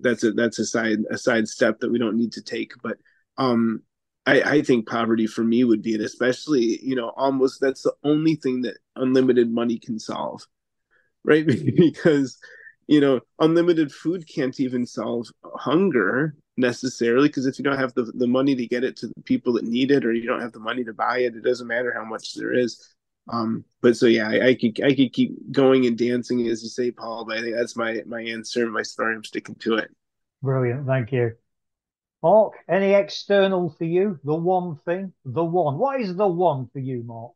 that's 0.00 0.24
a 0.24 0.32
that's 0.32 0.58
a 0.58 0.64
side 0.66 0.98
a 1.10 1.18
side 1.18 1.46
step 1.46 1.78
that 1.80 1.90
we 1.92 1.98
don't 1.98 2.16
need 2.16 2.32
to 2.32 2.42
take. 2.42 2.72
But 2.82 2.98
um 3.38 3.82
I, 4.28 4.40
I 4.42 4.62
think 4.62 4.88
poverty 4.88 5.28
for 5.28 5.44
me 5.44 5.62
would 5.62 5.82
be 5.82 5.94
it 5.94 6.00
especially 6.00 6.80
you 6.82 6.96
know 6.96 7.10
almost 7.16 7.60
that's 7.60 7.82
the 7.82 7.94
only 8.02 8.34
thing 8.34 8.62
that 8.62 8.78
unlimited 8.96 9.48
money 9.50 9.78
can 9.78 9.98
solve 10.00 10.44
right? 11.24 11.46
Because 11.76 12.38
you 12.86 13.00
know 13.00 13.20
unlimited 13.40 13.92
food 13.92 14.26
can't 14.28 14.60
even 14.60 14.86
solve 14.86 15.26
hunger 15.54 16.34
necessarily 16.56 17.28
because 17.28 17.46
if 17.46 17.58
you 17.58 17.64
don't 17.64 17.78
have 17.78 17.92
the, 17.94 18.04
the 18.14 18.26
money 18.26 18.54
to 18.54 18.66
get 18.66 18.84
it 18.84 18.96
to 18.96 19.08
the 19.08 19.22
people 19.24 19.52
that 19.52 19.64
need 19.64 19.90
it 19.90 20.04
or 20.04 20.12
you 20.12 20.26
don't 20.26 20.40
have 20.40 20.52
the 20.52 20.60
money 20.60 20.84
to 20.84 20.92
buy 20.92 21.18
it 21.18 21.34
it 21.34 21.44
doesn't 21.44 21.66
matter 21.66 21.92
how 21.92 22.04
much 22.04 22.34
there 22.34 22.54
is. 22.54 22.94
Um 23.30 23.64
but 23.82 23.96
so 23.96 24.06
yeah 24.06 24.28
I, 24.28 24.48
I 24.48 24.54
could 24.54 24.80
i 24.84 24.94
could 24.94 25.12
keep 25.12 25.32
going 25.50 25.86
and 25.86 25.98
dancing 25.98 26.46
as 26.46 26.62
you 26.62 26.68
say 26.68 26.92
paul 26.92 27.24
but 27.24 27.38
i 27.38 27.42
think 27.42 27.56
that's 27.56 27.76
my 27.76 28.00
my 28.06 28.22
answer 28.22 28.70
my 28.70 28.82
story. 28.82 29.14
I'm 29.14 29.24
sticking 29.24 29.56
to 29.56 29.74
it. 29.76 29.90
Brilliant. 30.42 30.86
Thank 30.86 31.10
you. 31.12 31.32
Marc 32.22 32.54
any 32.68 32.92
external 32.92 33.70
for 33.70 33.84
you? 33.84 34.18
The 34.22 34.34
one 34.34 34.76
thing? 34.76 35.12
The 35.24 35.44
one. 35.44 35.76
What 35.76 36.00
is 36.00 36.14
the 36.14 36.28
one 36.28 36.68
for 36.72 36.78
you 36.78 37.02
marc 37.02 37.32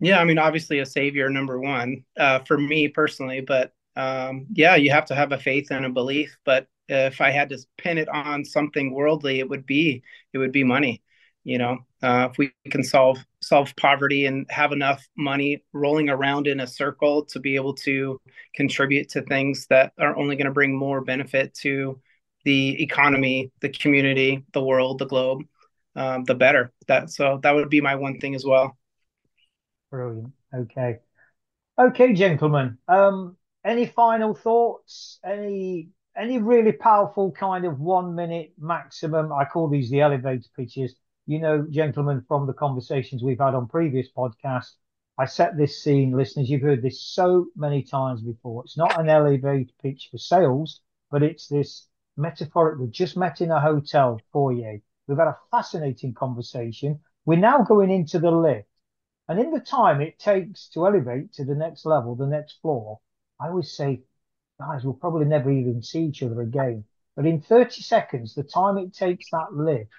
yeah, 0.00 0.20
I 0.20 0.24
mean, 0.24 0.38
obviously 0.38 0.78
a 0.78 0.86
savior 0.86 1.28
number 1.28 1.58
one 1.60 2.04
uh, 2.18 2.40
for 2.40 2.56
me 2.56 2.88
personally, 2.88 3.40
but 3.40 3.72
um, 3.96 4.46
yeah, 4.52 4.76
you 4.76 4.90
have 4.92 5.06
to 5.06 5.14
have 5.14 5.32
a 5.32 5.38
faith 5.38 5.68
and 5.70 5.84
a 5.84 5.90
belief. 5.90 6.36
But 6.44 6.68
if 6.88 7.20
I 7.20 7.30
had 7.30 7.48
to 7.50 7.58
pin 7.76 7.98
it 7.98 8.08
on 8.08 8.44
something 8.44 8.92
worldly, 8.94 9.40
it 9.40 9.48
would 9.48 9.66
be 9.66 10.02
it 10.32 10.38
would 10.38 10.52
be 10.52 10.64
money. 10.64 11.02
You 11.44 11.58
know, 11.58 11.78
uh, 12.02 12.28
if 12.30 12.38
we 12.38 12.52
can 12.70 12.84
solve 12.84 13.18
solve 13.42 13.74
poverty 13.76 14.26
and 14.26 14.46
have 14.50 14.72
enough 14.72 15.06
money 15.16 15.64
rolling 15.72 16.08
around 16.10 16.46
in 16.46 16.60
a 16.60 16.66
circle 16.66 17.24
to 17.26 17.40
be 17.40 17.56
able 17.56 17.74
to 17.74 18.20
contribute 18.54 19.08
to 19.10 19.22
things 19.22 19.66
that 19.68 19.92
are 19.98 20.16
only 20.16 20.36
going 20.36 20.46
to 20.46 20.52
bring 20.52 20.76
more 20.76 21.00
benefit 21.00 21.54
to 21.54 22.00
the 22.44 22.80
economy, 22.82 23.50
the 23.60 23.68
community, 23.68 24.44
the 24.52 24.62
world, 24.62 24.98
the 24.98 25.06
globe, 25.06 25.42
um, 25.96 26.24
the 26.24 26.34
better. 26.34 26.72
That 26.86 27.10
so 27.10 27.40
that 27.42 27.54
would 27.54 27.68
be 27.70 27.80
my 27.80 27.96
one 27.96 28.20
thing 28.20 28.34
as 28.36 28.44
well. 28.44 28.77
Brilliant. 29.90 30.32
Okay. 30.54 30.98
Okay, 31.78 32.12
gentlemen. 32.12 32.78
Um, 32.88 33.36
any 33.64 33.86
final 33.86 34.34
thoughts? 34.34 35.18
Any 35.24 35.90
any 36.16 36.38
really 36.38 36.72
powerful 36.72 37.32
kind 37.32 37.64
of 37.64 37.80
one 37.80 38.14
minute 38.14 38.52
maximum? 38.58 39.32
I 39.32 39.44
call 39.44 39.68
these 39.68 39.90
the 39.90 40.00
elevator 40.00 40.48
pitches. 40.56 40.94
You 41.26 41.40
know, 41.40 41.66
gentlemen, 41.70 42.24
from 42.26 42.46
the 42.46 42.54
conversations 42.54 43.22
we've 43.22 43.38
had 43.38 43.54
on 43.54 43.68
previous 43.68 44.08
podcasts, 44.16 44.74
I 45.18 45.26
set 45.26 45.56
this 45.56 45.82
scene, 45.82 46.12
listeners. 46.16 46.50
You've 46.50 46.62
heard 46.62 46.82
this 46.82 47.02
so 47.02 47.46
many 47.56 47.82
times 47.82 48.22
before. 48.22 48.64
It's 48.64 48.78
not 48.78 49.00
an 49.00 49.08
elevator 49.08 49.72
pitch 49.82 50.08
for 50.10 50.18
sales, 50.18 50.80
but 51.10 51.22
it's 51.22 51.48
this 51.48 51.88
metaphoric. 52.16 52.78
We've 52.78 52.90
just 52.90 53.16
met 53.16 53.40
in 53.40 53.50
a 53.50 53.60
hotel 53.60 54.20
foyer. 54.32 54.78
We've 55.06 55.18
had 55.18 55.28
a 55.28 55.38
fascinating 55.50 56.14
conversation. 56.14 57.00
We're 57.24 57.38
now 57.38 57.62
going 57.62 57.90
into 57.90 58.18
the 58.18 58.30
lift. 58.30 58.67
And 59.28 59.38
in 59.38 59.50
the 59.50 59.60
time 59.60 60.00
it 60.00 60.18
takes 60.18 60.68
to 60.70 60.86
elevate 60.86 61.34
to 61.34 61.44
the 61.44 61.54
next 61.54 61.84
level, 61.84 62.14
the 62.14 62.26
next 62.26 62.60
floor, 62.62 63.00
I 63.40 63.48
always 63.48 63.70
say, 63.70 64.02
guys, 64.58 64.84
we'll 64.84 64.94
probably 64.94 65.26
never 65.26 65.50
even 65.50 65.82
see 65.82 66.04
each 66.04 66.22
other 66.22 66.40
again. 66.40 66.84
But 67.14 67.26
in 67.26 67.42
30 67.42 67.82
seconds, 67.82 68.34
the 68.34 68.42
time 68.42 68.78
it 68.78 68.94
takes 68.94 69.30
that 69.30 69.52
lift 69.52 69.90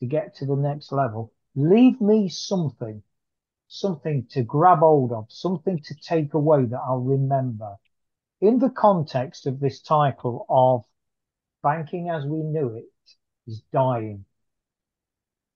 to 0.00 0.06
get 0.06 0.36
to 0.36 0.46
the 0.46 0.56
next 0.56 0.92
level, 0.92 1.32
leave 1.54 2.00
me 2.00 2.28
something, 2.28 3.02
something 3.68 4.26
to 4.30 4.42
grab 4.42 4.78
hold 4.78 5.12
of, 5.12 5.26
something 5.30 5.80
to 5.82 5.94
take 5.94 6.34
away 6.34 6.64
that 6.64 6.80
I'll 6.80 7.00
remember. 7.00 7.76
In 8.40 8.58
the 8.58 8.70
context 8.70 9.46
of 9.46 9.60
this 9.60 9.80
title 9.80 10.46
of 10.48 10.84
banking 11.62 12.10
as 12.10 12.24
we 12.24 12.38
knew 12.38 12.74
it 12.76 12.90
is 13.46 13.62
dying. 13.72 14.24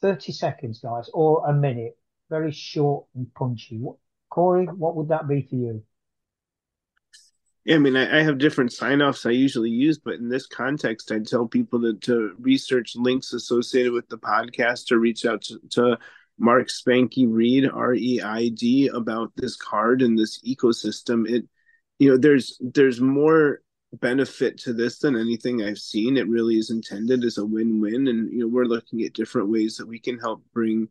30 0.01 0.33
seconds, 0.33 0.81
guys, 0.81 1.11
or 1.13 1.47
a 1.49 1.53
minute 1.53 1.97
very 2.29 2.53
short 2.53 3.07
and 3.14 3.33
punchy. 3.35 3.79
What, 3.79 3.97
Cory, 4.31 4.66
what 4.66 4.97
would 4.97 5.09
that 5.09 5.29
be 5.29 5.43
for 5.43 5.57
you? 5.57 5.83
Yeah, 7.64 7.76
I 7.76 7.79
mean, 7.79 7.97
I, 7.97 8.20
I 8.20 8.22
have 8.22 8.39
different 8.39 8.72
sign 8.72 9.03
offs 9.03 9.26
I 9.26 9.31
usually 9.31 9.70
use, 9.70 9.99
but 9.99 10.14
in 10.14 10.29
this 10.29 10.47
context, 10.47 11.12
I 11.12 11.18
tell 11.18 11.47
people 11.47 11.81
to, 11.83 11.95
to 11.95 12.35
research 12.39 12.97
links 12.97 13.33
associated 13.33 13.93
with 13.93 14.09
the 14.09 14.16
podcast 14.16 14.87
to 14.87 14.99
reach 14.99 15.26
out 15.26 15.43
to, 15.43 15.61
to 15.72 15.99
Marc 16.39 16.68
Spanky 16.68 17.26
Reid, 17.29 17.68
R 17.68 17.95
E 17.95 18.22
I 18.22 18.49
D, 18.49 18.89
about 18.89 19.33
this 19.37 19.57
card 19.57 20.03
and 20.03 20.18
this 20.18 20.41
ecosystem. 20.43 21.29
It, 21.29 21.45
you 21.99 22.11
know, 22.11 22.16
there's 22.16 22.57
there's 22.61 23.01
more 23.01 23.61
benefit 23.93 24.59
to 24.59 24.72
this 24.72 24.99
than 24.99 25.16
anything 25.16 25.62
I've 25.62 25.79
seen. 25.79 26.16
It 26.16 26.29
really 26.29 26.57
is 26.57 26.70
intended 26.70 27.24
as 27.24 27.39
a 27.39 27.45
win-win, 27.45 28.09
and 28.09 28.33
you 28.33 28.41
know, 28.41 28.49
we're 28.49 28.64
looking 28.64 29.03
at 29.03 29.14
different 29.14 29.51
ways 29.51 29.76
that 29.76 29.89
we 29.89 29.99
can 29.99 30.18
help 30.18 30.43
bring 30.55 30.89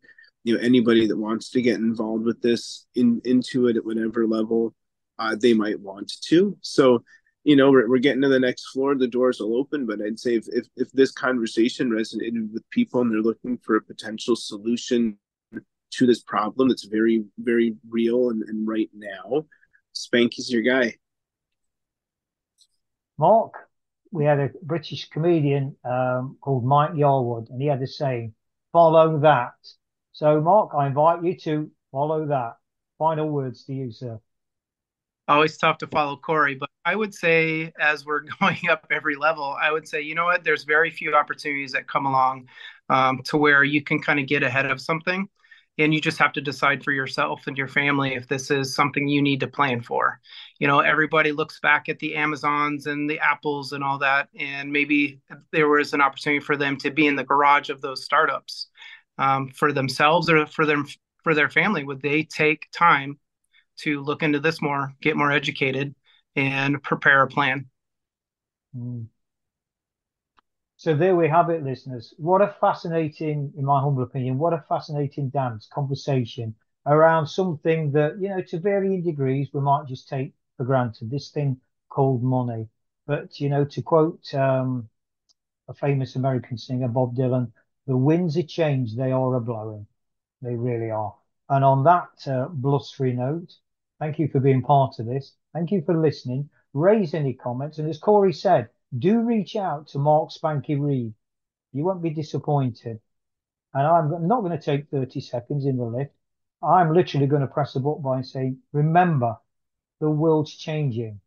you 0.47 0.55
know 0.55 0.63
anybody 0.63 1.05
that 1.05 1.17
wants 1.17 1.49
to 1.49 1.61
get 1.61 1.75
involved 1.75 2.23
with 2.23 2.41
this 2.41 2.85
in 2.95 3.21
into 3.25 3.67
it 3.67 3.75
at 3.75 3.83
whatever 3.83 4.25
level 4.25 4.73
uh, 5.19 5.35
they 5.35 5.53
might 5.53 5.77
want 5.77 6.09
to. 6.21 6.57
So 6.61 7.03
you 7.43 7.57
know 7.57 7.69
we're, 7.69 7.89
we're 7.89 7.97
getting 7.97 8.21
to 8.21 8.29
the 8.29 8.39
next 8.39 8.67
floor. 8.67 8.95
The 8.95 9.09
doors 9.09 9.41
will 9.41 9.57
open 9.57 9.85
but 9.85 10.01
i'd 10.01 10.17
say 10.17 10.35
if, 10.35 10.45
if, 10.47 10.65
if 10.77 10.89
this 10.93 11.11
conversation 11.11 11.89
resonated 11.89 12.49
with 12.53 12.63
people 12.69 13.01
and 13.01 13.11
they're 13.11 13.21
looking 13.21 13.57
for 13.57 13.75
a 13.75 13.81
potential 13.81 14.37
solution 14.37 15.17
to 15.91 16.07
this 16.07 16.21
problem 16.21 16.69
that's 16.69 16.85
very 16.85 17.25
very 17.37 17.75
real 17.89 18.29
and, 18.29 18.41
and 18.43 18.65
right 18.65 18.89
now 18.93 19.45
spanky's 19.93 20.49
your 20.49 20.61
guy. 20.61 20.93
Marc 23.17 23.53
we 24.11 24.23
had 24.23 24.39
a 24.39 24.49
british 24.61 25.09
comedian 25.09 25.75
um, 25.83 26.37
called 26.39 26.63
mike 26.63 26.91
yarwood 26.91 27.49
and 27.49 27.61
he 27.61 27.67
had 27.67 27.81
a 27.81 27.87
saying 27.87 28.33
follow 28.71 29.19
that 29.19 29.51
so, 30.17 30.41
Marc, 30.41 30.71
I 30.73 30.87
invite 30.87 31.23
you 31.23 31.35
to 31.41 31.69
follow 31.91 32.25
that. 32.25 32.53
Final 32.97 33.29
words 33.29 33.65
to 33.65 33.73
you, 33.73 33.91
sir. 33.91 34.19
Always 35.27 35.59
tough 35.59 35.77
to 35.77 35.87
follow 35.87 36.17
Cory, 36.17 36.55
but 36.55 36.71
I 36.83 36.95
would 36.95 37.13
say 37.13 37.71
as 37.79 38.03
we're 38.03 38.21
going 38.39 38.67
up 38.67 38.87
every 38.89 39.15
level, 39.15 39.55
I 39.61 39.71
would 39.71 39.87
say, 39.87 40.01
you 40.01 40.15
know 40.15 40.25
what? 40.25 40.43
There's 40.43 40.63
very 40.63 40.89
few 40.89 41.13
opportunities 41.13 41.71
that 41.73 41.87
come 41.87 42.07
along 42.07 42.47
um, 42.89 43.21
to 43.25 43.37
where 43.37 43.63
you 43.63 43.83
can 43.83 44.01
kind 44.01 44.19
of 44.19 44.25
get 44.25 44.41
ahead 44.41 44.65
of 44.65 44.81
something. 44.81 45.29
And 45.77 45.93
you 45.93 46.01
just 46.01 46.17
have 46.17 46.33
to 46.33 46.41
decide 46.41 46.83
for 46.83 46.91
yourself 46.91 47.45
and 47.45 47.55
your 47.55 47.67
family 47.67 48.15
if 48.15 48.27
this 48.27 48.49
is 48.49 48.73
something 48.73 49.07
you 49.07 49.21
need 49.21 49.41
to 49.41 49.47
plan 49.47 49.81
for. 49.81 50.19
You 50.57 50.65
know, 50.65 50.79
everybody 50.79 51.31
looks 51.31 51.59
back 51.59 51.89
at 51.89 51.99
the 51.99 52.15
Amazons 52.15 52.87
and 52.87 53.07
the 53.07 53.19
Apples 53.19 53.73
and 53.73 53.83
all 53.83 53.99
that, 53.99 54.29
and 54.39 54.71
maybe 54.71 55.21
there 55.51 55.69
was 55.69 55.93
an 55.93 56.01
opportunity 56.01 56.43
for 56.43 56.57
them 56.57 56.75
to 56.77 56.89
be 56.89 57.05
in 57.05 57.15
the 57.15 57.23
garage 57.23 57.69
of 57.69 57.81
those 57.81 58.03
startups 58.03 58.69
um, 59.17 59.49
for 59.49 59.71
themselves 59.73 60.29
or 60.29 60.45
for 60.47 60.65
them 60.65 60.85
for 61.23 61.33
their 61.33 61.49
family 61.49 61.83
would 61.83 62.01
they 62.01 62.23
take 62.23 62.67
time 62.71 63.19
to 63.77 64.01
look 64.01 64.23
into 64.23 64.39
this 64.39 64.61
more 64.61 64.93
get 65.01 65.17
more 65.17 65.31
educated 65.31 65.95
and 66.35 66.81
prepare 66.83 67.21
a 67.23 67.27
plan? 67.27 67.65
Mm. 68.73 69.07
so 70.77 70.95
there 70.95 71.15
we 71.15 71.27
have 71.27 71.49
it 71.49 71.63
listeners. 71.63 72.13
What 72.17 72.41
a 72.41 72.55
fascinating 72.61 73.51
in 73.57 73.65
my 73.65 73.81
humble 73.81 74.03
opinion 74.03 74.37
what 74.37 74.53
a 74.53 74.63
fascinating 74.69 75.29
dance 75.29 75.67
conversation 75.71 76.55
around 76.85 77.27
something 77.27 77.91
that 77.91 78.19
you 78.21 78.29
know 78.29 78.41
to 78.41 78.59
varying 78.59 79.03
degrees 79.03 79.49
we 79.53 79.61
might 79.61 79.87
just 79.87 80.07
take 80.07 80.33
for 80.55 80.65
granted 80.65 81.09
this 81.09 81.29
thing 81.31 81.59
called 81.89 82.23
money. 82.23 82.67
But 83.07 83.39
you 83.39 83.49
know 83.49 83.65
to 83.65 83.81
quote 83.81 84.33
um, 84.33 84.89
a 85.69 85.73
famous 85.73 86.15
american 86.15 86.57
singer 86.57 86.87
bob 86.89 87.15
dylan 87.15 87.51
the 87.87 87.97
winds 87.97 88.35
of 88.37 88.47
change, 88.47 88.95
they 88.95 89.11
are 89.11 89.35
a 89.35 89.41
blowing. 89.41 89.87
They 90.41 90.55
really 90.55 90.91
are. 90.91 91.15
And 91.49 91.63
on 91.63 91.83
that 91.85 92.27
uh, 92.27 92.49
blustery 92.49 93.13
note, 93.13 93.53
thank 93.99 94.19
you 94.19 94.27
for 94.27 94.39
being 94.41 94.61
part 94.61 94.99
of 94.99 95.05
this. 95.05 95.33
Thank 95.53 95.71
you 95.71 95.81
for 95.81 95.97
listening. 95.97 96.49
Raise 96.73 97.13
any 97.13 97.33
comments. 97.33 97.79
And 97.79 97.89
as 97.89 97.97
Cory 97.97 98.33
said, 98.33 98.69
do 98.97 99.21
reach 99.21 99.55
out 99.55 99.87
to 99.87 99.99
Marc 99.99 100.29
Spanky 100.31 100.79
Reid. 100.79 101.13
You 101.71 101.85
won't 101.85 102.03
be 102.03 102.09
disappointed. 102.09 102.99
And 103.73 103.87
I'm 103.87 104.27
not 104.27 104.41
going 104.41 104.57
to 104.57 104.63
take 104.63 104.89
30 104.89 105.21
seconds 105.21 105.65
in 105.65 105.77
the 105.77 105.85
lift. 105.85 106.13
I'm 106.61 106.93
literally 106.93 107.27
going 107.27 107.41
to 107.41 107.47
press 107.47 107.73
the 107.73 107.79
button 107.79 108.01
by 108.01 108.21
saying, 108.21 108.57
remember, 108.73 109.37
the 109.99 110.09
world's 110.09 110.55
changing. 110.55 111.19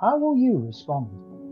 How 0.00 0.18
will 0.18 0.36
you 0.36 0.58
respond? 0.58 1.51